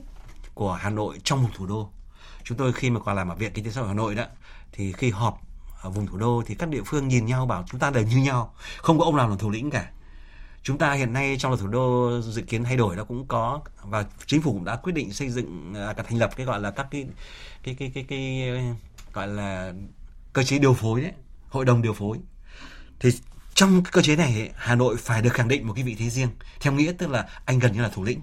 của 0.56 0.74
Hà 0.74 0.89
Nội 0.89 1.20
trong 1.24 1.41
vùng 1.41 1.52
thủ 1.52 1.65
đô. 1.65 1.89
Chúng 2.44 2.58
tôi 2.58 2.74
khi 2.74 2.89
mà 2.89 3.00
còn 3.00 3.15
làm 3.15 3.30
ở 3.30 3.36
Viện 3.36 3.52
Kinh 3.54 3.65
tế 3.65 3.72
xã 3.72 3.82
hội 3.82 3.88
Hà 3.88 3.94
Nội 3.94 4.15
đó 4.15 4.26
thì 4.72 4.91
khi 4.91 5.12
họp 5.12 5.41
ở 5.82 5.89
vùng 5.89 6.08
thủ 6.08 6.18
đô 6.18 6.44
thì 6.46 6.56
các 6.56 6.70
địa 6.70 6.82
phương 6.86 7.08
nhìn 7.08 7.26
nhau 7.26 7.46
bảo 7.46 7.63
chúng 7.68 7.80
ta 7.80 7.89
đều 7.89 8.04
như 8.04 8.18
nhau, 8.18 8.54
không 8.78 9.00
có 9.00 9.06
ông 9.06 9.15
nào 9.15 9.30
là 9.30 9.36
thủ 9.36 9.50
lĩnh 9.50 9.70
cả. 9.70 9.91
Chúng 10.63 10.78
ta 10.78 10.94
hiện 10.94 11.13
nay 11.13 11.36
trong 11.39 11.52
luật 11.52 11.62
thủ 11.62 11.68
đô 11.68 12.12
dự 12.22 12.41
kiến 12.41 12.63
thay 12.63 12.78
đổi 12.78 12.96
nó 12.96 13.04
cũng 13.04 13.28
có 13.28 13.60
và 13.84 14.06
chính 14.26 14.41
phủ 14.41 14.54
cũng 14.54 14.65
đã 14.65 14.76
quyết 14.76 14.94
định 14.94 15.13
xây 15.13 15.30
dựng 15.30 15.74
à, 15.76 15.94
cả 15.94 16.04
thành 16.04 16.20
lập 16.20 16.32
cái 16.36 16.46
gọi 16.46 16.60
là 16.60 16.72
các 16.72 16.88
cái 16.91 17.06
cái 17.63 17.76
cái 17.80 17.91
cái 17.94 18.06
cái, 18.10 18.52
cái 18.54 18.76
gọi 19.13 19.28
là 19.28 19.74
cơ 20.34 20.44
chế 20.44 20.60
điều 20.60 20.74
phối 20.74 21.02
đấy, 21.02 21.12
hội 21.50 21.65
đồng 21.65 21.82
điều 21.82 21.94
phối. 21.94 22.18
Thì 23.00 23.10
trong 23.54 23.84
cái 23.84 23.91
cơ 23.91 24.02
chế 24.02 24.15
này 24.15 24.52
Hà 24.56 24.76
Nội 24.76 24.98
phải 24.98 25.22
được 25.22 25.34
khẳng 25.34 25.48
định 25.48 25.68
một 25.68 25.74
cái 25.74 25.84
vị 25.84 25.96
thế 26.00 26.10
riêng 26.10 26.30
theo 26.60 26.74
nghĩa 26.74 26.91
tức 26.98 27.10
là 27.10 27.28
anh 27.46 27.60
gần 27.60 27.74
như 27.74 27.82
là 27.82 27.89
thủ 27.89 28.04
lĩnh 28.04 28.22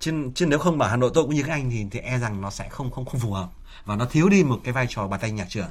chứ, 0.00 0.12
chứ 0.34 0.46
nếu 0.46 0.58
không 0.58 0.78
bảo 0.78 0.88
Hà 0.88 0.96
Nội 0.96 1.10
tôi 1.14 1.24
cũng 1.24 1.34
như 1.34 1.42
các 1.42 1.52
anh 1.52 1.70
thì, 1.70 1.86
thì 1.90 2.00
e 2.00 2.18
rằng 2.18 2.40
nó 2.40 2.50
sẽ 2.50 2.68
không 2.68 2.90
không 2.90 3.04
không 3.04 3.20
phù 3.20 3.32
hợp. 3.32 3.48
Và 3.84 3.96
nó 3.96 4.04
thiếu 4.04 4.28
đi 4.28 4.44
một 4.44 4.60
cái 4.64 4.72
vai 4.72 4.86
trò 4.90 5.06
bàn 5.06 5.20
tay 5.20 5.30
nhà 5.30 5.46
trưởng 5.48 5.68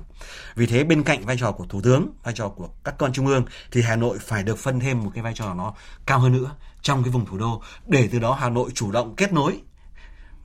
vì 0.56 0.66
thế 0.66 0.84
bên 0.84 1.04
cạnh 1.04 1.26
vai 1.26 1.38
trò 1.40 1.52
của 1.52 1.66
thủ 1.66 1.82
tướng 1.82 2.10
vai 2.24 2.34
trò 2.34 2.48
của 2.48 2.70
các 2.84 2.96
con 2.98 3.14
trung 3.14 3.28
ương 3.28 3.46
thì 3.72 3.82
Hà 3.82 3.96
Nội 3.96 4.18
phải 4.22 4.44
được 4.44 4.58
phân 4.58 4.80
thêm 4.80 5.04
một 5.04 5.12
cái 5.14 5.24
vai 5.24 5.34
trò 5.34 5.54
nó 5.54 5.74
cao 6.06 6.20
hơn 6.20 6.34
nữa 6.34 6.56
trong 6.82 7.04
cái 7.04 7.12
vùng 7.12 7.26
thủ 7.26 7.38
đô. 7.38 7.62
Để 7.88 8.10
từ 8.12 8.20
đó 8.20 8.34
Hà 8.34 8.50
Nội 8.50 8.72
chủ 8.74 8.92
động 8.92 9.16
kết 9.16 9.34
nối 9.34 9.60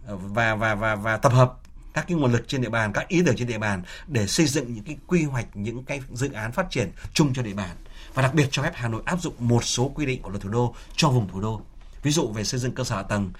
và 0.07 0.55
và 0.55 0.75
và 0.75 0.95
và 0.95 1.17
tập 1.17 1.33
hợp 1.33 1.55
các 1.95 2.05
cái 2.09 2.17
nguồn 2.17 2.33
lực 2.33 2.49
trên 2.49 2.63
địa 2.63 2.69
bàn, 2.69 2.93
các 2.93 3.09
ý 3.09 3.23
tưởng 3.27 3.37
trên 3.37 3.49
địa 3.49 3.59
bàn 3.59 3.83
để 4.07 4.27
xây 4.27 4.47
dựng 4.47 4.75
những 4.75 4.85
cái 4.85 4.97
quy 5.07 5.25
hoạch, 5.25 5.47
những 5.55 5.85
cái 5.85 6.01
dự 6.13 6.33
án 6.33 6.53
phát 6.53 6.67
triển 6.71 6.93
chung 7.13 7.35
cho 7.35 7.43
địa 7.43 7.55
bàn. 7.55 7.77
Và 8.15 8.23
đặc 8.23 8.35
biệt 8.35 8.49
cho 8.51 8.63
phép 8.63 8.73
Hà 8.75 8.89
Nội 8.89 9.03
áp 9.05 9.21
dụng 9.21 9.35
một 9.39 9.65
số 9.65 9.93
quy 9.95 10.07
định 10.07 10.23
của 10.23 10.31
luật 10.31 10.43
thủ 10.43 10.49
đô 10.49 10.75
cho 10.97 11.09
vùng 11.09 11.29
thủ 11.29 11.41
đô. 11.41 11.61
Ví 12.03 12.11
dụ 12.11 12.29
về 12.29 12.45
xây 12.45 12.61
dựng 12.61 12.73
cơ 12.73 12.85
sở 12.85 12.97
hạ 12.97 13.03
tầng 13.03 13.33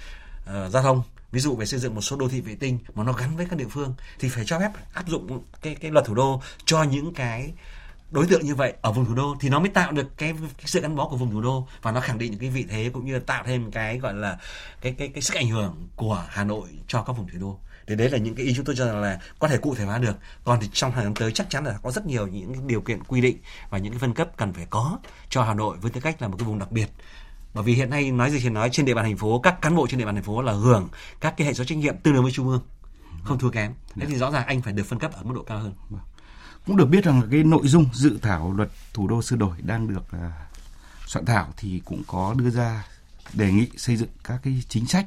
uh, 0.51 0.71
giao 0.71 0.83
thông. 0.83 1.03
Ví 1.33 1.41
dụ 1.41 1.57
về 1.57 1.67
xây 1.67 1.81
dựng 1.81 1.95
một 1.95 2.01
số 2.01 2.17
đô 2.17 2.29
thị 2.29 2.41
vệ 2.41 2.55
tinh 2.55 2.79
mà 2.95 3.05
nó 3.05 3.13
gắn 3.13 3.37
với 3.37 3.47
các 3.51 3.59
địa 3.59 3.69
phương 3.71 3.95
thì 4.19 4.29
phải 4.29 4.45
cho 4.45 4.59
phép 4.59 4.71
áp 4.93 5.09
dụng 5.09 5.43
cái 5.63 5.75
cái 5.75 5.91
luật 5.91 6.05
thủ 6.05 6.15
đô 6.15 6.43
cho 6.65 6.83
những 6.83 7.15
cái 7.15 7.53
đối 8.11 8.27
tượng 8.27 8.47
như 8.47 8.55
vậy 8.55 8.75
ở 8.83 8.93
vùng 8.93 9.05
thủ 9.05 9.15
đô 9.15 9.37
thì 9.41 9.49
nó 9.49 9.59
mới 9.59 9.69
tạo 9.69 9.93
được 9.93 10.19
cái, 10.19 10.33
cái 10.33 10.67
sự 10.67 10.81
gắn 10.81 10.97
bó 10.97 11.09
của 11.09 11.17
vùng 11.17 11.31
thủ 11.31 11.41
đô 11.41 11.69
và 11.83 11.93
nó 11.93 12.01
khẳng 12.01 12.19
định 12.19 12.31
những 12.31 12.41
cái 12.41 12.51
vị 12.51 12.65
thế 12.69 12.91
cũng 12.93 13.07
như 13.07 13.15
là 13.15 13.21
tạo 13.27 13.45
thêm 13.47 13.71
cái 13.71 13.99
gọi 13.99 14.15
là 14.15 14.39
cái 14.81 14.95
cái 14.99 15.09
cái 15.09 15.23
sức 15.23 15.35
ảnh 15.35 15.49
hưởng 15.49 15.89
của 15.97 16.25
Hà 16.29 16.45
Nội 16.45 16.69
cho 16.87 17.03
các 17.03 17.17
vùng 17.17 17.29
thủ 17.29 17.39
đô. 17.41 17.59
Thì 17.87 17.95
đấy 17.95 18.11
là 18.11 18.19
những 18.19 18.35
cái 18.35 18.47
ý 18.47 18.55
chúng 18.57 18.65
tôi 18.65 18.77
cho 18.77 18.87
rằng 18.87 19.01
là 19.01 19.21
có 19.39 19.49
thể 19.49 19.59
cụ 19.59 19.75
thể 19.75 19.85
hóa 19.85 19.99
được. 19.99 20.17
Còn 20.45 20.61
thì 20.61 20.69
trong 20.73 20.93
thời 20.93 21.05
gian 21.05 21.15
tới 21.15 21.33
chắc 21.33 21.51
chắn 21.51 21.65
là 21.65 21.79
có 21.83 21.91
rất 21.91 22.07
nhiều 22.07 22.27
những 22.27 22.67
điều 22.67 22.81
kiện 22.81 23.05
quy 23.05 23.21
định 23.21 23.39
và 23.71 23.79
những 23.79 23.93
cái 23.93 23.99
phân 23.99 24.15
cấp 24.15 24.29
cần 24.37 24.53
phải 24.53 24.67
có 24.71 24.99
cho 25.29 25.43
Hà 25.43 25.55
Nội 25.55 25.77
với 25.81 25.91
tư 25.91 26.01
cách 26.01 26.23
là 26.23 26.29
một 26.29 26.37
cái 26.39 26.47
vùng 26.47 26.59
đặc 26.59 26.73
biệt 26.73 26.89
bởi 27.55 27.65
vì 27.65 27.75
hiện 27.75 27.91
nay 27.91 28.11
nói 28.11 28.31
gì 28.31 28.41
thì 28.41 28.49
nói 28.49 28.71
trên 28.73 28.87
địa 28.87 28.95
bàn 28.95 29.05
thành 29.05 29.17
phố 29.17 29.39
các 29.39 29.63
cán 29.63 29.77
bộ 29.77 29.87
trên 29.87 29.99
địa 29.99 30.05
bàn 30.05 30.15
thành 30.15 30.25
phố 30.25 30.43
là 30.43 30.53
hưởng 30.53 30.89
các 31.21 31.35
cái 31.37 31.47
hệ 31.47 31.55
số 31.55 31.65
trách 31.65 31.79
nhiệm 31.79 31.97
tương 31.97 32.15
đương 32.15 32.23
với 32.23 32.33
trung 32.33 32.49
ương. 32.49 32.63
Không 33.25 33.39
thua 33.39 33.51
kém. 33.51 33.73
Thế 33.95 34.07
thì 34.07 34.15
rõ 34.15 34.31
ràng 34.31 34.47
anh 34.47 34.63
phải 34.63 34.73
được 34.73 34.87
phân 34.87 34.99
cấp 34.99 35.13
ở 35.13 35.23
mức 35.23 35.35
độ 35.35 35.43
cao 35.43 35.59
hơn. 35.59 35.73
Cũng 36.67 36.77
được 36.77 36.87
biết 36.87 37.05
rằng 37.05 37.23
cái 37.31 37.45
nội 37.45 37.63
dung 37.69 37.87
dự 37.93 38.19
thảo 38.23 38.53
luật 38.53 38.71
thủ 38.95 39.09
đô 39.09 39.23
sửa 39.23 39.37
đổi 39.37 39.57
đang 39.63 39.89
được 39.89 40.13
à, 40.13 40.47
soạn 41.07 41.25
thảo 41.25 41.49
thì 41.57 41.83
cũng 41.85 42.03
có 42.07 42.35
đưa 42.39 42.51
ra 42.51 42.87
đề 43.33 43.53
nghị 43.53 43.69
xây 43.77 43.97
dựng 43.97 44.09
các 44.25 44.41
cái 44.43 44.63
chính 44.69 44.87
sách 44.87 45.07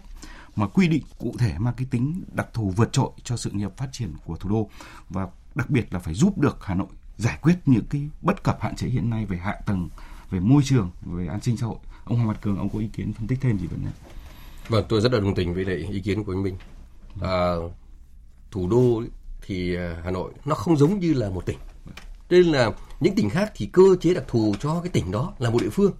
mà 0.55 0.67
quy 0.67 0.87
định 0.87 1.03
cụ 1.17 1.35
thể 1.39 1.53
mang 1.57 1.73
cái 1.77 1.87
tính 1.91 2.23
đặc 2.31 2.47
thù 2.53 2.73
vượt 2.75 2.93
trội 2.93 3.09
cho 3.23 3.37
sự 3.37 3.49
nghiệp 3.51 3.77
phát 3.77 3.87
triển 3.91 4.13
của 4.25 4.35
thủ 4.35 4.49
đô 4.49 4.69
và 5.09 5.27
đặc 5.55 5.69
biệt 5.69 5.93
là 5.93 5.99
phải 5.99 6.13
giúp 6.13 6.37
được 6.37 6.57
Hà 6.61 6.75
Nội 6.75 6.87
giải 7.17 7.37
quyết 7.41 7.55
những 7.65 7.85
cái 7.89 8.09
bất 8.21 8.43
cập 8.43 8.61
hạn 8.61 8.75
chế 8.75 8.87
hiện 8.87 9.09
nay 9.09 9.25
về 9.25 9.37
hạ 9.37 9.55
tầng, 9.65 9.89
về 10.29 10.39
môi 10.39 10.61
trường, 10.65 10.91
về 11.05 11.27
an 11.27 11.41
sinh 11.41 11.57
xã 11.57 11.65
hội. 11.65 11.77
Ông 12.05 12.17
Hoàng 12.17 12.27
Mặt 12.27 12.41
Cường, 12.41 12.57
ông 12.57 12.69
có 12.69 12.79
ý 12.79 12.87
kiến 12.93 13.13
phân 13.13 13.27
tích 13.27 13.39
thêm 13.41 13.59
gì 13.59 13.67
vấn 13.67 13.85
đề? 13.85 13.91
Vâng, 14.67 14.85
tôi 14.89 15.01
rất 15.01 15.13
là 15.13 15.19
đồng 15.19 15.35
tình 15.35 15.53
với 15.53 15.65
lại 15.65 15.75
ý 15.75 16.01
kiến 16.01 16.23
của 16.23 16.31
anh 16.31 16.43
Minh. 16.43 16.57
À, 17.21 17.55
thủ 18.51 18.67
đô 18.69 19.03
thì 19.41 19.75
à, 19.75 20.01
Hà 20.03 20.11
Nội 20.11 20.31
nó 20.45 20.55
không 20.55 20.77
giống 20.77 20.99
như 20.99 21.13
là 21.13 21.29
một 21.29 21.45
tỉnh. 21.45 21.57
Nên 22.29 22.43
là 22.43 22.71
những 22.99 23.15
tỉnh 23.15 23.29
khác 23.29 23.51
thì 23.55 23.65
cơ 23.65 23.83
chế 24.01 24.13
đặc 24.13 24.23
thù 24.27 24.55
cho 24.59 24.81
cái 24.81 24.89
tỉnh 24.89 25.11
đó 25.11 25.33
là 25.39 25.49
một 25.49 25.61
địa 25.61 25.69
phương. 25.69 25.91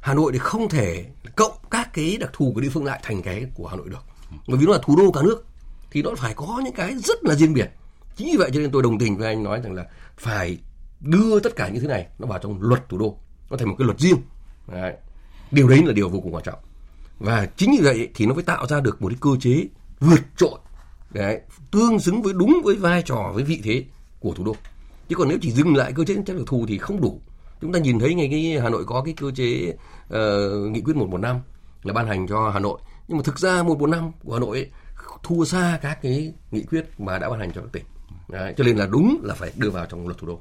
Hà 0.00 0.14
Nội 0.14 0.32
thì 0.32 0.38
không 0.38 0.68
thể 0.68 1.06
cộng 1.36 1.52
các 1.70 1.92
cái 1.92 2.16
đặc 2.20 2.30
thù 2.32 2.52
của 2.54 2.60
địa 2.60 2.68
phương 2.68 2.84
lại 2.84 3.00
thành 3.02 3.22
cái 3.22 3.46
của 3.54 3.66
Hà 3.66 3.76
Nội 3.76 3.88
được. 3.88 4.04
Bởi 4.48 4.58
vì 4.58 4.66
nó 4.66 4.72
là 4.72 4.78
thủ 4.82 4.96
đô 4.96 5.12
cả 5.12 5.20
nước 5.22 5.46
thì 5.90 6.02
nó 6.02 6.10
phải 6.18 6.34
có 6.34 6.60
những 6.64 6.74
cái 6.74 6.94
rất 6.98 7.24
là 7.24 7.34
riêng 7.34 7.54
biệt. 7.54 7.70
Chính 8.16 8.28
vì 8.30 8.36
vậy 8.36 8.50
cho 8.54 8.60
nên 8.60 8.70
tôi 8.70 8.82
đồng 8.82 8.98
tình 8.98 9.16
với 9.16 9.28
anh 9.28 9.42
nói 9.42 9.60
rằng 9.60 9.72
là 9.72 9.86
phải 10.16 10.58
đưa 11.00 11.40
tất 11.40 11.56
cả 11.56 11.68
những 11.68 11.82
thứ 11.82 11.88
này 11.88 12.06
nó 12.18 12.26
vào 12.26 12.38
trong 12.38 12.62
luật 12.62 12.88
thủ 12.88 12.98
đô, 12.98 13.18
nó 13.52 13.58
thành 13.58 13.68
một 13.68 13.74
cái 13.78 13.86
luật 13.86 14.00
riêng. 14.00 14.16
Đấy. 14.72 14.94
Điều 15.50 15.68
đấy 15.68 15.82
là 15.86 15.92
điều 15.92 16.08
vô 16.08 16.20
cùng 16.20 16.34
quan 16.34 16.44
trọng. 16.44 16.58
Và 17.18 17.46
chính 17.56 17.70
như 17.70 17.78
vậy 17.82 18.08
thì 18.14 18.26
nó 18.26 18.34
mới 18.34 18.42
tạo 18.42 18.66
ra 18.66 18.80
được 18.80 19.02
một 19.02 19.08
cái 19.08 19.18
cơ 19.20 19.30
chế 19.40 19.64
vượt 20.00 20.20
trội 20.36 20.58
đấy, 21.10 21.40
tương 21.70 21.98
xứng 21.98 22.22
với 22.22 22.32
đúng 22.32 22.60
với 22.64 22.76
vai 22.76 23.02
trò 23.02 23.32
với 23.34 23.44
vị 23.44 23.60
thế 23.64 23.84
của 24.20 24.34
thủ 24.34 24.44
đô. 24.44 24.56
Chứ 25.08 25.16
còn 25.16 25.28
nếu 25.28 25.38
chỉ 25.42 25.52
dừng 25.52 25.76
lại 25.76 25.92
cơ 25.92 26.04
chế 26.04 26.14
chất 26.26 26.36
đặc 26.36 26.46
thù 26.46 26.64
thì 26.68 26.78
không 26.78 27.00
đủ 27.00 27.20
chúng 27.62 27.72
ta 27.72 27.78
nhìn 27.78 27.98
thấy 27.98 28.14
ngay 28.14 28.28
cái 28.30 28.60
Hà 28.62 28.68
Nội 28.68 28.84
có 28.84 29.02
cái 29.02 29.14
cơ 29.16 29.30
chế 29.30 29.74
uh, 30.14 30.72
nghị 30.72 30.80
quyết 30.80 30.96
115 30.96 31.40
là 31.82 31.92
ban 31.92 32.06
hành 32.06 32.26
cho 32.28 32.50
Hà 32.50 32.60
Nội 32.60 32.78
nhưng 33.08 33.18
mà 33.18 33.22
thực 33.24 33.38
ra 33.38 33.62
115 33.62 34.12
của 34.24 34.32
Hà 34.32 34.40
Nội 34.40 34.58
ấy, 34.58 34.70
thua 35.22 35.44
xa 35.44 35.78
các 35.82 36.02
cái 36.02 36.32
nghị 36.50 36.62
quyết 36.62 37.00
mà 37.00 37.18
đã 37.18 37.30
ban 37.30 37.40
hành 37.40 37.52
cho 37.54 37.60
các 37.60 37.72
tỉnh 37.72 37.84
Đấy, 38.28 38.54
cho 38.56 38.64
nên 38.64 38.76
là 38.76 38.86
đúng 38.86 39.20
là 39.22 39.34
phải 39.34 39.52
đưa 39.56 39.70
vào 39.70 39.86
trong 39.86 40.06
luật 40.06 40.18
thủ 40.18 40.26
đô 40.26 40.40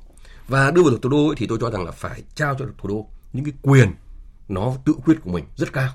và 0.52 0.72
đưa 0.72 0.82
vào 0.82 0.92
được 0.92 1.02
thủ 1.02 1.10
đô 1.10 1.28
ấy, 1.28 1.36
thì 1.38 1.48
tôi 1.48 1.58
cho 1.62 1.72
rằng 1.72 1.86
là 1.86 1.92
phải 1.92 2.24
trao 2.36 2.56
cho 2.60 2.66
thủ 2.78 2.90
đô 2.90 3.08
những 3.34 3.46
cái 3.46 3.54
quyền 3.62 3.94
nó 4.50 4.74
tự 4.86 4.94
quyết 5.06 5.16
của 5.24 5.32
mình 5.32 5.46
rất 5.56 5.74
cao. 5.74 5.90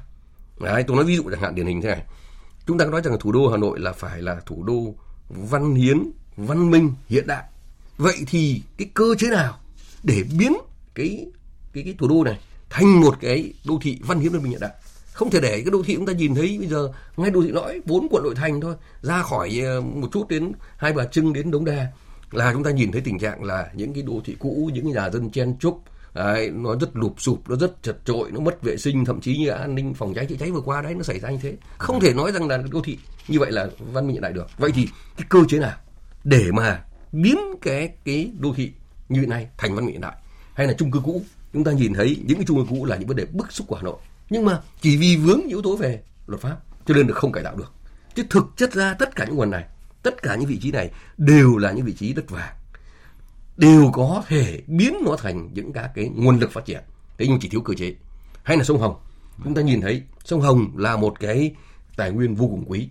Đấy, 0.61 0.85
tôi 0.87 0.97
nói 0.97 1.05
ví 1.05 1.17
dụ 1.17 1.23
chẳng 1.31 1.41
hạn 1.41 1.55
điển 1.55 1.67
hình 1.67 1.83
thế 1.83 1.89
này. 1.89 2.05
Chúng 2.67 2.79
ta 2.79 2.85
nói 2.85 3.01
rằng 3.05 3.13
là 3.13 3.19
thủ 3.21 3.33
đô 3.33 3.49
Hà 3.49 3.57
Nội 3.57 3.81
là 3.81 3.93
phải 3.93 4.23
là 4.23 4.41
thủ 4.47 4.63
đô 4.63 4.95
văn 5.29 5.75
hiến 5.75 6.11
văn 6.37 6.71
minh 6.71 6.93
hiện 7.09 7.27
đại. 7.27 7.45
Vậy 7.99 8.17
thì 8.27 8.63
cái 8.79 8.89
cơ 8.95 9.15
chế 9.19 9.31
nào 9.31 9.59
để 10.03 10.25
biến 10.39 10.57
cái 10.95 11.27
cái 11.73 11.85
cái 11.85 11.95
thủ 11.99 12.09
đô 12.09 12.25
này 12.25 12.39
thành 12.71 13.01
một 13.01 13.17
cái 13.21 13.53
đô 13.65 13.79
thị 13.83 13.99
văn 14.07 14.21
hiến 14.21 14.33
văn 14.33 14.43
minh 14.43 14.51
hiện 14.51 14.61
đại? 14.61 14.73
Không 15.13 15.31
thể 15.31 15.41
để 15.41 15.51
cái 15.51 15.71
đô 15.71 15.83
thị 15.83 15.95
chúng 15.95 16.07
ta 16.07 16.13
nhìn 16.13 16.35
thấy 16.35 16.57
bây 16.59 16.69
giờ 16.69 16.93
ngay 17.17 17.31
đô 17.31 17.43
thị 17.43 17.49
lõi 17.49 17.81
bốn 17.85 18.07
quận 18.11 18.23
nội 18.23 18.35
thành 18.35 18.61
thôi 18.61 18.75
ra 19.03 19.23
khỏi 19.23 19.61
ờ, 19.65 19.81
một 19.81 20.09
chút 20.13 20.29
đến 20.29 20.53
hai 20.77 20.93
bà 20.93 21.05
trưng 21.05 21.33
đến 21.33 21.51
đống 21.51 21.65
đa 21.65 21.87
là 22.31 22.53
chúng 22.53 22.65
ta 22.65 22.71
nhìn 22.71 22.93
thấy 22.93 23.01
tình 23.01 23.19
trạng 23.19 23.45
là 23.45 23.71
những 23.75 23.95
cái 23.95 24.03
đô 24.03 24.21
thị 24.25 24.37
cũ 24.39 24.71
những 24.75 24.93
nhà 24.93 25.11
dân 25.11 25.31
chen 25.31 25.57
chúc, 25.61 25.83
đấy, 26.15 26.51
nó 26.55 26.77
rất 26.81 26.97
lụp 26.97 27.15
sụp 27.19 27.49
nó 27.49 27.57
rất 27.57 27.83
chật 27.83 27.97
trội 28.05 28.31
nó 28.31 28.41
mất 28.41 28.63
vệ 28.63 28.77
sinh 28.77 29.05
thậm 29.05 29.21
chí 29.21 29.39
như 29.39 29.49
an 29.49 29.75
ninh 29.75 29.95
phòng 29.95 30.15
cháy 30.15 30.27
chữa 30.27 30.37
cháy 30.39 30.51
vừa 30.51 30.61
qua 30.61 30.83
đấy 30.83 30.95
nó 30.95 31.03
xảy 31.03 31.21
ra 31.21 31.31
như 31.31 31.39
thế. 31.43 31.57
Không 31.79 32.01
thể 32.01 32.15
nói 32.15 32.33
rằng 32.33 32.49
là 32.49 32.59
đô 32.71 32.81
thị 32.81 32.99
như 33.29 33.39
vậy 33.41 33.53
là 33.53 33.69
văn 33.93 34.07
minh 34.07 34.15
hiện 34.15 34.23
đại 34.23 34.33
được. 34.33 34.47
Vậy 34.59 34.71
thì 34.75 34.89
cái 35.17 35.27
cơ 35.29 35.39
chế 35.49 35.59
nào 35.59 35.77
để 36.25 36.51
mà 36.53 36.85
biến 37.13 37.39
cái 37.63 37.93
cái 38.05 38.31
đô 38.39 38.55
thị 38.57 38.73
như 39.09 39.21
thế 39.21 39.27
này 39.27 39.49
thành 39.59 39.75
văn 39.75 39.85
minh 39.85 39.93
hiện 39.93 40.01
đại? 40.01 40.17
Hay 40.55 40.67
là 40.67 40.73
chung 40.79 40.91
cư 40.91 41.01
cũ? 41.05 41.23
Chúng 41.53 41.65
ta 41.65 41.73
nhìn 41.73 41.95
thấy 41.95 42.23
những 42.27 42.39
cái 42.39 42.45
chung 42.47 42.57
cư 42.57 42.75
cũ 42.75 42.85
là 42.85 42.97
những 42.97 43.09
vấn 43.09 43.17
đề 43.17 43.25
bức 43.25 43.53
xúc 43.53 43.67
của 43.67 43.77
Hà 43.77 43.83
Nội. 43.83 43.97
Nhưng 44.31 44.45
mà 44.45 44.61
chỉ 44.81 44.97
vì 44.97 45.17
vướng 45.17 45.41
yếu 45.49 45.63
tố 45.63 45.77
về 45.77 46.03
luật 46.27 46.41
pháp 46.41 46.57
cho 46.87 46.95
nên 46.95 47.07
được 47.07 47.17
không 47.17 47.33
cải 47.33 47.45
tạo 47.45 47.57
được. 47.57 47.73
Chứ 48.15 48.23
thực 48.31 48.45
chất 48.57 48.73
ra 48.73 48.95
tất 48.95 49.17
cả 49.17 49.25
những 49.25 49.37
nguồn 49.37 49.51
này 49.51 49.65
tất 50.07 50.23
cả 50.23 50.35
những 50.35 50.49
vị 50.49 50.59
trí 50.63 50.71
này 50.71 50.91
đều 51.19 51.57
là 51.57 51.73
những 51.73 51.85
vị 51.85 51.93
trí 51.93 52.13
đất 52.13 52.31
vàng. 52.31 52.55
Đều 53.57 53.91
có 53.93 54.23
thể 54.29 54.63
biến 54.67 54.95
nó 55.05 55.17
thành 55.17 55.49
những 55.55 55.73
các 55.73 55.91
cái 55.95 56.11
nguồn 56.15 56.39
lực 56.39 56.53
phát 56.53 56.65
triển. 56.65 56.83
Thế 57.19 57.27
nhưng 57.29 57.39
chỉ 57.41 57.49
thiếu 57.49 57.61
cơ 57.61 57.75
chế. 57.75 57.95
Hay 58.43 58.57
là 58.57 58.65
sông 58.65 58.79
Hồng. 58.79 58.97
Chúng 59.45 59.55
ta 59.55 59.63
nhìn 59.63 59.81
thấy 59.81 60.03
sông 60.25 60.41
Hồng 60.41 60.71
là 60.77 60.97
một 60.97 61.21
cái 61.21 61.55
tài 61.97 62.11
nguyên 62.11 62.35
vô 62.35 62.47
cùng 62.47 62.65
quý, 62.67 62.89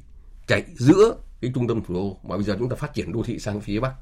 chạy 0.48 0.64
giữa 0.76 1.16
cái 1.42 1.52
trung 1.56 1.68
tâm 1.68 1.82
thủ 1.82 1.94
đô, 1.94 2.18
mà 2.24 2.36
bây 2.36 2.46
giờ 2.46 2.56
chúng 2.60 2.70
ta 2.70 2.76
phát 2.76 2.94
triển 2.94 3.12
đô 3.12 3.24
thị 3.24 3.40
sang 3.40 3.62
phía 3.62 3.80
bắc. 3.80 3.94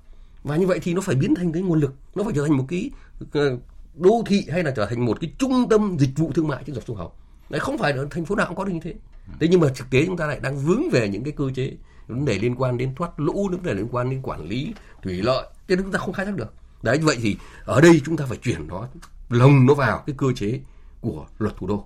Và 0.43 0.55
như 0.55 0.67
vậy 0.67 0.79
thì 0.83 0.93
nó 0.93 1.01
phải 1.01 1.15
biến 1.15 1.35
thành 1.35 1.51
cái 1.51 1.61
nguồn 1.61 1.79
lực, 1.79 1.93
nó 2.15 2.23
phải 2.23 2.33
trở 2.35 2.43
thành 2.43 2.57
một 2.57 2.65
cái 2.67 2.91
ờ, 3.33 3.57
đô 3.95 4.23
thị 4.25 4.47
hay 4.51 4.63
là 4.63 4.71
trở 4.71 4.85
thành 4.85 5.05
một 5.05 5.17
cái 5.21 5.31
trung 5.39 5.67
tâm 5.69 5.97
dịch 5.99 6.11
vụ 6.15 6.31
thương 6.35 6.47
mại 6.47 6.63
trên 6.65 6.75
dọc 6.75 6.83
sông 6.87 6.97
Hồng. 6.97 7.11
Đấy, 7.49 7.59
không 7.59 7.77
phải 7.77 7.91
ở 7.91 8.07
thành 8.11 8.25
phố 8.25 8.35
nào 8.35 8.47
cũng 8.47 8.57
có 8.57 8.65
được 8.65 8.73
như 8.73 8.79
thế. 8.83 8.93
Thế 9.39 9.47
nhưng 9.47 9.59
mà 9.59 9.67
thực 9.75 9.89
tế 9.89 10.05
chúng 10.05 10.17
ta 10.17 10.27
lại 10.27 10.39
đang 10.39 10.57
vướng 10.57 10.89
về 10.91 11.09
những 11.09 11.23
cái 11.23 11.33
cơ 11.37 11.49
chế 11.55 11.73
vấn 12.13 12.25
đề 12.25 12.39
liên 12.39 12.55
quan 12.55 12.77
đến 12.77 12.95
thoát 12.95 13.19
lũ 13.19 13.47
vấn 13.51 13.63
đề 13.63 13.73
liên 13.73 13.87
quan 13.91 14.09
đến 14.09 14.21
quản 14.21 14.45
lý 14.45 14.73
thủy 15.03 15.21
lợi 15.21 15.47
thế 15.67 15.75
chúng 15.75 15.91
ta 15.91 15.99
không 15.99 16.13
khai 16.13 16.25
thác 16.25 16.35
được. 16.35 16.53
Đấy 16.81 16.97
vậy 16.97 17.17
thì 17.21 17.37
ở 17.65 17.81
đây 17.81 18.01
chúng 18.05 18.17
ta 18.17 18.25
phải 18.25 18.37
chuyển 18.37 18.67
nó 18.67 18.87
lồng 19.29 19.65
nó 19.65 19.73
vào 19.73 20.03
cái 20.07 20.15
cơ 20.17 20.27
chế 20.35 20.59
của 21.01 21.25
luật 21.39 21.57
thủ 21.57 21.67
đô. 21.67 21.85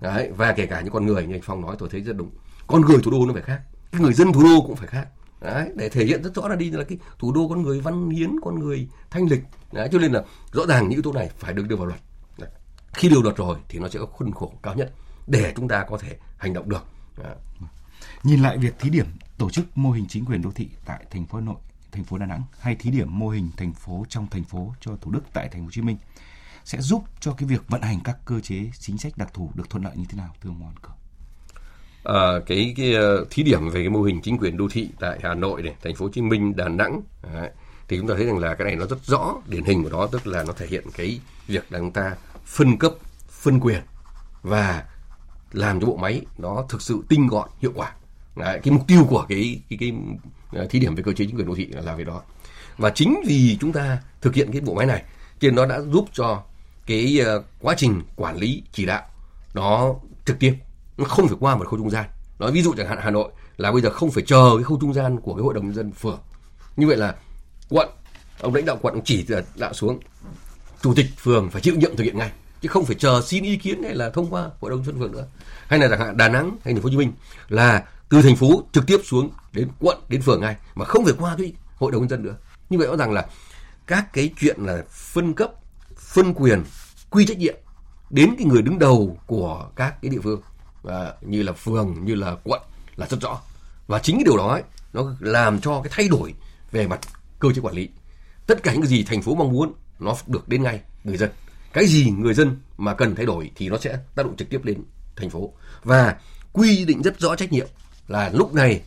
Đấy 0.00 0.30
và 0.36 0.52
kể 0.52 0.66
cả 0.66 0.80
những 0.80 0.92
con 0.92 1.06
người 1.06 1.26
như 1.26 1.34
anh 1.34 1.42
phong 1.42 1.60
nói 1.60 1.76
tôi 1.78 1.88
thấy 1.88 2.00
rất 2.00 2.16
đúng. 2.16 2.30
Con 2.66 2.80
người 2.80 2.98
thủ 3.02 3.10
đô 3.10 3.26
nó 3.26 3.32
phải 3.32 3.42
khác 3.42 3.60
cái 3.92 4.00
người 4.00 4.12
dân 4.12 4.32
thủ 4.32 4.42
đô 4.42 4.60
cũng 4.66 4.76
phải 4.76 4.86
khác. 4.86 5.08
Đấy, 5.40 5.70
để 5.74 5.88
thể 5.88 6.04
hiện 6.04 6.22
rất 6.22 6.34
rõ 6.34 6.48
là 6.48 6.56
đi 6.56 6.70
là 6.70 6.84
cái 6.84 6.98
thủ 7.18 7.32
đô 7.32 7.48
con 7.48 7.62
người 7.62 7.80
văn 7.80 8.10
hiến 8.10 8.30
con 8.44 8.58
người 8.58 8.88
thanh 9.10 9.26
lịch. 9.26 9.42
Đấy, 9.72 9.88
cho 9.92 9.98
nên 9.98 10.12
là 10.12 10.22
rõ 10.52 10.66
ràng 10.66 10.82
những 10.82 10.90
yếu 10.90 11.02
tố 11.02 11.12
này 11.12 11.30
phải 11.38 11.52
được 11.52 11.68
đưa 11.68 11.76
vào 11.76 11.86
luật. 11.86 12.00
Đấy. 12.38 12.50
khi 12.92 13.08
điều 13.08 13.22
luật 13.22 13.36
rồi 13.36 13.58
thì 13.68 13.78
nó 13.78 13.88
sẽ 13.88 13.98
có 13.98 14.06
khuôn 14.06 14.32
khổ 14.32 14.52
cao 14.62 14.74
nhất 14.74 14.92
để 15.26 15.52
chúng 15.56 15.68
ta 15.68 15.84
có 15.88 15.98
thể 15.98 16.16
hành 16.36 16.52
động 16.52 16.68
được. 16.68 16.84
Đấy. 17.22 17.34
nhìn 18.22 18.42
lại 18.42 18.58
việc 18.58 18.74
thí 18.78 18.90
điểm 18.90 19.06
tổ 19.40 19.50
chức 19.50 19.78
mô 19.78 19.90
hình 19.90 20.06
chính 20.08 20.24
quyền 20.24 20.42
đô 20.42 20.50
thị 20.50 20.68
tại 20.84 21.04
thành 21.10 21.26
phố 21.26 21.38
Hà 21.38 21.44
Nội 21.44 21.56
thành 21.92 22.04
phố 22.04 22.18
Đà 22.18 22.26
Nẵng 22.26 22.42
hay 22.58 22.74
thí 22.74 22.90
điểm 22.90 23.18
mô 23.18 23.28
hình 23.28 23.50
thành 23.56 23.72
phố 23.72 24.06
trong 24.08 24.26
thành 24.30 24.44
phố 24.44 24.74
cho 24.80 24.96
Thủ 25.00 25.10
Đức 25.10 25.20
tại 25.32 25.48
thành 25.48 25.60
phố 25.60 25.64
Hồ 25.64 25.70
Chí 25.70 25.82
Minh 25.82 25.96
sẽ 26.64 26.80
giúp 26.80 27.04
cho 27.20 27.32
cái 27.32 27.48
việc 27.48 27.68
vận 27.68 27.82
hành 27.82 28.00
các 28.04 28.16
cơ 28.24 28.40
chế 28.40 28.70
chính 28.78 28.98
sách 28.98 29.12
đặc 29.16 29.34
thù 29.34 29.50
được 29.54 29.70
thuận 29.70 29.84
lợi 29.84 29.92
như 29.96 30.04
thế 30.08 30.18
nào 30.18 30.34
thưa 30.40 30.50
ông 30.50 30.60
Hoàng 30.60 30.74
Cường? 30.82 30.94
à, 32.04 32.40
cái, 32.46 32.74
cái 32.76 32.94
ờ, 32.94 33.24
thí 33.30 33.42
điểm 33.42 33.68
về 33.68 33.80
cái 33.80 33.88
mô 33.88 34.02
hình 34.02 34.20
chính 34.22 34.38
quyền 34.38 34.56
đô 34.56 34.68
thị 34.70 34.90
tại 35.00 35.18
Hà 35.22 35.34
Nội 35.34 35.62
này, 35.62 35.74
thành 35.82 35.94
phố 35.94 36.04
Hồ 36.04 36.10
Chí 36.12 36.20
Minh, 36.20 36.56
Đà 36.56 36.68
Nẵng 36.68 37.00
đấy, 37.32 37.50
thì 37.88 37.96
chúng 37.96 38.08
ta 38.08 38.14
thấy 38.16 38.26
rằng 38.26 38.38
là 38.38 38.54
cái 38.54 38.64
này 38.64 38.76
nó 38.76 38.86
rất 38.86 39.04
rõ 39.04 39.34
điển 39.46 39.64
hình 39.64 39.82
của 39.82 39.90
nó 39.90 40.06
tức 40.06 40.26
là 40.26 40.42
nó 40.42 40.52
thể 40.52 40.66
hiện 40.66 40.84
cái 40.96 41.20
việc 41.46 41.72
là 41.72 41.78
chúng 41.78 41.92
ta 41.92 42.16
phân 42.44 42.78
cấp, 42.78 42.92
phân 43.28 43.60
quyền 43.60 43.80
và 44.42 44.84
làm 45.52 45.80
cho 45.80 45.86
bộ 45.86 45.96
máy 45.96 46.22
nó 46.38 46.64
thực 46.68 46.82
sự 46.82 47.02
tinh 47.08 47.26
gọn, 47.26 47.48
hiệu 47.60 47.72
quả. 47.74 47.92
Đấy, 48.36 48.60
cái 48.62 48.72
mục 48.72 48.86
tiêu 48.86 49.06
của 49.08 49.26
cái 49.28 49.60
cái 49.70 49.76
cái 49.80 49.92
ờ, 50.52 50.66
thí 50.70 50.78
điểm 50.78 50.94
về 50.94 51.02
cơ 51.02 51.12
chế 51.12 51.24
chính 51.26 51.36
quyền 51.36 51.46
đô 51.46 51.54
thị 51.54 51.66
là 51.66 51.94
về 51.94 52.04
đó. 52.04 52.22
Và 52.78 52.90
chính 52.90 53.20
vì 53.26 53.56
chúng 53.60 53.72
ta 53.72 53.98
thực 54.20 54.34
hiện 54.34 54.52
cái 54.52 54.60
bộ 54.60 54.74
máy 54.74 54.86
này, 54.86 55.02
thì 55.40 55.50
nó 55.50 55.66
đã 55.66 55.80
giúp 55.80 56.04
cho 56.12 56.42
cái 56.86 57.20
ờ, 57.24 57.42
quá 57.60 57.74
trình 57.78 58.02
quản 58.16 58.36
lý 58.36 58.62
chỉ 58.72 58.86
đạo 58.86 59.02
nó 59.54 59.94
trực 60.24 60.38
tiếp. 60.38 60.54
Nó 60.96 61.04
không 61.04 61.28
phải 61.28 61.36
qua 61.40 61.56
một 61.56 61.68
khâu 61.68 61.78
trung 61.78 61.90
gian. 61.90 62.04
Nói 62.38 62.52
ví 62.52 62.62
dụ 62.62 62.74
chẳng 62.76 62.88
hạn 62.88 62.98
hà 63.02 63.10
nội 63.10 63.32
là 63.56 63.72
bây 63.72 63.82
giờ 63.82 63.90
không 63.90 64.10
phải 64.10 64.24
chờ 64.26 64.50
cái 64.56 64.64
khâu 64.64 64.78
trung 64.80 64.94
gian 64.94 65.20
của 65.20 65.34
cái 65.34 65.42
hội 65.42 65.54
đồng 65.54 65.64
nhân 65.64 65.74
dân 65.74 65.92
phường. 65.92 66.18
Như 66.76 66.86
vậy 66.86 66.96
là 66.96 67.14
quận 67.68 67.88
ông 68.40 68.54
lãnh 68.54 68.64
đạo 68.64 68.78
quận 68.82 69.00
chỉ 69.04 69.26
đạo 69.56 69.72
xuống. 69.72 70.00
Chủ 70.82 70.94
tịch 70.94 71.06
phường 71.18 71.50
phải 71.50 71.62
chịu 71.62 71.74
nhiệm 71.74 71.96
thực 71.96 72.04
hiện 72.04 72.18
ngay 72.18 72.30
chứ 72.62 72.68
không 72.68 72.84
phải 72.84 72.96
chờ 72.98 73.22
xin 73.26 73.44
ý 73.44 73.56
kiến 73.56 73.82
hay 73.82 73.94
là 73.94 74.10
thông 74.10 74.30
qua 74.30 74.50
hội 74.60 74.70
đồng 74.70 74.84
dân 74.84 74.98
phường 74.98 75.12
nữa. 75.12 75.26
Hay 75.66 75.78
là 75.78 75.88
chẳng 75.88 76.00
hạn 76.00 76.16
đà 76.16 76.28
nẵng 76.28 76.50
hay 76.64 76.74
thành 76.74 76.82
phố 76.82 76.86
hồ 76.86 76.90
chí 76.90 76.96
minh 76.96 77.12
là 77.48 77.84
từ 78.10 78.22
thành 78.22 78.36
phố 78.36 78.62
trực 78.72 78.86
tiếp 78.86 79.00
xuống 79.04 79.30
đến 79.52 79.68
quận 79.80 79.98
đến 80.08 80.22
phường 80.22 80.40
ngay 80.40 80.56
mà 80.74 80.84
không 80.84 81.04
phải 81.04 81.14
qua 81.18 81.34
cái 81.38 81.52
hội 81.76 81.92
đồng 81.92 82.00
nhân 82.00 82.08
dân 82.08 82.22
nữa. 82.22 82.36
Như 82.70 82.78
vậy 82.78 82.86
rõ 82.86 82.96
ràng 82.96 83.12
là 83.12 83.26
các 83.86 84.12
cái 84.12 84.30
chuyện 84.40 84.56
là 84.60 84.84
phân 84.90 85.34
cấp 85.34 85.50
phân 85.96 86.34
quyền 86.34 86.64
quy 87.10 87.26
trách 87.26 87.38
nhiệm 87.38 87.54
đến 88.10 88.34
cái 88.38 88.46
người 88.46 88.62
đứng 88.62 88.78
đầu 88.78 89.18
của 89.26 89.70
các 89.76 90.02
cái 90.02 90.10
địa 90.10 90.20
phương 90.22 90.40
và 90.82 91.14
như 91.20 91.42
là 91.42 91.52
phường 91.52 92.04
như 92.04 92.14
là 92.14 92.36
quận 92.44 92.62
là 92.96 93.06
rất 93.06 93.20
rõ. 93.20 93.40
Và 93.86 93.98
chính 93.98 94.16
cái 94.16 94.24
điều 94.24 94.36
đó 94.36 94.48
ấy, 94.48 94.62
nó 94.92 95.14
làm 95.20 95.60
cho 95.60 95.80
cái 95.82 95.92
thay 95.96 96.08
đổi 96.08 96.34
về 96.72 96.86
mặt 96.86 97.00
cơ 97.38 97.52
chế 97.52 97.60
quản 97.60 97.74
lý. 97.74 97.88
Tất 98.46 98.62
cả 98.62 98.72
những 98.72 98.82
cái 98.82 98.90
gì 98.90 99.04
thành 99.04 99.22
phố 99.22 99.34
mong 99.34 99.52
muốn 99.52 99.72
nó 99.98 100.16
được 100.26 100.48
đến 100.48 100.62
ngay 100.62 100.80
người 101.04 101.16
dân. 101.16 101.30
Cái 101.72 101.86
gì 101.86 102.10
người 102.10 102.34
dân 102.34 102.56
mà 102.76 102.94
cần 102.94 103.14
thay 103.14 103.26
đổi 103.26 103.50
thì 103.54 103.68
nó 103.68 103.78
sẽ 103.78 103.98
tác 104.14 104.26
động 104.26 104.36
trực 104.36 104.50
tiếp 104.50 104.60
lên 104.64 104.84
thành 105.16 105.30
phố. 105.30 105.52
Và 105.84 106.16
quy 106.52 106.84
định 106.84 107.02
rất 107.02 107.20
rõ 107.20 107.36
trách 107.36 107.52
nhiệm 107.52 107.66
là 108.10 108.30
lúc 108.34 108.54
này 108.54 108.82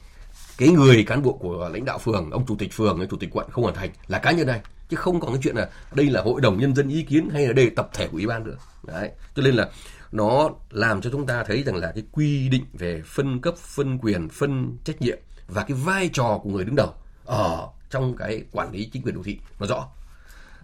cái 0.57 0.69
người 0.69 1.03
cán 1.03 1.21
bộ 1.21 1.33
của 1.33 1.69
lãnh 1.73 1.85
đạo 1.85 1.97
phường, 1.97 2.31
ông 2.31 2.45
chủ 2.45 2.55
tịch 2.59 2.73
phường 2.73 2.99
ông 2.99 3.07
chủ 3.09 3.17
tịch 3.17 3.29
quận 3.33 3.49
không 3.51 3.63
hoàn 3.63 3.75
thành 3.75 3.89
là 4.07 4.19
cá 4.19 4.31
nhân 4.31 4.47
này 4.47 4.61
chứ 4.89 4.97
không 4.97 5.19
còn 5.19 5.33
cái 5.33 5.39
chuyện 5.43 5.55
là 5.55 5.69
đây 5.93 6.09
là 6.09 6.21
hội 6.21 6.41
đồng 6.41 6.57
nhân 6.57 6.75
dân 6.75 6.89
ý 6.89 7.03
kiến 7.03 7.29
hay 7.33 7.47
là 7.47 7.53
đây 7.53 7.65
là 7.65 7.71
tập 7.75 7.89
thể 7.93 8.07
của 8.07 8.17
ủy 8.17 8.27
ban 8.27 8.43
nữa. 8.43 8.55
Đấy, 8.83 9.11
cho 9.35 9.43
nên 9.43 9.55
là 9.55 9.69
nó 10.11 10.49
làm 10.69 11.01
cho 11.01 11.09
chúng 11.09 11.27
ta 11.27 11.43
thấy 11.43 11.63
rằng 11.63 11.75
là 11.75 11.91
cái 11.95 12.03
quy 12.11 12.49
định 12.49 12.65
về 12.73 13.01
phân 13.05 13.41
cấp, 13.41 13.57
phân 13.57 13.97
quyền, 13.97 14.29
phân 14.29 14.77
trách 14.83 15.01
nhiệm 15.01 15.17
và 15.47 15.63
cái 15.63 15.77
vai 15.77 16.09
trò 16.13 16.39
của 16.43 16.49
người 16.49 16.65
đứng 16.65 16.75
đầu 16.75 16.93
ở 17.25 17.67
trong 17.89 18.15
cái 18.15 18.43
quản 18.51 18.71
lý 18.71 18.89
chính 18.93 19.01
quyền 19.01 19.15
đô 19.15 19.23
thị 19.23 19.39
nó 19.59 19.67
rõ. 19.67 19.87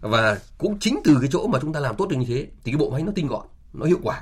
Và 0.02 0.38
cũng 0.58 0.80
chính 0.80 1.00
từ 1.04 1.18
cái 1.22 1.30
chỗ 1.32 1.48
mà 1.48 1.60
chúng 1.62 1.74
ta 1.74 1.80
làm 1.80 1.96
tốt 1.96 2.10
được 2.10 2.18
như 2.18 2.26
thế 2.28 2.48
thì 2.64 2.72
cái 2.72 2.78
bộ 2.78 2.90
máy 2.90 3.04
nó 3.04 3.12
tinh 3.16 3.28
gọn, 3.28 3.48
nó 3.74 3.86
hiệu 3.86 4.00
quả. 4.04 4.22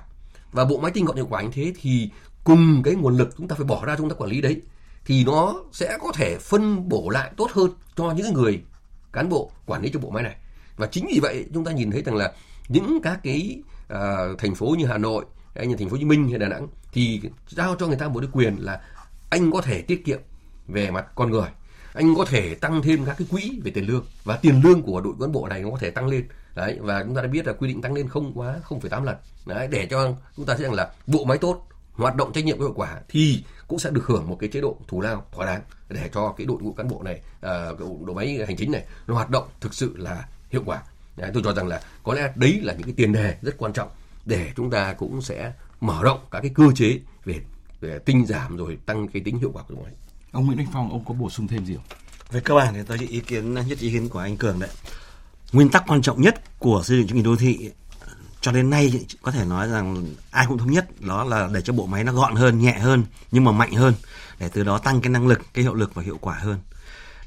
Và 0.51 0.65
bộ 0.65 0.77
máy 0.77 0.91
tinh 0.91 1.05
gọn 1.05 1.15
hiệu 1.15 1.27
quả 1.29 1.41
như 1.41 1.49
thế 1.53 1.73
thì 1.81 2.09
cùng 2.47 2.83
cái 2.83 2.95
nguồn 2.95 3.17
lực 3.17 3.29
chúng 3.37 3.47
ta 3.47 3.55
phải 3.55 3.65
bỏ 3.65 3.85
ra 3.85 3.95
chúng 3.97 4.09
ta 4.09 4.15
quản 4.15 4.29
lý 4.29 4.41
đấy 4.41 4.61
thì 5.05 5.25
nó 5.25 5.55
sẽ 5.71 5.97
có 6.01 6.11
thể 6.15 6.37
phân 6.37 6.89
bổ 6.89 7.09
lại 7.09 7.31
tốt 7.37 7.51
hơn 7.51 7.71
cho 7.95 8.11
những 8.11 8.33
người 8.33 8.61
cán 9.13 9.29
bộ 9.29 9.51
quản 9.65 9.81
lý 9.81 9.89
cho 9.93 9.99
bộ 9.99 10.09
máy 10.09 10.23
này. 10.23 10.35
Và 10.77 10.87
chính 10.87 11.07
vì 11.13 11.19
vậy 11.19 11.45
chúng 11.53 11.65
ta 11.65 11.71
nhìn 11.71 11.91
thấy 11.91 12.01
rằng 12.01 12.15
là 12.15 12.31
những 12.69 12.99
các 13.03 13.19
cái 13.23 13.61
uh, 13.93 14.37
thành 14.37 14.55
phố 14.55 14.75
như 14.77 14.85
Hà 14.85 14.97
Nội 14.97 15.25
hay 15.55 15.67
như 15.67 15.75
thành 15.75 15.89
phố 15.89 15.91
Hồ 15.91 15.97
Chí 15.97 16.05
Minh 16.05 16.29
hay 16.29 16.39
Đà 16.39 16.47
Nẵng 16.47 16.67
thì 16.91 17.21
giao 17.49 17.75
cho 17.75 17.87
người 17.87 17.95
ta 17.95 18.07
một 18.07 18.19
cái 18.19 18.29
quyền 18.33 18.55
là 18.59 18.81
anh 19.29 19.51
có 19.51 19.61
thể 19.61 19.81
tiết 19.81 20.05
kiệm 20.05 20.19
về 20.67 20.91
mặt 20.91 21.05
con 21.15 21.31
người 21.31 21.49
anh 21.93 22.15
có 22.15 22.25
thể 22.25 22.55
tăng 22.55 22.81
thêm 22.81 23.05
các 23.05 23.15
cái 23.17 23.27
quỹ 23.31 23.59
về 23.63 23.71
tiền 23.71 23.85
lương 23.87 24.05
và 24.23 24.37
tiền 24.37 24.61
lương 24.63 24.81
của 24.81 25.01
đội 25.01 25.13
cán 25.19 25.31
bộ 25.31 25.47
này 25.47 25.61
nó 25.61 25.69
có 25.71 25.77
thể 25.77 25.89
tăng 25.89 26.07
lên. 26.07 26.27
Đấy 26.55 26.77
và 26.81 27.03
chúng 27.03 27.15
ta 27.15 27.21
đã 27.21 27.27
biết 27.27 27.47
là 27.47 27.53
quy 27.53 27.67
định 27.67 27.81
tăng 27.81 27.93
lên 27.93 28.07
không 28.09 28.31
quá 28.35 28.55
0,8 28.67 29.03
lần. 29.03 29.15
Đấy 29.45 29.67
để 29.71 29.85
cho 29.85 30.13
chúng 30.35 30.45
ta 30.45 30.53
thấy 30.55 30.63
rằng 30.63 30.73
là 30.73 30.91
bộ 31.07 31.25
máy 31.25 31.37
tốt 31.37 31.67
hoạt 31.97 32.15
động 32.15 32.33
trách 32.33 32.45
nhiệm 32.45 32.57
có 32.57 32.65
hiệu 32.65 32.73
quả 32.75 33.01
thì 33.09 33.43
cũng 33.67 33.79
sẽ 33.79 33.89
được 33.89 34.03
hưởng 34.05 34.29
một 34.29 34.37
cái 34.39 34.49
chế 34.49 34.61
độ 34.61 34.77
thù 34.87 35.01
lao 35.01 35.25
thỏa 35.31 35.45
đáng 35.45 35.61
để 35.89 36.09
cho 36.13 36.33
cái 36.37 36.47
đội 36.47 36.61
ngũ 36.61 36.73
cán 36.73 36.87
bộ 36.87 37.03
này 37.03 37.21
uh, 37.45 37.79
đội 37.79 38.15
máy 38.15 38.39
hành 38.47 38.57
chính 38.57 38.71
này 38.71 38.85
nó 39.07 39.13
hoạt 39.13 39.29
động 39.29 39.47
thực 39.59 39.73
sự 39.73 39.97
là 39.97 40.27
hiệu 40.49 40.61
quả 40.65 40.81
đấy, 41.17 41.31
tôi 41.33 41.43
cho 41.43 41.53
rằng 41.53 41.67
là 41.67 41.81
có 42.03 42.13
lẽ 42.13 42.33
đấy 42.35 42.59
là 42.63 42.73
những 42.73 42.83
cái 42.83 42.93
tiền 42.97 43.13
đề 43.13 43.37
rất 43.41 43.57
quan 43.57 43.73
trọng 43.73 43.89
để 44.25 44.51
chúng 44.55 44.69
ta 44.69 44.93
cũng 44.93 45.21
sẽ 45.21 45.53
mở 45.81 46.03
rộng 46.03 46.19
các 46.31 46.41
cái 46.41 46.51
cơ 46.55 46.63
chế 46.75 46.99
về, 47.25 47.41
về 47.81 47.99
tinh 48.05 48.25
giảm 48.25 48.57
rồi 48.57 48.77
tăng 48.85 49.07
cái 49.07 49.21
tính 49.25 49.37
hiệu 49.37 49.51
quả 49.53 49.63
của 49.67 49.75
bộ 49.75 49.83
máy 49.83 49.93
ông 50.31 50.45
Nguyễn 50.45 50.57
Anh 50.57 50.67
Phong 50.73 50.91
ông 50.91 51.05
có 51.05 51.13
bổ 51.13 51.29
sung 51.29 51.47
thêm 51.47 51.65
gì 51.65 51.75
không? 51.75 51.83
Về 52.31 52.39
cơ 52.39 52.55
bản 52.55 52.73
thì 52.73 52.79
tôi 52.87 52.97
ý 52.97 53.19
kiến 53.19 53.53
nhất 53.53 53.79
ý 53.79 53.91
kiến 53.91 54.09
của 54.09 54.19
anh 54.19 54.37
Cường 54.37 54.59
đấy. 54.59 54.69
Nguyên 55.53 55.69
tắc 55.69 55.83
quan 55.87 56.01
trọng 56.01 56.21
nhất 56.21 56.59
của 56.59 56.81
xây 56.83 56.97
dựng 56.97 57.07
chương 57.07 57.17
trình 57.17 57.23
đô 57.23 57.35
thị 57.35 57.71
cho 58.41 58.51
đến 58.51 58.69
nay 58.69 59.05
có 59.21 59.31
thể 59.31 59.45
nói 59.45 59.67
rằng 59.67 60.05
ai 60.31 60.45
cũng 60.47 60.57
thống 60.57 60.71
nhất 60.71 61.01
đó 61.01 61.23
là 61.23 61.49
để 61.53 61.61
cho 61.61 61.73
bộ 61.73 61.85
máy 61.85 62.03
nó 62.03 62.13
gọn 62.13 62.35
hơn, 62.35 62.59
nhẹ 62.59 62.79
hơn 62.79 63.03
nhưng 63.31 63.43
mà 63.43 63.51
mạnh 63.51 63.71
hơn 63.71 63.93
để 64.39 64.49
từ 64.49 64.63
đó 64.63 64.77
tăng 64.77 65.01
cái 65.01 65.09
năng 65.09 65.27
lực, 65.27 65.41
cái 65.53 65.63
hiệu 65.63 65.73
lực 65.73 65.93
và 65.93 66.03
hiệu 66.03 66.17
quả 66.21 66.35
hơn. 66.35 66.57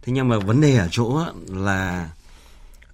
Thế 0.02 0.12
nhưng 0.12 0.28
mà 0.28 0.38
vấn 0.38 0.60
đề 0.60 0.76
ở 0.76 0.88
chỗ 0.90 1.24
là 1.48 2.08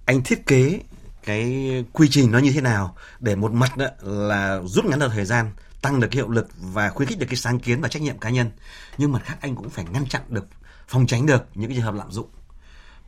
anh 0.05 0.23
thiết 0.23 0.45
kế 0.45 0.79
cái 1.23 1.83
quy 1.93 2.07
trình 2.11 2.31
nó 2.31 2.39
như 2.39 2.51
thế 2.51 2.61
nào 2.61 2.95
để 3.19 3.35
một 3.35 3.51
mặt 3.51 3.77
đó 3.77 3.87
là 4.01 4.61
rút 4.65 4.85
ngắn 4.85 4.99
được 4.99 5.11
thời 5.13 5.25
gian 5.25 5.51
tăng 5.81 5.99
được 5.99 6.07
cái 6.11 6.15
hiệu 6.15 6.29
lực 6.29 6.47
và 6.57 6.89
khuyến 6.89 7.09
khích 7.09 7.19
được 7.19 7.25
cái 7.29 7.35
sáng 7.35 7.59
kiến 7.59 7.81
và 7.81 7.87
trách 7.87 8.01
nhiệm 8.01 8.17
cá 8.17 8.29
nhân 8.29 8.51
nhưng 8.97 9.11
mặt 9.11 9.21
khác 9.25 9.37
anh 9.41 9.55
cũng 9.55 9.69
phải 9.69 9.85
ngăn 9.91 10.05
chặn 10.05 10.21
được 10.29 10.47
phòng 10.87 11.07
tránh 11.07 11.25
được 11.25 11.45
những 11.55 11.69
cái 11.69 11.75
trường 11.75 11.85
hợp 11.85 11.95
lạm 11.95 12.11
dụng 12.11 12.27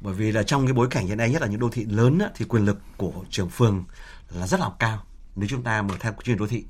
bởi 0.02 0.13
vì 0.13 0.32
là 0.32 0.43
trong 0.43 0.65
cái 0.65 0.74
bối 0.74 0.88
cảnh 0.91 1.08
hiện 1.08 1.17
nay 1.17 1.30
nhất 1.30 1.41
là 1.41 1.48
những 1.48 1.60
đô 1.60 1.69
thị 1.69 1.86
lớn 1.89 2.19
á, 2.19 2.30
thì 2.36 2.45
quyền 2.45 2.65
lực 2.65 2.80
của 2.98 3.13
trưởng 3.30 3.50
phường 3.50 3.84
là 4.31 4.47
rất 4.47 4.59
là 4.59 4.69
cao 4.79 5.03
nếu 5.35 5.47
chúng 5.49 5.63
ta 5.63 5.81
mở 5.81 5.95
theo 5.99 6.11
chương 6.11 6.21
trình 6.23 6.37
đô 6.37 6.47
thị. 6.47 6.65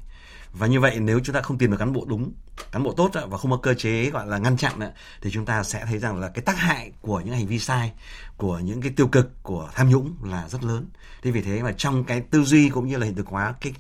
Và 0.54 0.68
như 0.68 0.80
vậy 0.80 1.00
nếu 1.00 1.20
chúng 1.24 1.36
ta 1.36 1.42
không 1.42 1.58
tìm 1.58 1.72
được 1.72 1.78
cán 1.78 1.94
bộ 1.94 2.06
đúng, 2.08 2.32
cán 2.72 2.84
bộ 2.84 2.94
tốt 2.98 3.12
và 3.30 3.38
không 3.38 3.52
có 3.52 3.58
cơ 3.58 3.74
chế 3.74 4.10
gọi 4.10 4.28
là 4.28 4.38
ngăn 4.38 4.58
chặn 4.58 4.80
thì 5.22 5.32
chúng 5.32 5.46
ta 5.46 5.64
sẽ 5.64 5.86
thấy 5.86 5.98
rằng 5.98 6.20
là 6.20 6.30
cái 6.30 6.42
tác 6.42 6.58
hại 6.58 6.92
của 7.02 7.22
những 7.22 7.34
hành 7.34 7.48
vi 7.48 7.60
sai, 7.60 7.92
của 8.38 8.60
những 8.60 8.82
cái 8.82 8.92
tiêu 8.92 9.08
cực, 9.08 9.44
của 9.44 9.70
tham 9.76 9.90
nhũng 9.90 10.16
là 10.24 10.50
rất 10.50 10.64
lớn. 10.64 10.86
Thế 11.22 11.32
vì 11.32 11.42
thế 11.42 11.64
mà 11.64 11.72
trong 11.78 12.04
cái 12.04 12.22
tư 12.22 12.44
duy 12.44 12.70
cũng 12.70 12.88
như 12.88 12.98
là 12.98 13.06
hiện 13.06 13.16
thực 13.16 13.28
hóa 13.28 13.54
cái 13.62 13.74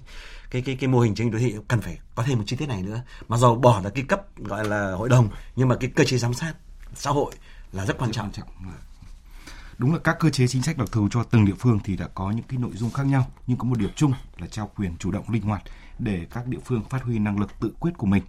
cái 0.51 0.61
cái 0.61 0.75
cái 0.75 0.87
mô 0.87 0.99
hình 0.99 1.15
chính 1.15 1.31
đô 1.31 1.39
thị 1.39 1.55
cần 1.67 1.81
phải 1.81 1.99
có 2.15 2.23
thêm 2.23 2.37
một 2.37 2.43
chi 2.47 2.55
tiết 2.55 2.69
này 2.69 2.83
nữa. 2.83 3.01
Mà 3.27 3.37
dù 3.37 3.55
bỏ 3.55 3.81
được 3.81 3.89
cái 3.95 4.03
cấp 4.07 4.21
gọi 4.37 4.67
là 4.67 4.91
hội 4.91 5.09
đồng, 5.09 5.29
nhưng 5.55 5.67
mà 5.67 5.75
cái 5.79 5.89
cơ 5.95 6.03
chế 6.03 6.17
giám 6.17 6.33
sát 6.33 6.53
xã 6.95 7.09
hội 7.09 7.31
là 7.71 7.85
rất 7.85 7.97
quan 7.97 8.11
trọng. 8.11 8.31
Đúng 9.79 9.93
là 9.93 9.99
các 9.99 10.17
cơ 10.19 10.29
chế 10.29 10.47
chính 10.47 10.63
sách 10.63 10.77
đặc 10.77 10.87
thù 10.91 11.07
cho 11.11 11.23
từng 11.23 11.45
địa 11.45 11.53
phương 11.59 11.79
thì 11.83 11.97
đã 11.97 12.07
có 12.07 12.31
những 12.31 12.45
cái 12.47 12.59
nội 12.59 12.71
dung 12.73 12.91
khác 12.91 13.03
nhau 13.03 13.31
nhưng 13.47 13.57
có 13.57 13.63
một 13.63 13.77
điểm 13.77 13.89
chung 13.95 14.13
là 14.37 14.47
trao 14.47 14.71
quyền 14.75 14.97
chủ 14.97 15.11
động 15.11 15.29
linh 15.29 15.41
hoạt 15.41 15.63
để 15.99 16.27
các 16.31 16.47
địa 16.47 16.57
phương 16.65 16.83
phát 16.89 17.03
huy 17.03 17.19
năng 17.19 17.39
lực 17.39 17.59
tự 17.59 17.73
quyết 17.79 17.91
của 17.97 18.07
mình. 18.07 18.23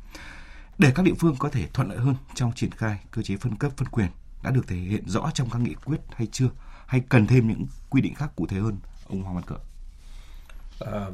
Để 0.78 0.92
các 0.94 1.02
địa 1.02 1.14
phương 1.18 1.36
có 1.38 1.48
thể 1.48 1.66
thuận 1.72 1.88
lợi 1.88 1.98
hơn 1.98 2.14
trong 2.34 2.52
triển 2.54 2.70
khai 2.70 2.98
cơ 3.10 3.22
chế 3.22 3.36
phân 3.36 3.56
cấp 3.56 3.72
phân 3.76 3.88
quyền 3.88 4.08
đã 4.42 4.50
được 4.50 4.68
thể 4.68 4.76
hiện 4.76 5.08
rõ 5.08 5.30
trong 5.34 5.50
các 5.50 5.58
nghị 5.58 5.74
quyết 5.74 6.00
hay 6.16 6.28
chưa 6.32 6.48
hay 6.86 7.00
cần 7.08 7.26
thêm 7.26 7.48
những 7.48 7.66
quy 7.90 8.00
định 8.00 8.14
khác 8.14 8.30
cụ 8.36 8.46
thể 8.46 8.58
hơn 8.58 8.78
ông 9.08 9.22
Hoàng 9.22 9.34
Văn 9.34 9.44
Cỡ? 9.46 9.54
À, 9.54 10.90
ờ, 10.92 11.12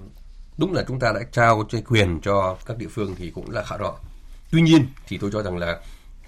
đúng 0.58 0.72
là 0.72 0.84
chúng 0.88 0.98
ta 0.98 1.12
đã 1.12 1.20
trao 1.32 1.64
cái 1.70 1.82
quyền 1.82 2.20
cho 2.20 2.58
các 2.66 2.78
địa 2.78 2.88
phương 2.88 3.14
thì 3.16 3.30
cũng 3.30 3.50
là 3.50 3.62
khá 3.62 3.76
rõ. 3.76 3.94
Tuy 4.50 4.62
nhiên 4.62 4.86
thì 5.08 5.18
tôi 5.18 5.30
cho 5.32 5.42
rằng 5.42 5.56
là 5.56 5.80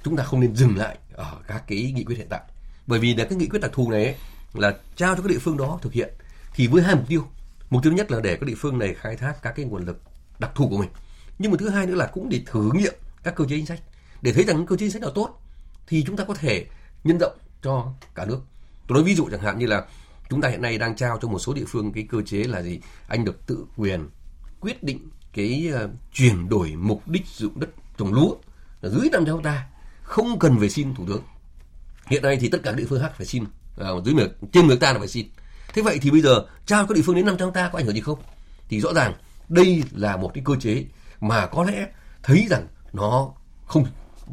chúng 0.02 0.16
ta 0.16 0.24
không 0.24 0.40
nên 0.40 0.54
dừng 0.54 0.76
lại 0.76 0.98
ở 1.12 1.36
các 1.46 1.64
cái 1.66 1.92
nghị 1.92 2.04
quyết 2.04 2.18
hiện 2.18 2.28
tại. 2.30 2.40
Bởi 2.88 3.00
vì 3.00 3.14
là 3.14 3.24
cái 3.24 3.38
nghị 3.38 3.46
quyết 3.46 3.58
đặc 3.62 3.70
thù 3.74 3.90
này 3.90 4.04
ấy, 4.04 4.14
là 4.54 4.76
trao 4.96 5.16
cho 5.16 5.22
các 5.22 5.28
địa 5.28 5.38
phương 5.38 5.56
đó 5.56 5.78
thực 5.82 5.92
hiện 5.92 6.14
thì 6.54 6.66
với 6.66 6.82
hai 6.82 6.94
mục 6.94 7.04
tiêu. 7.08 7.24
Mục 7.70 7.82
tiêu 7.82 7.92
nhất 7.92 8.10
là 8.10 8.20
để 8.20 8.36
các 8.36 8.46
địa 8.46 8.54
phương 8.56 8.78
này 8.78 8.94
khai 8.94 9.16
thác 9.16 9.42
các 9.42 9.52
cái 9.56 9.64
nguồn 9.64 9.84
lực 9.84 10.02
đặc 10.38 10.50
thù 10.54 10.68
của 10.68 10.78
mình. 10.78 10.90
Nhưng 11.38 11.50
mà 11.50 11.56
thứ 11.60 11.68
hai 11.68 11.86
nữa 11.86 11.94
là 11.94 12.06
cũng 12.06 12.28
để 12.28 12.42
thử 12.46 12.70
nghiệm 12.74 12.94
các 13.22 13.34
cơ 13.34 13.44
chế 13.44 13.56
chính 13.56 13.66
sách 13.66 13.80
để 14.22 14.32
thấy 14.32 14.44
rằng 14.44 14.66
cơ 14.66 14.76
chế 14.76 14.78
chính 14.78 14.90
sách 14.90 15.02
nào 15.02 15.10
tốt 15.10 15.40
thì 15.86 16.04
chúng 16.06 16.16
ta 16.16 16.24
có 16.24 16.34
thể 16.34 16.66
nhân 17.04 17.18
rộng 17.18 17.38
cho 17.62 17.92
cả 18.14 18.24
nước. 18.24 18.40
Tôi 18.86 18.98
nói 18.98 19.04
ví 19.04 19.14
dụ 19.14 19.28
chẳng 19.30 19.40
hạn 19.40 19.58
như 19.58 19.66
là 19.66 19.84
chúng 20.30 20.40
ta 20.40 20.48
hiện 20.48 20.62
nay 20.62 20.78
đang 20.78 20.96
trao 20.96 21.18
cho 21.22 21.28
một 21.28 21.38
số 21.38 21.52
địa 21.54 21.64
phương 21.68 21.92
cái 21.92 22.06
cơ 22.10 22.22
chế 22.22 22.44
là 22.44 22.62
gì 22.62 22.80
anh 23.08 23.24
được 23.24 23.46
tự 23.46 23.66
quyền 23.76 24.08
quyết 24.60 24.82
định 24.82 25.08
cái 25.32 25.72
uh, 25.84 25.90
chuyển 26.12 26.48
đổi 26.48 26.74
mục 26.76 27.08
đích 27.08 27.26
sử 27.26 27.44
dụng 27.44 27.60
đất 27.60 27.68
trồng 27.98 28.12
lúa 28.12 28.34
là 28.80 28.90
dưới 28.90 29.08
500 29.12 29.42
ta 29.42 29.66
không 30.02 30.38
cần 30.38 30.58
phải 30.58 30.70
xin 30.70 30.94
thủ 30.94 31.04
tướng 31.06 31.22
hiện 32.10 32.22
nay 32.22 32.38
thì 32.40 32.48
tất 32.48 32.58
cả 32.62 32.72
địa 32.72 32.84
phương 32.88 33.02
khác 33.02 33.12
phải 33.16 33.26
xin 33.26 33.44
à, 33.78 33.88
dưới 34.04 34.14
10, 34.14 34.28
trên 34.52 34.66
10 34.66 34.76
ta 34.76 34.92
là 34.92 34.98
phải 34.98 35.08
xin. 35.08 35.26
Thế 35.74 35.82
vậy 35.82 35.98
thì 36.02 36.10
bây 36.10 36.20
giờ 36.20 36.44
trao 36.66 36.86
các 36.86 36.94
địa 36.94 37.02
phương 37.02 37.16
đến 37.16 37.26
500 37.26 37.52
ta 37.52 37.68
có 37.72 37.78
ảnh 37.78 37.86
hưởng 37.86 37.94
gì 37.94 38.00
không? 38.00 38.18
Thì 38.68 38.80
rõ 38.80 38.92
ràng 38.94 39.14
đây 39.48 39.82
là 39.92 40.16
một 40.16 40.30
cái 40.34 40.42
cơ 40.46 40.56
chế 40.60 40.84
mà 41.20 41.46
có 41.46 41.64
lẽ 41.64 41.86
thấy 42.22 42.46
rằng 42.50 42.66
nó 42.92 43.32
không 43.66 43.86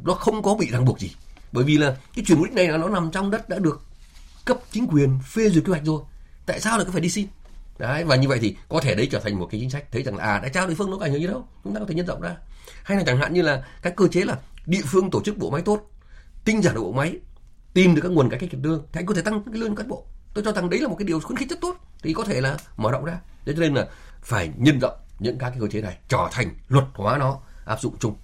nó 0.04 0.14
không 0.14 0.44
có 0.44 0.56
bị 0.56 0.70
ràng 0.72 0.86
buộc 0.86 1.00
gì. 1.00 1.12
Bởi 1.52 1.64
vì 1.64 1.78
là 1.78 1.98
cái 2.16 2.26
chuyển 2.28 2.38
mục 2.38 2.48
đích 2.48 2.56
này 2.56 2.68
là 2.68 2.78
nó 2.78 2.90
nằm 2.90 3.12
trong 3.12 3.32
đất 3.32 3.50
đã 3.50 3.60
được 3.60 3.82
cấp 4.46 4.58
chính 4.72 4.88
quyền 4.88 5.20
phê 5.26 5.50
duyệt 5.50 5.64
quy 5.66 5.72
hoạch 5.72 5.86
rồi. 5.86 6.02
Tại 6.46 6.60
sao 6.60 6.78
lại 6.78 6.86
cứ 6.86 6.92
phải 6.92 7.02
đi 7.02 7.10
xin? 7.10 7.28
Đấy 7.78 8.04
và 8.04 8.16
như 8.16 8.28
vậy 8.28 8.40
thì 8.42 8.56
có 8.70 8.80
thể 8.80 8.96
đấy 8.96 9.08
trở 9.12 9.20
thành 9.20 9.40
một 9.40 9.48
cái 9.52 9.62
chính 9.62 9.70
sách 9.70 9.92
thấy 9.92 10.04
rằng 10.04 10.16
là 10.16 10.24
à 10.24 10.40
đã 10.40 10.50
trao 10.50 10.68
địa 10.68 10.76
phương 10.76 10.92
nó 10.92 10.98
có 10.98 11.06
ảnh 11.06 11.12
hưởng 11.12 11.22
gì 11.22 11.28
đâu? 11.28 11.48
Chúng 11.64 11.74
ta 11.74 11.80
có 11.80 11.86
thể 11.86 11.96
nhân 11.96 12.08
rộng 12.08 12.22
ra. 12.22 12.36
Hay 12.84 12.98
là 12.98 13.04
chẳng 13.06 13.18
hạn 13.18 13.34
như 13.34 13.42
là 13.42 13.66
các 13.82 13.96
cơ 13.96 14.08
chế 14.08 14.22
là 14.22 14.40
địa 14.66 14.82
phương 14.86 15.12
tổ 15.12 15.22
chức 15.22 15.38
bộ 15.38 15.50
máy 15.50 15.62
tốt 15.62 15.92
tinh 16.46 16.62
giản 16.62 16.76
bộ 16.76 16.92
máy 16.92 17.16
tìm 17.76 17.96
được 17.96 18.02
các 18.02 18.12
nguồn 18.12 18.30
cải 18.30 18.40
cách 18.40 18.50
tiền 18.52 18.62
lương 18.62 18.86
thì 18.92 19.00
anh 19.00 19.06
có 19.06 19.14
thể 19.14 19.22
tăng 19.22 19.44
cái 19.44 19.54
lương 19.54 19.76
cán 19.76 19.88
bộ. 19.88 20.06
Tôi 20.34 20.44
cho 20.44 20.52
rằng 20.52 20.70
đấy 20.70 20.80
là 20.80 20.88
một 20.88 20.96
cái 21.00 21.06
điều 21.06 21.20
khuyến 21.20 21.38
khích 21.38 21.50
rất 21.50 21.62
tốt 21.62 21.76
thì 22.04 22.14
có 22.14 22.24
thể 22.24 22.42
là 22.42 22.58
mở 22.78 22.92
rộng 22.92 23.06
ra. 23.06 23.20
Thế 23.46 23.54
cho 23.54 23.60
nên 23.60 23.74
là 23.74 23.88
phải 24.22 24.52
nhân 24.58 24.80
rộng 24.80 24.94
những 25.20 25.38
các 25.38 25.50
cái 25.50 25.60
cơ 25.60 25.68
chế 25.68 25.82
này 25.82 25.98
trở 26.08 26.30
thành 26.32 26.50
luật 26.68 26.86
hóa 26.94 27.18
nó, 27.18 27.40
áp 27.66 27.82
dụng 27.82 27.96
chung. 28.00 28.16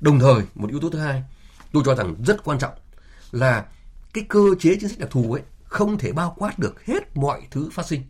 Đồng 0.00 0.18
thời, 0.18 0.42
một 0.54 0.70
yếu 0.70 0.80
tố 0.80 0.90
thứ 0.90 0.98
hai, 0.98 1.22
tôi 1.72 1.82
cho 1.86 1.94
rằng 1.94 2.14
rất 2.26 2.44
quan 2.44 2.58
trọng 2.58 2.72
là 3.32 3.66
cái 4.12 4.24
cơ 4.28 4.40
chế 4.58 4.76
chính 4.80 4.88
sách 4.88 4.98
đặc 4.98 5.10
thù 5.10 5.32
ấy 5.32 5.42
không 5.64 5.98
thể 5.98 6.12
bao 6.12 6.34
quát 6.36 6.58
được 6.58 6.86
hết 6.86 7.16
mọi 7.16 7.42
thứ 7.50 7.70
phát 7.72 7.86
sinh. 7.86 8.02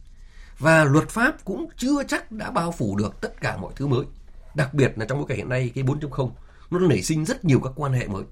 Và 0.59 0.85
luật 0.85 1.09
pháp 1.09 1.44
cũng 1.44 1.68
chưa 1.77 2.03
chắc 2.09 2.33
đã 2.33 2.51
bao 2.51 2.72
phủ 2.72 2.96
được 2.96 3.20
tất 3.20 3.40
cả 3.40 3.57
mọi 3.57 3.72
thứ 3.77 3.87
mới. 3.87 4.05
Đặc 4.55 4.74
biệt 4.74 4.92
là 4.96 5.07
trong 5.07 5.18
bối 5.18 5.27
cảnh 5.29 5.38
hiện 5.38 5.48
nay 5.48 5.72
cái 5.74 5.85
4.0 5.85 6.31
nó 6.70 6.79
nảy 6.79 7.03
sinh 7.03 7.24
rất 7.24 7.44
nhiều 7.44 7.61
các 7.61 7.72
quan 7.77 7.92
hệ 7.92 8.07
mới. 8.07 8.24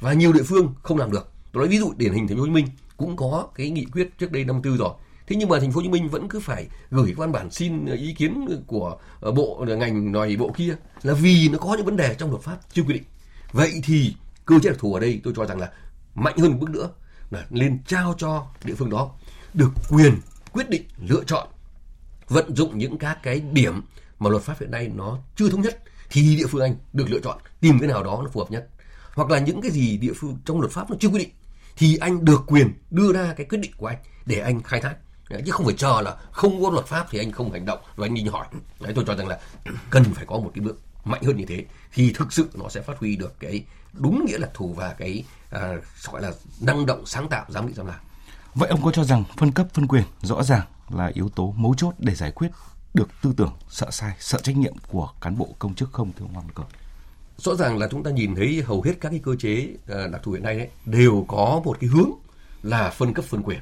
Và 0.00 0.12
nhiều 0.12 0.32
địa 0.32 0.42
phương 0.42 0.74
không 0.82 0.98
làm 0.98 1.10
được 1.10 1.32
tôi 1.52 1.60
nói 1.60 1.68
ví 1.68 1.78
dụ 1.78 1.92
điển 1.96 2.12
hình 2.12 2.28
thành 2.28 2.36
phố 2.36 2.40
Hồ 2.40 2.46
Chí 2.46 2.52
Minh 2.52 2.66
cũng 2.96 3.16
có 3.16 3.48
cái 3.54 3.70
nghị 3.70 3.84
quyết 3.84 4.18
trước 4.18 4.32
đây 4.32 4.44
năm 4.44 4.62
tư 4.62 4.76
rồi. 4.76 4.94
Thế 5.26 5.36
nhưng 5.36 5.48
mà 5.48 5.60
thành 5.60 5.72
phố 5.72 5.76
Hồ 5.76 5.82
Chí 5.82 5.88
Minh 5.88 6.08
vẫn 6.08 6.28
cứ 6.28 6.40
phải 6.40 6.66
gửi 6.90 7.14
văn 7.16 7.32
bản 7.32 7.50
xin 7.50 7.86
ờ, 7.86 7.94
ý 7.94 8.14
kiến 8.14 8.62
của 8.66 8.96
ờ, 9.20 9.32
bộ 9.32 9.64
ờ, 9.68 9.76
ngành 9.76 10.12
này 10.12 10.36
bộ 10.36 10.52
kia 10.56 10.76
là 11.02 11.14
vì 11.14 11.48
nó 11.48 11.58
có 11.58 11.74
những 11.76 11.86
vấn 11.86 11.96
đề 11.96 12.14
trong 12.18 12.30
luật 12.30 12.42
pháp 12.42 12.58
chưa 12.72 12.82
quy 12.82 12.94
định. 12.94 13.02
Vậy 13.52 13.80
thì 13.84 14.14
cơ 14.44 14.58
chế 14.62 14.70
đặc 14.70 14.78
thù 14.78 14.94
ở 14.94 15.00
đây 15.00 15.20
tôi 15.24 15.32
cho 15.36 15.44
rằng 15.44 15.60
là 15.60 15.70
mạnh 16.14 16.38
hơn 16.38 16.50
một 16.50 16.58
bước 16.60 16.70
nữa 16.70 16.90
là 17.30 17.46
lên 17.50 17.78
trao 17.86 18.14
cho 18.18 18.46
địa 18.64 18.74
phương 18.74 18.90
đó 18.90 19.10
được 19.54 19.70
quyền 19.90 20.14
quyết 20.52 20.70
định 20.70 20.82
lựa 20.98 21.24
chọn, 21.26 21.48
vận 22.28 22.56
dụng 22.56 22.78
những 22.78 22.98
các 22.98 23.18
cái 23.22 23.40
điểm 23.52 23.82
mà 24.18 24.30
luật 24.30 24.42
pháp 24.42 24.60
hiện 24.60 24.70
nay 24.70 24.90
nó 24.94 25.18
chưa 25.36 25.48
thống 25.50 25.60
nhất 25.60 25.82
thì 26.10 26.36
địa 26.36 26.46
phương 26.46 26.62
anh 26.62 26.76
được 26.92 27.10
lựa 27.10 27.20
chọn 27.24 27.38
tìm 27.60 27.78
cái 27.78 27.88
nào 27.88 28.04
đó 28.04 28.20
nó 28.24 28.30
phù 28.32 28.40
hợp 28.40 28.50
nhất. 28.50 28.68
Hoặc 29.14 29.30
là 29.30 29.38
những 29.38 29.60
cái 29.60 29.70
gì 29.70 29.96
địa 29.96 30.12
phương, 30.16 30.36
trong 30.44 30.60
luật 30.60 30.72
pháp 30.72 30.90
nó 30.90 30.96
chưa 31.00 31.08
quy 31.08 31.18
định 31.18 31.30
thì 31.76 31.96
anh 31.96 32.24
được 32.24 32.42
quyền 32.46 32.72
đưa 32.90 33.12
ra 33.12 33.34
cái 33.36 33.46
quyết 33.46 33.58
định 33.58 33.72
của 33.76 33.86
anh 33.86 33.98
để 34.26 34.38
anh 34.38 34.62
khai 34.62 34.80
thác. 34.80 34.94
Đấy, 35.30 35.42
chứ 35.46 35.52
không 35.52 35.66
phải 35.66 35.74
chờ 35.78 36.00
là 36.00 36.16
không 36.32 36.62
có 36.62 36.70
luật 36.70 36.86
pháp 36.86 37.06
thì 37.10 37.18
anh 37.18 37.32
không 37.32 37.52
hành 37.52 37.66
động. 37.66 37.78
Và 37.96 38.06
anh 38.06 38.14
đi 38.14 38.24
hỏi. 38.24 38.46
Đấy, 38.80 38.92
tôi 38.96 39.04
cho 39.06 39.14
rằng 39.14 39.28
là 39.28 39.38
cần 39.90 40.04
phải 40.14 40.26
có 40.26 40.36
một 40.38 40.50
cái 40.54 40.64
bước 40.64 40.80
mạnh 41.04 41.22
hơn 41.22 41.36
như 41.36 41.44
thế 41.48 41.64
thì 41.92 42.12
thực 42.12 42.32
sự 42.32 42.50
nó 42.54 42.68
sẽ 42.68 42.80
phát 42.80 42.98
huy 42.98 43.16
được 43.16 43.40
cái 43.40 43.64
đúng 43.92 44.24
nghĩa 44.26 44.38
là 44.38 44.48
thù 44.54 44.74
và 44.76 44.94
cái 44.98 45.24
à, 45.50 45.74
gọi 46.10 46.22
là 46.22 46.32
năng 46.60 46.86
động 46.86 47.06
sáng 47.06 47.28
tạo 47.28 47.44
dám 47.48 47.66
nghĩ 47.66 47.72
dám 47.72 47.86
làm. 47.86 48.00
Vậy 48.54 48.68
ông 48.68 48.82
có 48.82 48.90
cho 48.92 49.04
rằng 49.04 49.24
phân 49.36 49.52
cấp 49.52 49.66
phân 49.74 49.86
quyền 49.86 50.04
rõ 50.22 50.42
ràng 50.42 50.66
là 50.88 51.10
yếu 51.14 51.28
tố 51.28 51.54
mấu 51.56 51.74
chốt 51.76 51.94
để 51.98 52.14
giải 52.14 52.30
quyết 52.30 52.48
được 52.94 53.08
tư 53.22 53.32
tưởng 53.36 53.52
sợ 53.68 53.90
sai 53.90 54.16
sợ 54.18 54.38
trách 54.42 54.56
nhiệm 54.56 54.74
của 54.88 55.10
cán 55.20 55.38
bộ 55.38 55.48
công 55.58 55.74
chức 55.74 55.92
không 55.92 56.12
thưa 56.18 56.24
ông 56.24 56.34
Hoàng 56.34 56.48
Cường? 56.54 56.66
Rõ 57.42 57.54
ràng 57.54 57.78
là 57.78 57.88
chúng 57.90 58.02
ta 58.02 58.10
nhìn 58.10 58.34
thấy 58.34 58.62
hầu 58.66 58.82
hết 58.82 58.92
các 59.00 59.08
cái 59.08 59.20
cơ 59.22 59.36
chế 59.36 59.68
ờ, 59.86 60.08
đặc 60.08 60.20
thù 60.24 60.32
hiện 60.32 60.42
nay 60.42 60.58
đấy 60.58 60.68
đều 60.86 61.24
có 61.28 61.60
một 61.64 61.76
cái 61.80 61.90
hướng 61.90 62.10
là 62.62 62.90
phân 62.90 63.14
cấp 63.14 63.24
phân 63.24 63.42
quyền. 63.42 63.58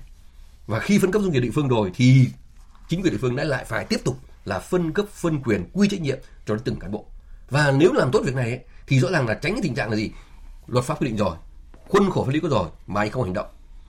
Và 0.67 0.81
khi 0.81 0.99
phân 0.99 1.13
cấp 1.13 1.23
doanh 1.23 1.33
nghiệp 1.33 1.41
địa 1.41 1.51
phương 1.55 1.69
rồi 1.69 1.91
thì 1.95 2.29
chính 2.89 3.03
quyền 3.03 3.13
địa 3.13 3.19
phương 3.21 3.37
đã 3.37 3.45
lại 3.45 3.65
phải 3.65 3.85
tiếp 3.85 4.01
tục 4.05 4.19
là 4.45 4.59
phân 4.59 4.93
cấp 4.93 5.07
phân 5.09 5.43
quyền 5.43 5.65
quy 5.73 5.89
trách 5.89 6.01
nhiệm 6.01 6.19
cho 6.47 6.57
từng 6.65 6.77
cán 6.77 6.93
bộ. 6.93 7.07
Và 7.51 7.73
nếu 7.73 7.93
làm 7.93 8.11
tốt 8.13 8.21
việc 8.25 8.35
này 8.35 8.51
ấy, 8.51 8.61
thì 8.87 9.01
rõ 9.01 9.11
ràng 9.11 9.29
là 9.29 9.35
tránh 9.35 9.53
cái 9.53 9.61
tình 9.63 9.75
trạng 9.75 9.91
là 9.91 9.97
gì? 9.97 10.11
Luật 10.67 10.85
pháp 10.85 11.03
quy 11.03 11.07
định 11.07 11.17
rồi 11.17 11.37
khuôn 11.89 12.11
khổ 12.11 12.25
pháp 12.25 12.33
lý 12.33 12.41
có 12.41 12.49
rồi 12.49 12.69
mà 12.87 13.01
anh 13.01 13.11
không 13.11 13.25
hành 13.25 13.35
động. 13.35 13.47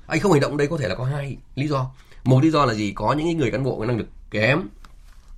Anh 0.08 0.20
không 0.20 0.32
hành 0.32 0.42
động 0.42 0.58
đây 0.58 0.68
có 0.68 0.78
thể 0.78 0.88
là 0.88 0.96
có 0.96 1.06
hai 1.06 1.38
lý 1.56 1.68
do. 1.68 1.92
Một 2.24 2.44
lý 2.44 2.52
do 2.52 2.66
là 2.66 2.74
gì? 2.74 2.92
Có 2.96 3.14
những 3.14 3.38
người 3.38 3.52
cán 3.52 3.64
bộ 3.64 3.80
có 3.80 3.86
năng 3.86 3.98
lực 3.98 4.08
kém 4.32 4.70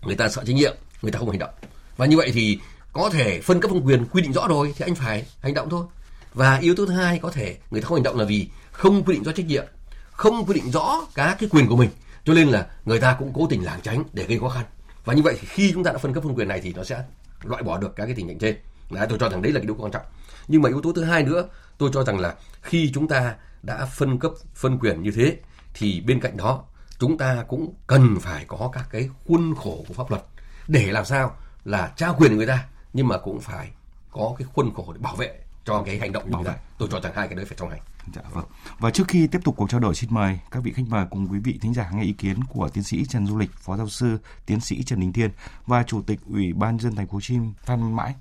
người 0.02 0.16
ta 0.16 0.30
sợ 0.30 0.44
trách 0.46 0.56
nhiệm 0.56 0.76
người 1.02 1.12
ta 1.12 1.20
không 1.20 1.30
hành 1.30 1.40
động. 1.40 1.54
Và 1.98 2.06
như 2.06 2.18
vậy 2.18 2.32
thì 2.34 2.60
có 2.94 3.10
thể 3.10 3.42
phân 3.42 3.62
cấp 3.62 3.72
phân 3.72 3.86
quyền 3.86 4.06
quy 4.06 4.22
định 4.22 4.34
rõ 4.34 4.48
rồi 4.48 4.74
thì 4.78 4.86
anh 4.86 4.96
phải 4.96 5.26
hành 5.40 5.54
động 5.54 5.70
thôi. 5.70 5.86
Và 6.34 6.58
yếu 6.58 6.76
tố 6.76 6.86
thứ 6.86 6.94
hai 6.94 7.20
có 7.20 7.32
thể 7.32 7.58
người 7.72 7.82
ta 7.82 7.88
không 7.88 7.96
hành 7.96 8.04
động 8.04 8.20
là 8.20 8.26
vì 8.26 8.50
không 8.72 9.04
quy 9.04 9.14
định 9.14 9.24
rõ 9.24 9.32
trách 9.32 9.46
nhiệm 9.46 9.66
không 10.12 10.46
quy 10.46 10.54
định 10.54 10.72
rõ 10.72 11.02
các 11.16 11.38
cái 11.40 11.50
quyền 11.50 11.68
của 11.68 11.76
mình. 11.76 11.90
Cho 12.26 12.34
nên 12.34 12.48
là 12.48 12.68
người 12.86 13.00
ta 13.00 13.16
cũng 13.20 13.32
cố 13.34 13.48
tình 13.50 13.64
lảng 13.64 13.82
tránh 13.82 14.04
để 14.14 14.24
gây 14.24 14.40
khó 14.40 14.50
khăn. 14.50 14.66
Và 15.06 15.14
như 15.14 15.22
vậy 15.22 15.38
thì 15.42 15.48
khi 15.52 15.72
chúng 15.74 15.84
ta 15.84 15.92
đã 15.92 15.98
phân 15.98 16.14
cấp 16.14 16.24
phân 16.24 16.36
quyền 16.36 16.48
này 16.48 16.62
thì 16.62 16.74
nó 16.74 16.84
sẽ 16.84 17.04
loại 17.44 17.64
bỏ 17.64 17.78
được 17.78 17.96
các 17.96 18.06
cái 18.06 18.16
tình 18.16 18.28
trạng 18.28 18.40
trên. 18.40 18.56
Đấy, 18.92 19.08
tôi 19.10 19.20
cho 19.20 19.30
rằng 19.30 19.42
đấy 19.42 19.52
là 19.52 19.60
cái 19.60 19.66
điều 19.66 19.76
quan 19.76 19.92
trọng. 19.92 20.06
Nhưng 20.48 20.62
mà 20.62 20.70
yếu 20.70 20.82
tố 20.82 20.94
thứ 20.94 21.04
hai 21.04 21.24
nữa 21.24 21.48
tôi 21.78 21.90
cho 21.94 22.04
rằng 22.04 22.20
là 22.20 22.36
khi 22.62 22.92
chúng 22.94 23.08
ta 23.08 23.36
đã 23.64 23.86
phân 23.86 24.20
cấp 24.20 24.32
phân 24.56 24.80
quyền 24.80 25.04
như 25.04 25.12
thế 25.12 25.38
thì 25.74 26.02
bên 26.02 26.20
cạnh 26.20 26.38
đó 26.38 26.64
chúng 27.00 27.18
ta 27.18 27.44
cũng 27.48 27.74
cần 27.88 28.20
phải 28.22 28.46
có 28.48 28.70
các 28.74 28.86
cái 28.92 29.10
khuôn 29.26 29.56
khổ 29.56 29.86
của 29.88 29.94
pháp 29.94 30.10
luật 30.10 30.24
để 30.68 30.92
làm 30.92 31.06
sao 31.06 31.36
là 31.66 31.94
trao 31.98 32.16
quyền 32.20 32.38
người 32.38 32.48
ta 32.48 32.66
nhưng 32.94 33.08
mà 33.08 33.18
cũng 33.18 33.40
phải 33.40 33.70
có 34.12 34.36
cái 34.38 34.48
khuôn 34.54 34.74
khổ 34.74 34.94
để 34.94 35.00
bảo 35.00 35.16
vệ 35.16 35.40
cho 35.66 35.84
cái 35.86 36.00
hành 36.00 36.12
động 36.12 36.32
bảo 36.32 36.44
vệ 36.44 36.54
tôi 36.78 36.90
cho 36.92 37.00
rằng 37.00 37.14
hai 37.16 37.28
cái 37.28 37.36
đấy 37.36 37.46
phải 37.46 37.58
song 37.58 37.70
hành 37.70 37.80
Dạ 38.16 38.22
vâng. 38.34 38.46
Và 38.80 38.92
trước 38.92 39.04
khi 39.08 39.28
tiếp 39.28 39.40
tục 39.44 39.56
cuộc 39.58 39.70
trao 39.70 39.80
đổi 39.80 39.96
xin 39.96 40.10
mời 40.14 40.40
các 40.52 40.64
vị 40.64 40.72
khách 40.72 40.84
mời 40.90 41.06
cùng 41.10 41.28
quý 41.32 41.40
vị 41.40 41.60
thính 41.62 41.74
giả 41.74 41.90
nghe 41.94 42.04
ý 42.04 42.14
kiến 42.14 42.38
của 42.54 42.70
tiến 42.70 42.84
sĩ 42.84 43.06
Trần 43.06 43.28
Du 43.28 43.38
Lịch, 43.38 43.52
phó 43.54 43.78
giáo 43.78 43.88
sư 43.88 44.18
tiến 44.46 44.60
sĩ 44.60 44.84
Trần 44.84 45.00
Đình 45.00 45.14
Thiên 45.14 45.30
và 45.68 45.84
chủ 45.84 46.02
tịch 46.02 46.20
Ủy 46.30 46.54
ban 46.54 46.80
dân 46.80 46.96
thành 46.96 47.08
phố 47.08 47.14
Hồ 47.14 47.22
Chí 47.22 47.38
Minh 47.38 47.54
Phan 47.58 47.96
Mãi. 47.96 48.16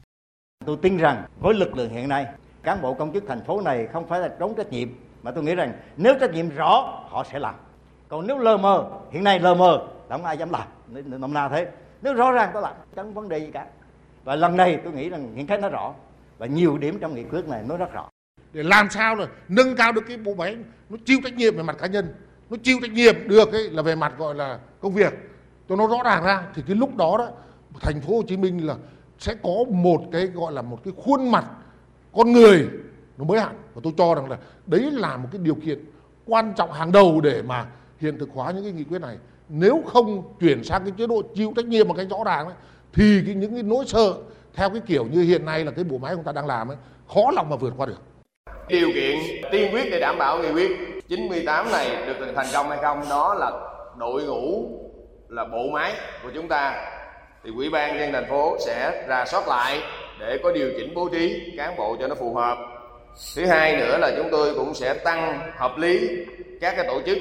Tôi 0.66 0.76
tin 0.82 0.96
rằng 0.96 1.24
với 1.40 1.54
lực 1.54 1.76
lượng 1.76 1.90
hiện 1.90 2.08
nay, 2.08 2.26
cán 2.62 2.82
bộ 2.82 2.94
công 2.94 3.12
chức 3.12 3.24
thành 3.28 3.44
phố 3.44 3.60
này 3.60 3.86
không 3.92 4.08
phải 4.08 4.20
là 4.20 4.28
trốn 4.38 4.54
trách 4.56 4.70
nhiệm 4.70 4.88
mà 5.22 5.30
tôi 5.30 5.44
nghĩ 5.44 5.54
rằng 5.54 5.72
nếu 5.96 6.14
trách 6.20 6.30
nhiệm 6.30 6.48
rõ 6.48 7.02
họ 7.10 7.24
sẽ 7.32 7.38
làm. 7.38 7.54
Còn 8.08 8.26
nếu 8.26 8.38
lờ 8.38 8.56
mờ, 8.56 8.90
hiện 9.12 9.24
nay 9.24 9.40
lờ 9.40 9.54
mờ, 9.54 9.88
không 10.08 10.24
ai 10.24 10.38
dám 10.38 10.50
làm, 10.50 10.68
nôm 11.20 11.34
na 11.34 11.48
thế. 11.48 11.66
Nếu 12.02 12.14
rõ 12.14 12.32
ràng 12.32 12.50
tôi 12.52 12.62
làm, 12.62 12.74
chẳng 12.96 13.14
vấn 13.14 13.28
đề 13.28 13.38
gì 13.38 13.50
cả. 13.52 13.66
Và 14.24 14.36
lần 14.36 14.56
này 14.56 14.80
tôi 14.84 14.92
nghĩ 14.92 15.08
rằng 15.08 15.32
những 15.34 15.46
cái 15.46 15.58
nó 15.58 15.68
rõ. 15.68 15.94
Và 16.38 16.46
nhiều 16.46 16.78
điểm 16.78 16.98
trong 16.98 17.14
nghị 17.14 17.24
quyết 17.24 17.48
này 17.48 17.62
nó 17.68 17.76
rất 17.76 17.92
rõ. 17.92 18.08
Để 18.52 18.62
làm 18.62 18.90
sao 18.90 19.14
là 19.14 19.26
nâng 19.48 19.76
cao 19.76 19.92
được 19.92 20.02
cái 20.08 20.16
bộ 20.16 20.34
máy 20.34 20.56
nó 20.90 20.96
chịu 21.04 21.18
trách 21.24 21.34
nhiệm 21.34 21.56
về 21.56 21.62
mặt 21.62 21.76
cá 21.80 21.86
nhân 21.86 22.14
nó 22.50 22.56
chịu 22.62 22.78
trách 22.82 22.92
nhiệm 22.92 23.28
được 23.28 23.52
ấy 23.52 23.70
là 23.70 23.82
về 23.82 23.94
mặt 23.94 24.12
gọi 24.18 24.34
là 24.34 24.58
công 24.80 24.92
việc. 24.92 25.12
Cho 25.68 25.76
nó 25.76 25.86
rõ 25.86 26.02
ràng 26.04 26.24
ra 26.24 26.42
thì 26.54 26.62
cái 26.66 26.76
lúc 26.76 26.96
đó 26.96 27.16
đó 27.18 27.28
thành 27.80 28.00
phố 28.00 28.16
Hồ 28.16 28.22
Chí 28.28 28.36
Minh 28.36 28.66
là 28.66 28.74
sẽ 29.18 29.34
có 29.42 29.64
một 29.70 30.02
cái 30.12 30.26
gọi 30.26 30.52
là 30.52 30.62
một 30.62 30.78
cái 30.84 30.94
khuôn 30.96 31.30
mặt 31.30 31.44
con 32.12 32.32
người 32.32 32.68
nó 33.18 33.24
mới 33.24 33.40
hẳn. 33.40 33.56
Và 33.74 33.80
tôi 33.84 33.92
cho 33.98 34.14
rằng 34.14 34.30
là 34.30 34.38
đấy 34.66 34.90
là 34.90 35.16
một 35.16 35.28
cái 35.32 35.40
điều 35.44 35.54
kiện 35.54 35.84
quan 36.26 36.52
trọng 36.56 36.72
hàng 36.72 36.92
đầu 36.92 37.20
để 37.20 37.42
mà 37.42 37.66
hiện 37.98 38.18
thực 38.18 38.28
hóa 38.34 38.52
những 38.52 38.64
cái 38.64 38.72
nghị 38.72 38.84
quyết 38.84 38.98
này. 38.98 39.18
Nếu 39.48 39.82
không 39.86 40.34
chuyển 40.40 40.64
sang 40.64 40.82
cái 40.84 40.92
chế 40.98 41.06
độ 41.06 41.22
chịu 41.34 41.52
trách 41.56 41.66
nhiệm 41.66 41.88
một 41.88 41.94
cách 41.96 42.06
rõ 42.10 42.18
ràng 42.24 42.46
ấy, 42.46 42.54
thì 42.94 43.22
cái, 43.26 43.34
những 43.34 43.54
cái 43.54 43.62
nỗi 43.62 43.84
sợ 43.86 44.14
theo 44.54 44.70
cái 44.70 44.80
kiểu 44.86 45.06
như 45.12 45.22
hiện 45.22 45.44
nay 45.44 45.64
là 45.64 45.70
cái 45.70 45.84
bộ 45.84 45.98
máy 45.98 46.14
chúng 46.14 46.24
ta 46.24 46.32
đang 46.32 46.46
làm 46.46 46.68
ấy, 46.68 46.76
khó 47.14 47.30
lòng 47.34 47.50
mà 47.50 47.56
vượt 47.56 47.74
qua 47.76 47.86
được. 47.86 48.00
Điều 48.68 48.88
kiện 48.94 49.18
tiên 49.52 49.74
quyết 49.74 49.88
để 49.90 50.00
đảm 50.00 50.18
bảo 50.18 50.38
nghị 50.38 50.52
quyết 50.52 50.70
98 51.08 51.72
này 51.72 52.06
được 52.06 52.32
thành 52.36 52.46
công 52.52 52.68
hay 52.68 52.78
không, 52.82 53.02
đó 53.10 53.34
là 53.34 53.50
đội 53.98 54.24
ngũ, 54.24 54.68
là 55.28 55.44
bộ 55.44 55.68
máy 55.72 55.92
của 56.22 56.30
chúng 56.34 56.48
ta. 56.48 56.88
Thì 57.44 57.50
quỹ 57.56 57.68
ban 57.68 57.98
nhân 57.98 58.12
thành 58.12 58.26
phố 58.28 58.56
sẽ 58.66 59.06
ra 59.08 59.24
soát 59.26 59.48
lại 59.48 59.80
để 60.20 60.38
có 60.42 60.52
điều 60.52 60.70
chỉnh 60.78 60.94
bố 60.94 61.08
trí 61.08 61.52
cán 61.56 61.76
bộ 61.76 61.96
cho 62.00 62.08
nó 62.08 62.14
phù 62.14 62.34
hợp. 62.34 62.58
Thứ 63.36 63.46
hai 63.46 63.76
nữa 63.76 63.98
là 63.98 64.12
chúng 64.16 64.28
tôi 64.30 64.54
cũng 64.54 64.74
sẽ 64.74 64.94
tăng 64.94 65.50
hợp 65.56 65.78
lý 65.78 66.08
các 66.60 66.74
cái 66.76 66.86
tổ 66.86 67.00
chức 67.06 67.18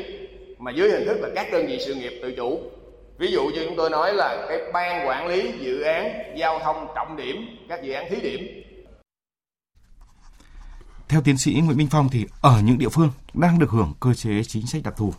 mà 0.57 0.71
dưới 0.71 0.91
hình 0.91 1.05
thức 1.05 1.17
là 1.21 1.29
các 1.35 1.47
đơn 1.51 1.65
vị 1.67 1.79
sự 1.85 1.93
nghiệp 1.93 2.19
tự 2.21 2.31
chủ 2.31 2.59
ví 3.21 3.31
dụ 3.31 3.45
như 3.45 3.65
chúng 3.65 3.77
tôi 3.77 3.89
nói 3.89 4.13
là 4.13 4.45
cái 4.49 4.57
ban 4.73 5.07
quản 5.07 5.27
lý 5.27 5.51
dự 5.59 5.81
án 5.81 6.33
giao 6.37 6.59
thông 6.59 6.87
trọng 6.95 7.17
điểm 7.17 7.35
các 7.69 7.79
dự 7.83 7.93
án 7.93 8.05
thí 8.09 8.21
điểm 8.21 8.63
theo 11.07 11.21
tiến 11.21 11.37
sĩ 11.37 11.53
Nguyễn 11.53 11.77
Minh 11.77 11.87
Phong 11.91 12.09
thì 12.09 12.25
ở 12.41 12.61
những 12.61 12.77
địa 12.77 12.89
phương 12.89 13.11
đang 13.33 13.59
được 13.59 13.69
hưởng 13.69 13.93
cơ 13.99 14.13
chế 14.13 14.43
chính 14.47 14.67
sách 14.67 14.83
đặc 14.83 14.93
thù 14.97 15.13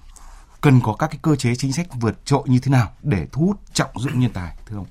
cần 0.60 0.80
có 0.84 0.96
các 0.98 1.06
cái 1.06 1.18
cơ 1.22 1.36
chế 1.36 1.54
chính 1.54 1.72
sách 1.72 1.86
vượt 2.00 2.26
trội 2.26 2.42
như 2.46 2.58
thế 2.62 2.70
nào 2.70 2.92
để 3.02 3.26
thu 3.32 3.46
hút 3.46 3.56
trọng 3.72 3.90
dụng 3.98 4.20
nhân 4.20 4.30
tài 4.30 4.56
thưa 4.66 4.76
ông? 4.76 4.86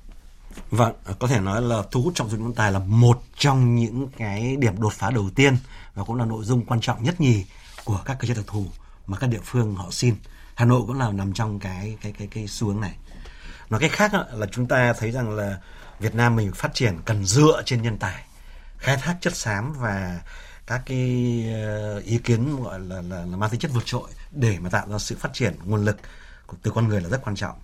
Vâng, 0.70 0.94
có 1.18 1.28
thể 1.28 1.40
nói 1.40 1.62
là 1.62 1.82
thu 1.90 2.02
hút 2.02 2.14
trọng 2.14 2.30
dụng 2.30 2.42
nhân 2.42 2.54
tài 2.54 2.72
là 2.72 2.78
một 2.78 3.22
trong 3.36 3.74
những 3.74 4.08
cái 4.16 4.56
điểm 4.56 4.80
đột 4.80 4.92
phá 4.92 5.10
đầu 5.10 5.30
tiên 5.34 5.56
và 5.94 6.04
cũng 6.04 6.16
là 6.16 6.24
nội 6.24 6.44
dung 6.44 6.64
quan 6.64 6.80
trọng 6.80 7.02
nhất 7.02 7.20
nhì 7.20 7.44
của 7.84 8.00
các 8.04 8.16
cơ 8.20 8.28
chế 8.28 8.34
đặc 8.34 8.44
thù 8.46 8.66
mà 9.06 9.18
các 9.18 9.26
địa 9.26 9.40
phương 9.44 9.74
họ 9.74 9.86
xin. 9.90 10.14
Hà 10.54 10.64
Nội 10.64 10.82
cũng 10.86 10.98
là 10.98 11.12
nằm 11.12 11.32
trong 11.32 11.58
cái 11.58 11.96
cái 12.00 12.12
cái 12.18 12.28
cái 12.30 12.46
xu 12.48 12.66
hướng 12.66 12.80
này. 12.80 12.94
Nói 13.72 13.80
cách 13.80 13.92
khác 13.92 14.12
là 14.32 14.46
chúng 14.46 14.66
ta 14.66 14.92
thấy 14.92 15.10
rằng 15.10 15.30
là 15.30 15.58
Việt 16.00 16.14
Nam 16.14 16.36
mình 16.36 16.52
phát 16.52 16.74
triển 16.74 16.98
cần 17.04 17.24
dựa 17.24 17.62
trên 17.64 17.82
nhân 17.82 17.98
tài, 17.98 18.24
khai 18.78 18.96
thác 18.96 19.16
chất 19.20 19.36
xám 19.36 19.72
và 19.78 20.20
các 20.66 20.82
cái 20.86 21.44
ờ, 21.54 21.98
ý 21.98 22.18
kiến 22.18 22.62
gọi 22.64 22.80
là, 22.80 23.02
là, 23.02 23.24
là 23.24 23.36
mang 23.36 23.50
tính 23.50 23.60
chất 23.60 23.70
vượt 23.74 23.82
trội 23.86 24.10
để 24.30 24.58
mà 24.60 24.70
tạo 24.70 24.88
ra 24.88 24.98
sự 24.98 25.16
phát 25.18 25.32
triển 25.32 25.54
nguồn 25.64 25.84
lực 25.84 25.96
từ 26.62 26.70
con 26.70 26.88
người 26.88 27.00
là 27.00 27.08
rất 27.08 27.20
quan 27.24 27.36
trọng. 27.36 27.58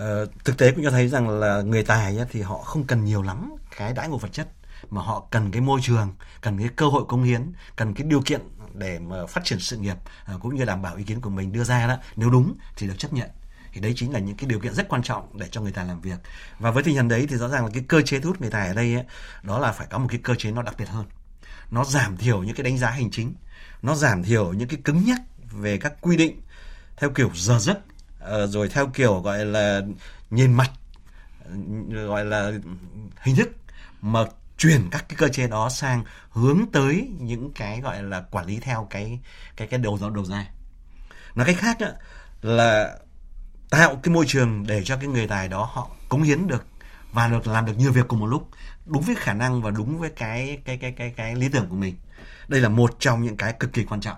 Uh, 0.00 0.04
thực 0.44 0.58
tế 0.58 0.72
cũng 0.72 0.84
cho 0.84 0.90
thấy 0.90 1.08
rằng 1.08 1.28
là 1.28 1.62
người 1.62 1.84
tài 1.84 2.18
thì 2.30 2.42
họ 2.42 2.58
không 2.58 2.84
cần 2.84 3.04
nhiều 3.04 3.22
lắm 3.22 3.56
cái 3.76 3.92
đãi 3.92 4.08
ngộ 4.08 4.18
vật 4.18 4.32
chất 4.32 4.48
mà 4.90 5.02
họ 5.02 5.26
cần 5.30 5.50
cái 5.50 5.60
môi 5.60 5.80
trường, 5.82 6.14
cần 6.40 6.58
cái 6.58 6.68
cơ 6.76 6.86
hội 6.86 7.02
công 7.08 7.22
hiến, 7.22 7.52
cần 7.76 7.94
cái 7.94 8.06
điều 8.06 8.22
kiện 8.22 8.40
để 8.74 8.98
mà 8.98 9.26
phát 9.26 9.44
triển 9.44 9.60
sự 9.60 9.76
nghiệp 9.76 9.96
ờ, 10.24 10.38
cũng 10.42 10.54
như 10.54 10.64
đảm 10.64 10.82
bảo 10.82 10.96
ý 10.96 11.04
kiến 11.04 11.20
của 11.20 11.30
mình 11.30 11.52
đưa 11.52 11.64
ra 11.64 11.86
đó 11.86 11.96
nếu 12.16 12.30
đúng 12.30 12.54
thì 12.76 12.86
được 12.86 12.98
chấp 12.98 13.12
nhận 13.12 13.28
thì 13.78 13.82
đấy 13.82 13.92
chính 13.96 14.12
là 14.12 14.18
những 14.18 14.36
cái 14.36 14.48
điều 14.48 14.60
kiện 14.60 14.74
rất 14.74 14.88
quan 14.88 15.02
trọng 15.02 15.38
để 15.38 15.48
cho 15.50 15.60
người 15.60 15.72
tài 15.72 15.86
làm 15.86 16.00
việc. 16.00 16.18
Và 16.58 16.70
với 16.70 16.82
tinh 16.82 16.96
thần 16.96 17.08
đấy 17.08 17.26
thì 17.30 17.36
rõ 17.36 17.48
ràng 17.48 17.64
là 17.64 17.70
cái 17.74 17.84
cơ 17.88 18.02
chế 18.02 18.20
thu 18.20 18.28
hút 18.28 18.40
người 18.40 18.50
tài 18.50 18.68
ở 18.68 18.74
đây 18.74 18.94
ấy, 18.94 19.04
đó 19.42 19.58
là 19.58 19.72
phải 19.72 19.86
có 19.90 19.98
một 19.98 20.06
cái 20.10 20.20
cơ 20.22 20.34
chế 20.34 20.50
nó 20.50 20.62
đặc 20.62 20.74
biệt 20.78 20.88
hơn. 20.88 21.04
Nó 21.70 21.84
giảm 21.84 22.16
thiểu 22.16 22.42
những 22.42 22.56
cái 22.56 22.64
đánh 22.64 22.78
giá 22.78 22.90
hành 22.90 23.10
chính. 23.10 23.34
Nó 23.82 23.94
giảm 23.94 24.22
thiểu 24.22 24.52
những 24.52 24.68
cái 24.68 24.78
cứng 24.84 25.04
nhắc 25.04 25.20
về 25.52 25.78
các 25.78 25.92
quy 26.00 26.16
định 26.16 26.40
theo 26.96 27.10
kiểu 27.10 27.30
giờ 27.34 27.58
giấc 27.58 27.78
ờ, 28.20 28.46
rồi 28.46 28.68
theo 28.68 28.86
kiểu 28.86 29.20
gọi 29.20 29.44
là 29.44 29.80
nhìn 30.30 30.52
mặt 30.52 30.70
ờ, 31.94 32.06
gọi 32.06 32.24
là 32.24 32.52
hình 33.20 33.36
thức 33.36 33.48
mà 34.02 34.20
chuyển 34.58 34.88
các 34.90 35.04
cái 35.08 35.16
cơ 35.16 35.28
chế 35.28 35.46
đó 35.46 35.68
sang 35.68 36.04
hướng 36.30 36.60
tới 36.72 37.08
những 37.18 37.52
cái 37.54 37.80
gọi 37.80 38.02
là 38.02 38.20
quản 38.20 38.46
lý 38.46 38.58
theo 38.60 38.86
cái 38.90 39.20
cái 39.56 39.68
cái 39.68 39.80
đầu 39.80 39.98
đầu 40.14 40.24
ra 40.24 40.46
nói 41.34 41.46
cách 41.46 41.56
khác 41.58 41.76
đó, 41.80 41.88
là 42.42 42.98
tạo 43.70 43.96
cái 44.02 44.14
môi 44.14 44.24
trường 44.28 44.66
để 44.66 44.84
cho 44.84 44.96
cái 44.96 45.06
người 45.06 45.26
tài 45.26 45.48
đó 45.48 45.70
họ 45.72 45.88
cống 46.08 46.22
hiến 46.22 46.46
được 46.46 46.66
và 47.12 47.28
được 47.28 47.46
làm 47.46 47.66
được 47.66 47.78
nhiều 47.78 47.92
việc 47.92 48.08
cùng 48.08 48.20
một 48.20 48.26
lúc 48.26 48.48
đúng 48.86 49.02
với 49.02 49.14
khả 49.14 49.32
năng 49.32 49.62
và 49.62 49.70
đúng 49.70 49.98
với 49.98 50.10
cái 50.10 50.58
cái 50.64 50.76
cái 50.76 50.92
cái 50.92 51.12
cái 51.16 51.34
lý 51.34 51.48
tưởng 51.48 51.66
của 51.68 51.76
mình. 51.76 51.96
Đây 52.48 52.60
là 52.60 52.68
một 52.68 52.96
trong 52.98 53.22
những 53.22 53.36
cái 53.36 53.52
cực 53.52 53.72
kỳ 53.72 53.84
quan 53.84 54.00
trọng. 54.00 54.16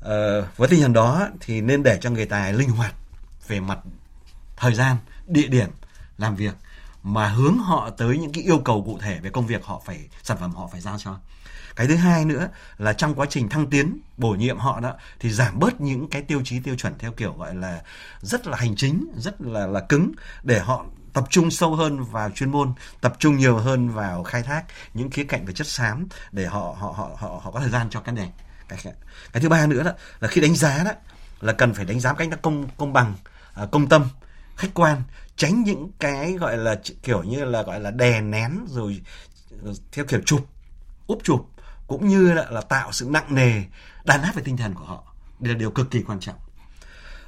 Ờ, 0.00 0.48
với 0.56 0.68
tinh 0.68 0.80
thần 0.80 0.92
đó 0.92 1.28
thì 1.40 1.60
nên 1.60 1.82
để 1.82 1.98
cho 2.00 2.10
người 2.10 2.26
tài 2.26 2.52
linh 2.52 2.70
hoạt 2.70 2.94
về 3.48 3.60
mặt 3.60 3.78
thời 4.56 4.74
gian 4.74 4.96
địa 5.26 5.46
điểm 5.46 5.70
làm 6.18 6.36
việc 6.36 6.54
mà 7.02 7.28
hướng 7.28 7.58
họ 7.58 7.90
tới 7.90 8.18
những 8.18 8.32
cái 8.32 8.44
yêu 8.44 8.58
cầu 8.58 8.82
cụ 8.86 8.98
thể 9.02 9.18
về 9.20 9.30
công 9.30 9.46
việc 9.46 9.64
họ 9.64 9.82
phải 9.86 10.08
sản 10.22 10.36
phẩm 10.40 10.54
họ 10.54 10.68
phải 10.72 10.80
giao 10.80 10.98
cho 10.98 11.18
cái 11.76 11.86
thứ 11.86 11.96
hai 11.96 12.24
nữa 12.24 12.48
là 12.78 12.92
trong 12.92 13.14
quá 13.14 13.26
trình 13.30 13.48
thăng 13.48 13.70
tiến 13.70 13.98
bổ 14.16 14.30
nhiệm 14.30 14.58
họ 14.58 14.80
đó 14.80 14.94
thì 15.20 15.30
giảm 15.30 15.58
bớt 15.58 15.80
những 15.80 16.08
cái 16.10 16.22
tiêu 16.22 16.40
chí 16.44 16.60
tiêu 16.60 16.74
chuẩn 16.76 16.98
theo 16.98 17.12
kiểu 17.12 17.32
gọi 17.32 17.54
là 17.54 17.82
rất 18.20 18.46
là 18.46 18.56
hành 18.56 18.76
chính 18.76 19.06
rất 19.16 19.40
là 19.40 19.66
là 19.66 19.80
cứng 19.80 20.12
để 20.42 20.60
họ 20.60 20.84
tập 21.12 21.24
trung 21.30 21.50
sâu 21.50 21.74
hơn 21.74 22.04
vào 22.04 22.30
chuyên 22.30 22.50
môn 22.50 22.72
tập 23.00 23.16
trung 23.18 23.36
nhiều 23.36 23.56
hơn 23.56 23.88
vào 23.88 24.22
khai 24.22 24.42
thác 24.42 24.64
những 24.94 25.10
khía 25.10 25.24
cạnh 25.24 25.44
về 25.44 25.52
chất 25.52 25.66
xám 25.66 26.08
để 26.32 26.46
họ 26.46 26.76
họ 26.78 26.94
họ 26.96 27.10
họ, 27.16 27.40
họ 27.42 27.50
có 27.50 27.60
thời 27.60 27.70
gian 27.70 27.90
cho 27.90 28.00
cái 28.00 28.14
này. 28.14 28.32
Cái, 28.68 28.78
cái 29.32 29.42
thứ 29.42 29.48
ba 29.48 29.66
nữa 29.66 29.82
đó 29.82 29.92
là 30.20 30.28
khi 30.28 30.40
đánh 30.40 30.54
giá 30.54 30.84
đó 30.84 30.90
là 31.40 31.52
cần 31.52 31.74
phải 31.74 31.84
đánh 31.84 32.00
giá 32.00 32.12
cách 32.12 32.28
nó 32.28 32.36
công 32.42 32.68
công 32.76 32.92
bằng 32.92 33.14
à, 33.54 33.66
công 33.72 33.88
tâm 33.88 34.08
khách 34.56 34.74
quan 34.74 35.02
tránh 35.36 35.62
những 35.62 35.90
cái 35.98 36.32
gọi 36.32 36.56
là 36.56 36.80
kiểu 37.02 37.22
như 37.22 37.44
là 37.44 37.62
gọi 37.62 37.80
là 37.80 37.90
đè 37.90 38.20
nén 38.20 38.66
rồi 38.68 39.00
ờ, 39.64 39.72
theo 39.92 40.04
kiểu 40.04 40.20
chụp 40.26 40.46
úp 41.06 41.18
chụp 41.24 41.48
cũng 41.86 42.08
như 42.08 42.32
là, 42.32 42.46
là 42.50 42.60
tạo 42.60 42.92
sự 42.92 43.06
nặng 43.10 43.34
nề 43.34 43.62
đàn 44.04 44.22
áp 44.22 44.34
về 44.34 44.42
tinh 44.42 44.56
thần 44.56 44.74
của 44.74 44.84
họ. 44.84 45.02
Đây 45.38 45.52
là 45.54 45.58
điều 45.58 45.70
cực 45.70 45.90
kỳ 45.90 46.02
quan 46.02 46.20
trọng. 46.20 46.36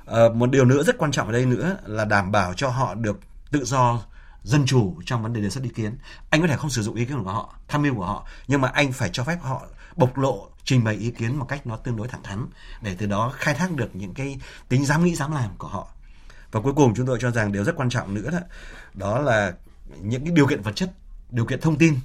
À, 0.06 0.22
một 0.34 0.50
điều 0.50 0.64
nữa 0.64 0.82
rất 0.82 0.98
quan 0.98 1.12
trọng 1.12 1.26
ở 1.26 1.32
đây 1.32 1.46
nữa 1.46 1.76
là 1.86 2.04
đảm 2.04 2.32
bảo 2.32 2.54
cho 2.54 2.68
họ 2.68 2.94
được 2.94 3.20
tự 3.50 3.64
do 3.64 4.02
dân 4.42 4.66
chủ 4.66 5.00
trong 5.06 5.22
vấn 5.22 5.32
đề 5.32 5.40
đề 5.40 5.50
xuất 5.50 5.64
ý 5.64 5.70
kiến. 5.70 5.98
Anh 6.30 6.40
có 6.40 6.46
thể 6.46 6.56
không 6.56 6.70
sử 6.70 6.82
dụng 6.82 6.94
ý 6.94 7.04
kiến 7.04 7.24
của 7.24 7.32
họ 7.32 7.54
tham 7.68 7.82
mưu 7.82 7.94
của 7.94 8.06
họ 8.06 8.26
nhưng 8.48 8.60
mà 8.60 8.68
anh 8.68 8.92
phải 8.92 9.10
cho 9.12 9.24
phép 9.24 9.38
họ 9.42 9.62
bộc 9.96 10.18
lộ 10.18 10.48
trình 10.64 10.84
bày 10.84 10.94
ý 10.94 11.10
kiến 11.10 11.36
một 11.36 11.46
cách 11.48 11.66
nó 11.66 11.76
tương 11.76 11.96
đối 11.96 12.08
thẳng 12.08 12.22
thắn 12.22 12.46
để 12.82 12.96
từ 12.98 13.06
đó 13.06 13.32
khai 13.34 13.54
thác 13.54 13.72
được 13.72 13.96
những 13.96 14.14
cái 14.14 14.38
tính 14.68 14.86
dám 14.86 15.04
nghĩ 15.04 15.14
dám 15.14 15.32
làm 15.32 15.50
của 15.58 15.68
họ. 15.68 15.88
Và 16.52 16.60
cuối 16.60 16.72
cùng 16.76 16.94
chúng 16.94 17.06
tôi 17.06 17.18
cho 17.20 17.30
rằng 17.30 17.52
điều 17.52 17.64
rất 17.64 17.76
quan 17.76 17.90
trọng 17.90 18.14
nữa 18.14 18.30
đó, 18.32 18.38
đó 18.94 19.18
là 19.18 19.52
những 20.00 20.24
cái 20.24 20.32
điều 20.32 20.46
kiện 20.46 20.62
vật 20.62 20.72
chất 20.76 20.92
điều 21.30 21.46
kiện 21.46 21.60
thông 21.60 21.78
tin 21.78 21.98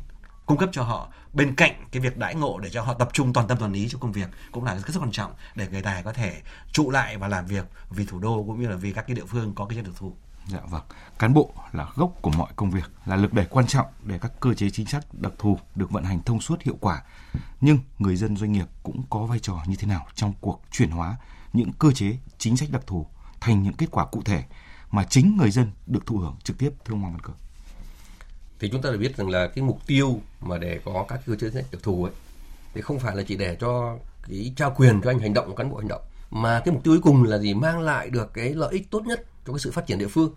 cung 0.45 0.57
cấp 0.57 0.69
cho 0.71 0.83
họ 0.83 1.09
bên 1.33 1.55
cạnh 1.55 1.85
cái 1.91 2.01
việc 2.01 2.17
đãi 2.17 2.35
ngộ 2.35 2.59
để 2.59 2.69
cho 2.69 2.81
họ 2.81 2.93
tập 2.93 3.09
trung 3.13 3.33
toàn 3.33 3.47
tâm 3.47 3.57
toàn 3.57 3.73
ý 3.73 3.87
cho 3.89 3.97
công 3.97 4.11
việc 4.11 4.29
cũng 4.51 4.63
là 4.63 4.79
rất, 4.79 4.99
quan 4.99 5.11
trọng 5.11 5.33
để 5.55 5.67
người 5.71 5.81
tài 5.81 6.03
có 6.03 6.13
thể 6.13 6.41
trụ 6.71 6.91
lại 6.91 7.17
và 7.17 7.27
làm 7.27 7.45
việc 7.45 7.65
vì 7.89 8.05
thủ 8.05 8.19
đô 8.19 8.43
cũng 8.47 8.61
như 8.61 8.67
là 8.67 8.75
vì 8.75 8.91
các 8.91 9.07
cái 9.07 9.15
địa 9.15 9.25
phương 9.25 9.55
có 9.55 9.65
cái 9.65 9.75
chất 9.75 9.85
đặc 9.85 9.93
thù. 9.97 10.15
Dạ 10.47 10.59
vâng. 10.69 10.83
Cán 11.19 11.33
bộ 11.33 11.53
là 11.71 11.87
gốc 11.95 12.11
của 12.21 12.31
mọi 12.31 12.51
công 12.55 12.71
việc, 12.71 12.91
là 13.05 13.15
lực 13.15 13.33
đẩy 13.33 13.45
quan 13.45 13.67
trọng 13.67 13.87
để 14.03 14.19
các 14.19 14.31
cơ 14.39 14.53
chế 14.53 14.69
chính 14.69 14.85
sách 14.85 15.05
đặc 15.13 15.33
thù 15.37 15.59
được 15.75 15.91
vận 15.91 16.03
hành 16.03 16.23
thông 16.23 16.41
suốt 16.41 16.61
hiệu 16.61 16.77
quả. 16.79 17.01
Nhưng 17.61 17.79
người 17.99 18.15
dân 18.15 18.37
doanh 18.37 18.51
nghiệp 18.51 18.65
cũng 18.83 19.03
có 19.09 19.19
vai 19.19 19.39
trò 19.39 19.63
như 19.67 19.75
thế 19.75 19.87
nào 19.87 20.07
trong 20.15 20.33
cuộc 20.41 20.61
chuyển 20.71 20.91
hóa 20.91 21.17
những 21.53 21.71
cơ 21.73 21.91
chế 21.91 22.17
chính 22.37 22.57
sách 22.57 22.69
đặc 22.71 22.81
thù 22.87 23.07
thành 23.39 23.63
những 23.63 23.73
kết 23.73 23.87
quả 23.91 24.05
cụ 24.05 24.21
thể 24.25 24.43
mà 24.91 25.03
chính 25.03 25.37
người 25.37 25.51
dân 25.51 25.71
được 25.87 26.05
thụ 26.05 26.17
hưởng 26.17 26.35
trực 26.43 26.57
tiếp 26.57 26.73
thưa 26.85 26.93
ông 26.93 27.01
Hoàng 27.01 27.13
Văn 27.13 27.21
Cường 27.21 27.35
thì 28.59 28.69
chúng 28.69 28.81
ta 28.81 28.91
đã 28.91 28.97
biết 28.97 29.17
rằng 29.17 29.29
là 29.29 29.47
cái 29.47 29.63
mục 29.63 29.79
tiêu 29.87 30.21
mà 30.41 30.57
để 30.57 30.79
có 30.85 31.05
các 31.07 31.21
cơ 31.25 31.35
chế 31.35 31.39
chính 31.39 31.53
sách 31.53 31.65
đặc 31.71 31.83
thù 31.83 32.03
ấy, 32.03 32.13
thì 32.73 32.81
không 32.81 32.99
phải 32.99 33.15
là 33.15 33.23
chỉ 33.27 33.35
để 33.35 33.57
cho 33.59 33.97
cái 34.27 34.53
trao 34.55 34.73
quyền 34.77 35.01
cho 35.01 35.11
anh 35.11 35.19
hành 35.19 35.33
động, 35.33 35.55
cán 35.55 35.71
bộ 35.71 35.77
hành 35.77 35.87
động, 35.87 36.01
mà 36.31 36.61
cái 36.65 36.73
mục 36.73 36.83
tiêu 36.83 36.93
cuối 36.93 37.01
cùng 37.01 37.23
là 37.23 37.37
gì? 37.37 37.53
Mang 37.53 37.79
lại 37.79 38.09
được 38.09 38.33
cái 38.33 38.53
lợi 38.53 38.73
ích 38.73 38.91
tốt 38.91 39.01
nhất 39.05 39.25
cho 39.47 39.53
cái 39.53 39.59
sự 39.59 39.71
phát 39.71 39.87
triển 39.87 39.97
địa 39.97 40.07
phương. 40.07 40.33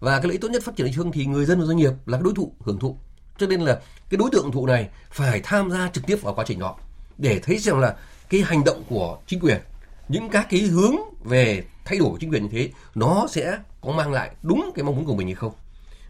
Và 0.00 0.18
cái 0.18 0.24
lợi 0.24 0.32
ích 0.32 0.40
tốt 0.40 0.48
nhất 0.48 0.62
phát 0.64 0.76
triển 0.76 0.86
địa 0.86 0.92
phương 0.96 1.12
thì 1.12 1.26
người 1.26 1.44
dân 1.44 1.60
và 1.60 1.66
doanh 1.66 1.76
nghiệp 1.76 1.92
là 2.06 2.18
cái 2.18 2.22
đối 2.24 2.34
thủ 2.34 2.52
hưởng 2.60 2.78
thụ. 2.78 2.96
Cho 3.38 3.46
nên 3.46 3.60
là 3.60 3.80
cái 4.10 4.18
đối 4.18 4.30
tượng 4.32 4.52
thụ 4.52 4.66
này 4.66 4.88
phải 5.10 5.40
tham 5.44 5.70
gia 5.70 5.88
trực 5.88 6.06
tiếp 6.06 6.22
vào 6.22 6.34
quá 6.34 6.44
trình 6.48 6.58
đó 6.58 6.76
để 7.18 7.40
thấy 7.42 7.58
rằng 7.58 7.78
là 7.78 7.96
cái 8.28 8.40
hành 8.40 8.64
động 8.64 8.84
của 8.88 9.18
chính 9.26 9.40
quyền, 9.40 9.60
những 10.08 10.28
các 10.28 10.46
cái 10.50 10.60
hướng 10.60 10.94
về 11.24 11.64
thay 11.84 11.98
đổi 11.98 12.10
của 12.10 12.18
chính 12.20 12.30
quyền 12.30 12.42
như 12.42 12.48
thế, 12.52 12.70
nó 12.94 13.26
sẽ 13.30 13.58
có 13.80 13.92
mang 13.92 14.12
lại 14.12 14.30
đúng 14.42 14.70
cái 14.74 14.84
mong 14.84 14.96
muốn 14.96 15.04
của 15.06 15.14
mình 15.14 15.26
hay 15.26 15.34
không. 15.34 15.52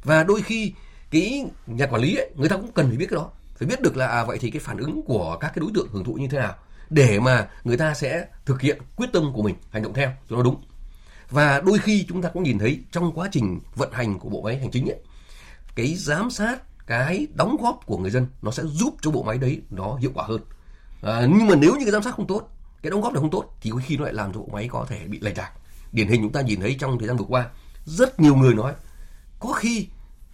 Và 0.04 0.24
đôi 0.24 0.42
khi 0.42 0.72
cái 1.10 1.44
nhà 1.66 1.86
quản 1.86 2.02
lý 2.02 2.16
ấy, 2.16 2.30
người 2.36 2.48
ta 2.48 2.56
cũng 2.56 2.72
cần 2.72 2.88
phải 2.88 2.96
biết 2.96 3.06
cái 3.10 3.16
đó 3.16 3.30
phải 3.56 3.68
biết 3.68 3.80
được 3.80 3.96
là 3.96 4.06
à, 4.06 4.24
vậy 4.24 4.38
thì 4.40 4.50
cái 4.50 4.60
phản 4.60 4.76
ứng 4.76 5.02
của 5.02 5.36
các 5.40 5.48
cái 5.48 5.60
đối 5.60 5.70
tượng 5.74 5.88
hưởng 5.92 6.04
thụ 6.04 6.14
như 6.14 6.28
thế 6.28 6.38
nào 6.38 6.54
để 6.90 7.20
mà 7.20 7.48
người 7.64 7.76
ta 7.76 7.94
sẽ 7.94 8.26
thực 8.46 8.60
hiện 8.60 8.78
quyết 8.96 9.06
tâm 9.12 9.32
của 9.34 9.42
mình 9.42 9.54
hành 9.70 9.82
động 9.82 9.94
theo 9.94 10.10
cho 10.30 10.36
nó 10.36 10.42
đúng. 10.42 10.62
Và 11.30 11.60
đôi 11.60 11.78
khi 11.78 12.04
chúng 12.08 12.22
ta 12.22 12.28
cũng 12.28 12.42
nhìn 12.42 12.58
thấy 12.58 12.80
trong 12.92 13.12
quá 13.12 13.28
trình 13.32 13.60
vận 13.74 13.92
hành 13.92 14.18
của 14.18 14.28
bộ 14.28 14.42
máy 14.42 14.58
hành 14.58 14.70
chính 14.70 14.86
ấy, 14.86 14.98
cái 15.74 15.94
giám 15.94 16.30
sát 16.30 16.62
cái 16.86 17.26
đóng 17.34 17.56
góp 17.62 17.80
của 17.86 17.98
người 17.98 18.10
dân 18.10 18.26
nó 18.42 18.50
sẽ 18.50 18.62
giúp 18.66 18.94
cho 19.02 19.10
bộ 19.10 19.22
máy 19.22 19.38
đấy 19.38 19.60
nó 19.70 19.96
hiệu 19.96 20.10
quả 20.14 20.24
hơn. 20.28 20.40
À, 21.02 21.26
nhưng 21.28 21.46
mà 21.46 21.54
nếu 21.54 21.76
như 21.76 21.84
cái 21.84 21.92
giám 21.92 22.02
sát 22.02 22.14
không 22.14 22.26
tốt 22.26 22.48
cái 22.82 22.90
đóng 22.90 23.00
góp 23.00 23.12
là 23.14 23.20
không 23.20 23.30
tốt 23.30 23.56
thì 23.60 23.70
có 23.70 23.78
khi 23.86 23.96
nó 23.96 24.04
lại 24.04 24.12
làm 24.12 24.32
cho 24.32 24.40
bộ 24.40 24.48
máy 24.52 24.68
có 24.68 24.86
thể 24.88 24.98
bị 25.06 25.20
lệch 25.20 25.38
lạc. 25.38 25.52
Điển 25.92 26.08
hình 26.08 26.22
chúng 26.22 26.32
ta 26.32 26.40
nhìn 26.40 26.60
thấy 26.60 26.76
trong 26.80 26.98
thời 26.98 27.08
gian 27.08 27.16
vừa 27.16 27.24
qua 27.24 27.48
rất 27.84 28.20
nhiều 28.20 28.34
người 28.34 28.54
nói 28.54 28.72
có 29.40 29.52
khi 29.52 29.88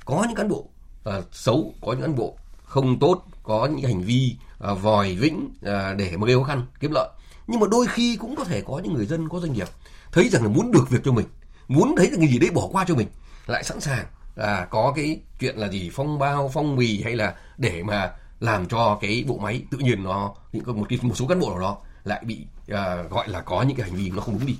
có 0.07 0.25
những 0.29 0.37
cán 0.37 0.49
bộ 0.49 0.69
uh, 1.09 1.25
xấu 1.33 1.75
có 1.81 1.93
những 1.93 2.01
cán 2.01 2.17
bộ 2.17 2.37
không 2.65 2.99
tốt 2.99 3.25
có 3.43 3.67
những 3.67 3.85
hành 3.85 4.03
vi 4.03 4.37
uh, 4.73 4.83
vòi 4.83 5.15
vĩnh 5.15 5.49
uh, 5.59 5.97
để 5.97 6.17
mà 6.17 6.27
gây 6.27 6.37
khó 6.37 6.43
khăn 6.43 6.67
kiếm 6.81 6.91
lợi. 6.95 7.09
Nhưng 7.47 7.61
mà 7.61 7.67
đôi 7.71 7.87
khi 7.87 8.17
cũng 8.17 8.37
có 8.37 8.45
thể 8.45 8.63
có 8.67 8.81
những 8.85 8.95
người 8.95 9.07
dân 9.07 9.29
có 9.29 9.41
doanh 9.41 9.53
nghiệp 9.53 9.69
thấy 10.13 10.29
rằng 10.29 10.43
là 10.43 10.49
muốn 10.49 10.73
được 10.73 10.91
việc 10.91 11.01
cho 11.05 11.13
mình 11.13 11.27
muốn 11.69 11.95
thấy 11.97 12.11
được 12.11 12.17
cái 12.21 12.29
gì 12.29 12.39
đấy 12.39 12.51
bỏ 12.51 12.69
qua 12.73 12.85
cho 12.89 12.95
mình 12.95 13.09
lại 13.47 13.65
sẵn 13.65 13.81
sàng 13.81 14.07
là 14.37 14.67
có 14.71 14.93
cái 14.97 15.21
chuyện 15.41 15.57
là 15.57 15.69
gì 15.69 15.91
phong 15.95 16.19
bao 16.19 16.51
phong 16.55 16.77
bì 16.77 17.03
hay 17.03 17.17
là 17.17 17.35
để 17.59 17.83
mà 17.83 18.13
làm 18.41 18.67
cho 18.67 18.99
cái 19.01 19.25
bộ 19.29 19.39
máy 19.39 19.63
tự 19.71 19.79
nhiên 19.79 20.05
nó 20.05 20.35
những 20.53 20.81
một 20.81 20.87
cái 20.89 20.99
một 21.03 21.17
số 21.17 21.27
cán 21.27 21.41
bộ 21.41 21.51
nào 21.51 21.61
đó 21.61 21.79
lại 22.05 22.25
bị 22.25 22.47
uh, 22.73 23.11
gọi 23.11 23.29
là 23.29 23.41
có 23.41 23.63
những 23.63 23.77
cái 23.77 23.91
hành 23.91 23.99
vi 23.99 24.11
nó 24.11 24.23
không 24.23 24.39
đúng 24.39 24.47
đi. 24.47 24.59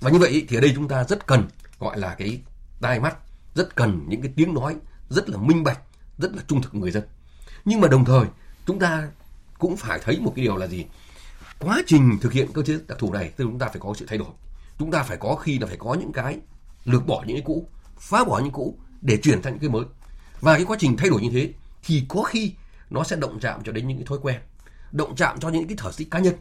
Và 0.00 0.10
như 0.10 0.18
vậy 0.18 0.46
thì 0.48 0.56
ở 0.56 0.60
đây 0.60 0.72
chúng 0.74 0.88
ta 0.88 1.04
rất 1.04 1.26
cần 1.26 1.44
gọi 1.78 1.98
là 1.98 2.14
cái 2.14 2.40
tai 2.80 3.00
mắt 3.00 3.16
rất 3.56 3.76
cần 3.76 4.04
những 4.08 4.22
cái 4.22 4.32
tiếng 4.36 4.54
nói 4.54 4.76
rất 5.08 5.28
là 5.28 5.38
minh 5.38 5.64
bạch, 5.64 5.80
rất 6.18 6.36
là 6.36 6.42
trung 6.48 6.62
thực 6.62 6.74
người 6.74 6.90
dân. 6.90 7.02
Nhưng 7.64 7.80
mà 7.80 7.88
đồng 7.88 8.04
thời, 8.04 8.24
chúng 8.66 8.78
ta 8.78 9.08
cũng 9.58 9.76
phải 9.76 9.98
thấy 10.04 10.20
một 10.20 10.32
cái 10.36 10.44
điều 10.44 10.56
là 10.56 10.66
gì? 10.66 10.84
Quá 11.58 11.82
trình 11.86 12.18
thực 12.20 12.32
hiện 12.32 12.52
cơ 12.52 12.62
chế 12.62 12.78
đặc 12.88 12.98
thù 12.98 13.12
này, 13.12 13.32
tức 13.36 13.44
chúng 13.44 13.58
ta 13.58 13.66
phải 13.66 13.78
có 13.80 13.94
sự 13.96 14.06
thay 14.08 14.18
đổi. 14.18 14.28
Chúng 14.78 14.90
ta 14.90 15.02
phải 15.02 15.16
có 15.16 15.34
khi 15.34 15.58
là 15.58 15.66
phải 15.66 15.76
có 15.76 15.94
những 15.94 16.12
cái 16.12 16.38
lược 16.84 17.06
bỏ 17.06 17.24
những 17.26 17.36
cái 17.36 17.44
cũ, 17.46 17.68
phá 17.98 18.24
bỏ 18.24 18.40
những 18.40 18.52
cũ 18.52 18.78
để 19.00 19.16
chuyển 19.16 19.42
thành 19.42 19.52
những 19.52 19.60
cái 19.60 19.70
mới. 19.70 19.84
Và 20.40 20.54
cái 20.54 20.64
quá 20.64 20.76
trình 20.80 20.96
thay 20.96 21.08
đổi 21.08 21.20
như 21.22 21.30
thế 21.32 21.52
thì 21.84 22.04
có 22.08 22.22
khi 22.22 22.52
nó 22.90 23.04
sẽ 23.04 23.16
động 23.16 23.38
chạm 23.40 23.62
cho 23.64 23.72
đến 23.72 23.88
những 23.88 23.98
cái 23.98 24.06
thói 24.06 24.18
quen, 24.22 24.40
động 24.92 25.16
chạm 25.16 25.40
cho 25.40 25.48
những 25.48 25.66
cái 25.66 25.76
thở 25.80 25.92
xích 25.92 26.10
cá 26.10 26.18
nhân. 26.18 26.34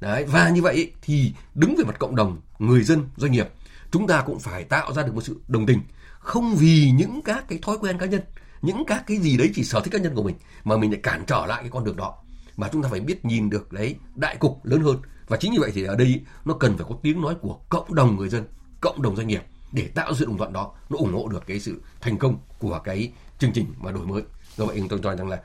Đấy, 0.00 0.24
và 0.24 0.48
như 0.48 0.62
vậy 0.62 0.92
thì 1.02 1.34
đứng 1.54 1.74
về 1.78 1.84
mặt 1.84 1.98
cộng 1.98 2.16
đồng, 2.16 2.40
người 2.58 2.82
dân, 2.82 3.08
doanh 3.16 3.32
nghiệp, 3.32 3.48
chúng 3.90 4.06
ta 4.06 4.22
cũng 4.26 4.38
phải 4.38 4.64
tạo 4.64 4.92
ra 4.92 5.02
được 5.02 5.14
một 5.14 5.24
sự 5.24 5.40
đồng 5.48 5.66
tình 5.66 5.80
không 6.24 6.54
vì 6.54 6.90
những 6.90 7.22
các 7.24 7.44
cái 7.48 7.58
thói 7.62 7.76
quen 7.80 7.98
cá 7.98 8.06
nhân 8.06 8.20
những 8.62 8.84
các 8.86 9.04
cái 9.06 9.16
gì 9.16 9.36
đấy 9.36 9.50
chỉ 9.54 9.64
sở 9.64 9.80
thích 9.80 9.90
cá 9.92 9.98
nhân 9.98 10.14
của 10.14 10.22
mình 10.22 10.36
mà 10.64 10.76
mình 10.76 10.90
lại 10.90 11.00
cản 11.02 11.24
trở 11.26 11.46
lại 11.46 11.62
cái 11.62 11.70
con 11.70 11.84
đường 11.84 11.96
đó. 11.96 12.14
Mà 12.56 12.68
chúng 12.72 12.82
ta 12.82 12.88
phải 12.88 13.00
biết 13.00 13.24
nhìn 13.24 13.50
được 13.50 13.72
đấy 13.72 13.96
đại 14.14 14.36
cục 14.36 14.64
lớn 14.64 14.82
hơn. 14.82 14.96
Và 15.28 15.36
chính 15.36 15.52
như 15.52 15.60
vậy 15.60 15.70
thì 15.74 15.84
ở 15.84 15.96
đây 15.96 16.20
nó 16.44 16.54
cần 16.54 16.76
phải 16.76 16.86
có 16.88 16.94
tiếng 17.02 17.20
nói 17.20 17.34
của 17.40 17.58
cộng 17.68 17.94
đồng 17.94 18.16
người 18.16 18.28
dân 18.28 18.44
cộng 18.80 19.02
đồng 19.02 19.16
doanh 19.16 19.26
nghiệp 19.26 19.42
để 19.72 19.88
tạo 19.94 20.14
sự 20.14 20.24
đồng 20.24 20.38
thuận 20.38 20.52
đó 20.52 20.72
nó 20.90 20.96
ủng 20.96 21.12
hộ 21.12 21.28
được 21.28 21.46
cái 21.46 21.60
sự 21.60 21.82
thành 22.00 22.18
công 22.18 22.38
của 22.58 22.80
cái 22.84 23.12
chương 23.38 23.52
trình 23.52 23.66
mà 23.78 23.92
đổi 23.92 24.06
mới. 24.06 24.22
Do 24.56 24.64
vậy 24.64 24.82
tôi 24.88 25.00
cho 25.02 25.16
rằng 25.16 25.28
là 25.28 25.42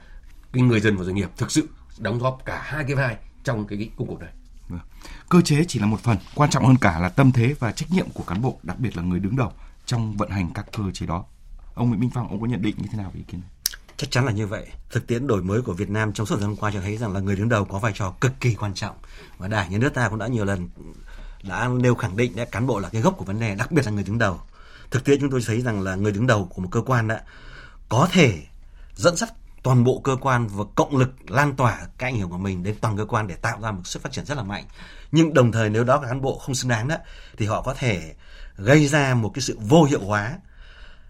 cái 0.53 0.63
người 0.63 0.80
dân 0.80 0.97
và 0.97 1.03
doanh 1.03 1.15
nghiệp 1.15 1.30
thực 1.38 1.51
sự 1.51 1.69
đóng 1.97 2.19
góp 2.19 2.41
cả 2.45 2.61
hai 2.65 2.84
cái 2.84 2.95
vai 2.95 3.17
trong 3.43 3.67
cái, 3.67 3.77
cái 3.77 3.89
công 3.97 4.07
cuộc 4.07 4.19
này. 4.19 4.34
Vâng. 4.69 4.80
Cơ 5.30 5.41
chế 5.41 5.65
chỉ 5.67 5.80
là 5.80 5.86
một 5.86 5.99
phần 5.99 6.17
quan 6.36 6.49
trọng 6.49 6.65
hơn 6.65 6.75
cả 6.82 6.99
là 6.99 7.09
tâm 7.09 7.32
thế 7.32 7.55
và 7.59 7.71
trách 7.71 7.91
nhiệm 7.91 8.09
của 8.13 8.23
cán 8.23 8.41
bộ 8.41 8.59
đặc 8.63 8.80
biệt 8.80 8.97
là 8.97 9.03
người 9.03 9.19
đứng 9.19 9.36
đầu 9.36 9.51
trong 9.89 10.17
vận 10.17 10.29
hành 10.29 10.51
các 10.53 10.65
cơ 10.77 10.83
chế 10.93 11.05
đó. 11.05 11.25
Ông 11.73 11.87
Nguyễn 11.87 11.99
Minh 11.99 12.09
Phong, 12.13 12.29
ông 12.29 12.41
có 12.41 12.47
nhận 12.47 12.61
định 12.61 12.75
như 12.77 12.87
thế 12.91 12.97
nào 12.97 13.11
về 13.13 13.19
ý 13.19 13.23
kiến 13.27 13.41
này? 13.41 13.49
Chắc 13.97 14.11
chắn 14.11 14.25
là 14.25 14.31
như 14.31 14.47
vậy. 14.47 14.67
Thực 14.89 15.07
tiễn 15.07 15.27
đổi 15.27 15.43
mới 15.43 15.61
của 15.61 15.73
Việt 15.73 15.89
Nam 15.89 16.13
trong 16.13 16.25
suốt 16.27 16.35
thời 16.35 16.43
gian 16.43 16.55
qua 16.55 16.71
cho 16.73 16.81
thấy 16.81 16.97
rằng 16.97 17.13
là 17.13 17.19
người 17.19 17.35
đứng 17.35 17.49
đầu 17.49 17.65
có 17.65 17.79
vai 17.79 17.91
trò 17.95 18.13
cực 18.21 18.31
kỳ 18.39 18.55
quan 18.55 18.73
trọng. 18.73 18.95
Và 19.37 19.47
Đảng, 19.47 19.71
Nhà 19.71 19.77
nước 19.77 19.93
ta 19.93 20.09
cũng 20.09 20.19
đã 20.19 20.27
nhiều 20.27 20.45
lần 20.45 20.69
đã 21.43 21.67
nêu 21.67 21.95
khẳng 21.95 22.17
định 22.17 22.35
đã 22.35 22.45
cán 22.45 22.67
bộ 22.67 22.79
là 22.79 22.89
cái 22.89 23.01
gốc 23.01 23.15
của 23.17 23.25
vấn 23.25 23.39
đề, 23.39 23.55
đặc 23.55 23.71
biệt 23.71 23.85
là 23.85 23.91
người 23.91 24.03
đứng 24.03 24.17
đầu. 24.17 24.39
Thực 24.91 25.03
tiễn 25.03 25.19
chúng 25.21 25.31
tôi 25.31 25.41
thấy 25.45 25.61
rằng 25.61 25.81
là 25.81 25.95
người 25.95 26.11
đứng 26.11 26.27
đầu 26.27 26.49
của 26.53 26.61
một 26.61 26.69
cơ 26.71 26.81
quan 26.81 27.07
đã 27.07 27.23
có 27.89 28.07
thể 28.11 28.43
dẫn 28.95 29.15
dắt 29.15 29.29
toàn 29.64 29.84
bộ 29.84 30.01
cơ 30.03 30.18
quan 30.22 30.47
và 30.47 30.64
cộng 30.76 30.97
lực 30.97 31.32
lan 31.32 31.55
tỏa 31.55 31.88
cái 31.97 32.12
ảnh 32.12 32.20
hưởng 32.20 32.30
của 32.30 32.38
mình 32.38 32.64
đến 32.64 32.76
toàn 32.82 32.97
cơ 32.97 33.05
quan 33.05 33.28
để 33.28 33.36
tạo 33.36 33.62
ra 33.62 33.72
một 33.72 33.82
sức 33.86 34.01
phát 34.01 34.12
triển 34.12 34.26
rất 34.26 34.38
là 34.38 34.43
mạnh. 34.43 34.64
Nhưng 35.12 35.34
đồng 35.34 35.51
thời 35.51 35.70
nếu 35.70 35.84
đó 35.84 35.97
cán 35.97 36.22
bộ 36.22 36.39
không 36.39 36.55
xứng 36.55 36.70
đáng 36.70 36.88
đó, 36.88 36.95
thì 37.38 37.45
họ 37.45 37.62
có 37.62 37.74
thể 37.74 38.14
gây 38.57 38.88
ra 38.88 39.14
một 39.14 39.32
cái 39.34 39.41
sự 39.41 39.57
vô 39.62 39.84
hiệu 39.84 40.01
hóa 40.01 40.38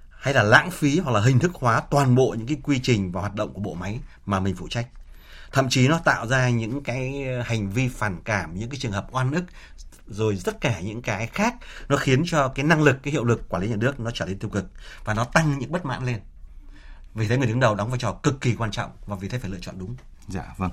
hay 0.09 0.33
là 0.33 0.43
lãng 0.43 0.71
phí 0.71 0.99
hoặc 0.99 1.11
là 1.11 1.19
hình 1.19 1.39
thức 1.39 1.51
hóa 1.53 1.81
toàn 1.91 2.15
bộ 2.15 2.35
những 2.37 2.47
cái 2.47 2.57
quy 2.63 2.79
trình 2.79 3.11
và 3.11 3.21
hoạt 3.21 3.35
động 3.35 3.53
của 3.53 3.61
bộ 3.61 3.73
máy 3.73 3.99
mà 4.25 4.39
mình 4.39 4.55
phụ 4.55 4.67
trách 4.67 4.87
thậm 5.51 5.69
chí 5.69 5.87
nó 5.87 5.99
tạo 5.99 6.27
ra 6.27 6.49
những 6.49 6.83
cái 6.83 7.25
ờ, 7.27 7.41
hành 7.41 7.69
vi 7.69 7.87
phản 7.87 8.21
cảm, 8.23 8.59
những 8.59 8.69
cái 8.69 8.79
trường 8.79 8.91
hợp 8.91 9.07
oan 9.11 9.33
ức, 9.33 9.43
rồi 10.07 10.39
tất 10.45 10.61
cả 10.61 10.79
những 10.79 11.01
cái 11.01 11.27
khác, 11.27 11.55
nó 11.89 11.97
khiến 11.97 12.23
cho 12.25 12.47
cái 12.47 12.65
năng 12.65 12.81
lực, 12.81 12.97
cái 13.03 13.11
hiệu 13.11 13.23
lực 13.23 13.49
quản 13.49 13.61
lý 13.61 13.69
nhà 13.69 13.75
nước 13.75 13.99
nó 13.99 14.11
trở 14.11 14.25
nên 14.25 14.39
tiêu 14.39 14.49
cực 14.49 14.65
và 15.03 15.13
nó 15.13 15.23
tăng 15.23 15.59
những 15.59 15.71
bất 15.71 15.85
mãn 15.85 16.05
lên 16.05 16.19
vì 17.15 17.27
thế 17.27 17.37
người 17.37 17.47
đứng 17.47 17.59
đầu 17.59 17.75
đóng 17.75 17.89
vai 17.89 17.99
trò 17.99 18.11
cực 18.11 18.41
kỳ 18.41 18.55
quan 18.55 18.71
trọng 18.71 18.91
và 19.05 19.15
vì 19.15 19.27
thế 19.27 19.39
phải 19.39 19.51
lựa 19.51 19.59
chọn 19.61 19.75
đúng 19.79 19.95
dạ 20.27 20.53
vâng 20.57 20.71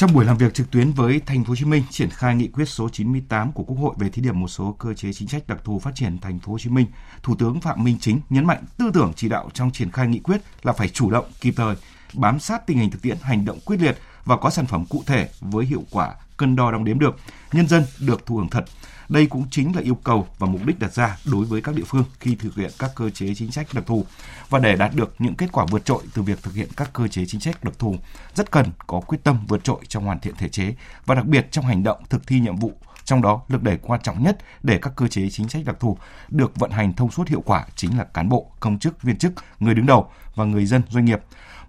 trong 0.00 0.14
buổi 0.14 0.24
làm 0.24 0.36
việc 0.36 0.54
trực 0.54 0.70
tuyến 0.70 0.92
với 0.92 1.20
Thành 1.26 1.44
phố 1.44 1.48
Hồ 1.48 1.56
Chí 1.56 1.64
Minh 1.64 1.82
triển 1.90 2.10
khai 2.10 2.34
nghị 2.34 2.48
quyết 2.48 2.64
số 2.64 2.88
98 2.88 3.52
của 3.52 3.62
Quốc 3.62 3.76
hội 3.76 3.94
về 3.98 4.08
thí 4.08 4.22
điểm 4.22 4.40
một 4.40 4.48
số 4.48 4.76
cơ 4.78 4.94
chế 4.94 5.12
chính 5.12 5.28
sách 5.28 5.42
đặc 5.46 5.58
thù 5.64 5.78
phát 5.78 5.90
triển 5.94 6.18
Thành 6.18 6.38
phố 6.38 6.52
Hồ 6.52 6.58
Chí 6.58 6.70
Minh, 6.70 6.86
Thủ 7.22 7.34
tướng 7.34 7.60
Phạm 7.60 7.84
Minh 7.84 7.96
Chính 8.00 8.20
nhấn 8.30 8.44
mạnh 8.44 8.64
tư 8.78 8.90
tưởng 8.94 9.12
chỉ 9.16 9.28
đạo 9.28 9.50
trong 9.54 9.70
triển 9.70 9.90
khai 9.90 10.06
nghị 10.06 10.18
quyết 10.18 10.40
là 10.62 10.72
phải 10.72 10.88
chủ 10.88 11.10
động, 11.10 11.24
kịp 11.40 11.54
thời, 11.56 11.76
bám 12.14 12.40
sát 12.40 12.66
tình 12.66 12.78
hình 12.78 12.90
thực 12.90 13.02
tiễn, 13.02 13.16
hành 13.22 13.44
động 13.44 13.58
quyết 13.64 13.76
liệt 13.80 13.98
và 14.24 14.36
có 14.36 14.50
sản 14.50 14.66
phẩm 14.66 14.84
cụ 14.88 15.02
thể 15.06 15.28
với 15.40 15.64
hiệu 15.64 15.84
quả 15.90 16.14
cân 16.36 16.56
đo 16.56 16.70
đong 16.70 16.84
đếm 16.84 16.98
được, 16.98 17.16
nhân 17.52 17.68
dân 17.68 17.84
được 18.00 18.26
thụ 18.26 18.36
hưởng 18.36 18.50
thật. 18.50 18.64
Đây 19.10 19.26
cũng 19.26 19.44
chính 19.50 19.76
là 19.76 19.82
yêu 19.82 19.94
cầu 19.94 20.26
và 20.38 20.46
mục 20.46 20.60
đích 20.66 20.78
đặt 20.78 20.92
ra 20.92 21.18
đối 21.32 21.44
với 21.44 21.62
các 21.62 21.74
địa 21.74 21.84
phương 21.86 22.04
khi 22.20 22.34
thực 22.34 22.56
hiện 22.56 22.70
các 22.78 22.90
cơ 22.96 23.10
chế 23.10 23.34
chính 23.34 23.52
sách 23.52 23.66
đặc 23.72 23.84
thù. 23.86 24.04
Và 24.48 24.58
để 24.58 24.76
đạt 24.76 24.94
được 24.94 25.14
những 25.18 25.34
kết 25.34 25.52
quả 25.52 25.66
vượt 25.70 25.84
trội 25.84 26.02
từ 26.14 26.22
việc 26.22 26.42
thực 26.42 26.54
hiện 26.54 26.68
các 26.76 26.90
cơ 26.92 27.08
chế 27.08 27.24
chính 27.26 27.40
sách 27.40 27.64
đặc 27.64 27.74
thù, 27.78 27.96
rất 28.34 28.50
cần 28.50 28.66
có 28.86 29.00
quyết 29.00 29.18
tâm 29.24 29.38
vượt 29.48 29.64
trội 29.64 29.78
trong 29.88 30.04
hoàn 30.04 30.20
thiện 30.20 30.34
thể 30.36 30.48
chế 30.48 30.74
và 31.06 31.14
đặc 31.14 31.26
biệt 31.26 31.46
trong 31.50 31.64
hành 31.64 31.82
động 31.82 31.98
thực 32.08 32.26
thi 32.26 32.40
nhiệm 32.40 32.56
vụ 32.56 32.72
trong 33.04 33.22
đó 33.22 33.42
lực 33.48 33.62
đẩy 33.62 33.78
quan 33.82 34.00
trọng 34.02 34.22
nhất 34.22 34.38
để 34.62 34.78
các 34.82 34.92
cơ 34.96 35.08
chế 35.08 35.30
chính 35.30 35.48
sách 35.48 35.62
đặc 35.64 35.76
thù 35.80 35.98
được 36.28 36.56
vận 36.56 36.70
hành 36.70 36.92
thông 36.92 37.10
suốt 37.10 37.28
hiệu 37.28 37.40
quả 37.40 37.66
chính 37.76 37.98
là 37.98 38.04
cán 38.04 38.28
bộ, 38.28 38.50
công 38.60 38.78
chức, 38.78 39.02
viên 39.02 39.16
chức, 39.16 39.32
người 39.60 39.74
đứng 39.74 39.86
đầu 39.86 40.10
và 40.34 40.44
người 40.44 40.66
dân 40.66 40.82
doanh 40.88 41.04
nghiệp. 41.04 41.20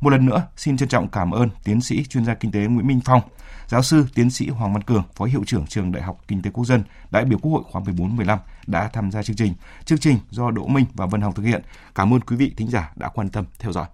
Một 0.01 0.09
lần 0.09 0.25
nữa, 0.25 0.47
xin 0.57 0.77
trân 0.77 0.89
trọng 0.89 1.07
cảm 1.07 1.31
ơn 1.31 1.49
tiến 1.63 1.81
sĩ 1.81 2.03
chuyên 2.03 2.25
gia 2.25 2.33
kinh 2.33 2.51
tế 2.51 2.59
Nguyễn 2.59 2.87
Minh 2.87 2.99
Phong, 3.05 3.21
giáo 3.67 3.81
sư 3.83 4.05
tiến 4.15 4.29
sĩ 4.29 4.49
Hoàng 4.49 4.73
Văn 4.73 4.83
Cường, 4.83 5.03
phó 5.15 5.25
hiệu 5.25 5.43
trưởng 5.47 5.67
trường 5.67 5.91
Đại 5.91 6.03
học 6.03 6.21
Kinh 6.27 6.41
tế 6.41 6.49
Quốc 6.53 6.65
dân, 6.65 6.83
đại 7.11 7.25
biểu 7.25 7.39
Quốc 7.41 7.51
hội 7.51 7.63
khóa 7.71 7.81
14-15 7.81 8.37
đã 8.67 8.89
tham 8.93 9.11
gia 9.11 9.23
chương 9.23 9.35
trình. 9.35 9.53
Chương 9.85 9.99
trình 9.99 10.17
do 10.29 10.51
Đỗ 10.51 10.67
Minh 10.67 10.85
và 10.93 11.05
Vân 11.05 11.21
Hồng 11.21 11.33
thực 11.33 11.43
hiện. 11.43 11.61
Cảm 11.95 12.13
ơn 12.13 12.21
quý 12.21 12.35
vị 12.35 12.53
thính 12.57 12.69
giả 12.69 12.91
đã 12.95 13.09
quan 13.09 13.29
tâm 13.29 13.45
theo 13.59 13.71
dõi. 13.71 13.85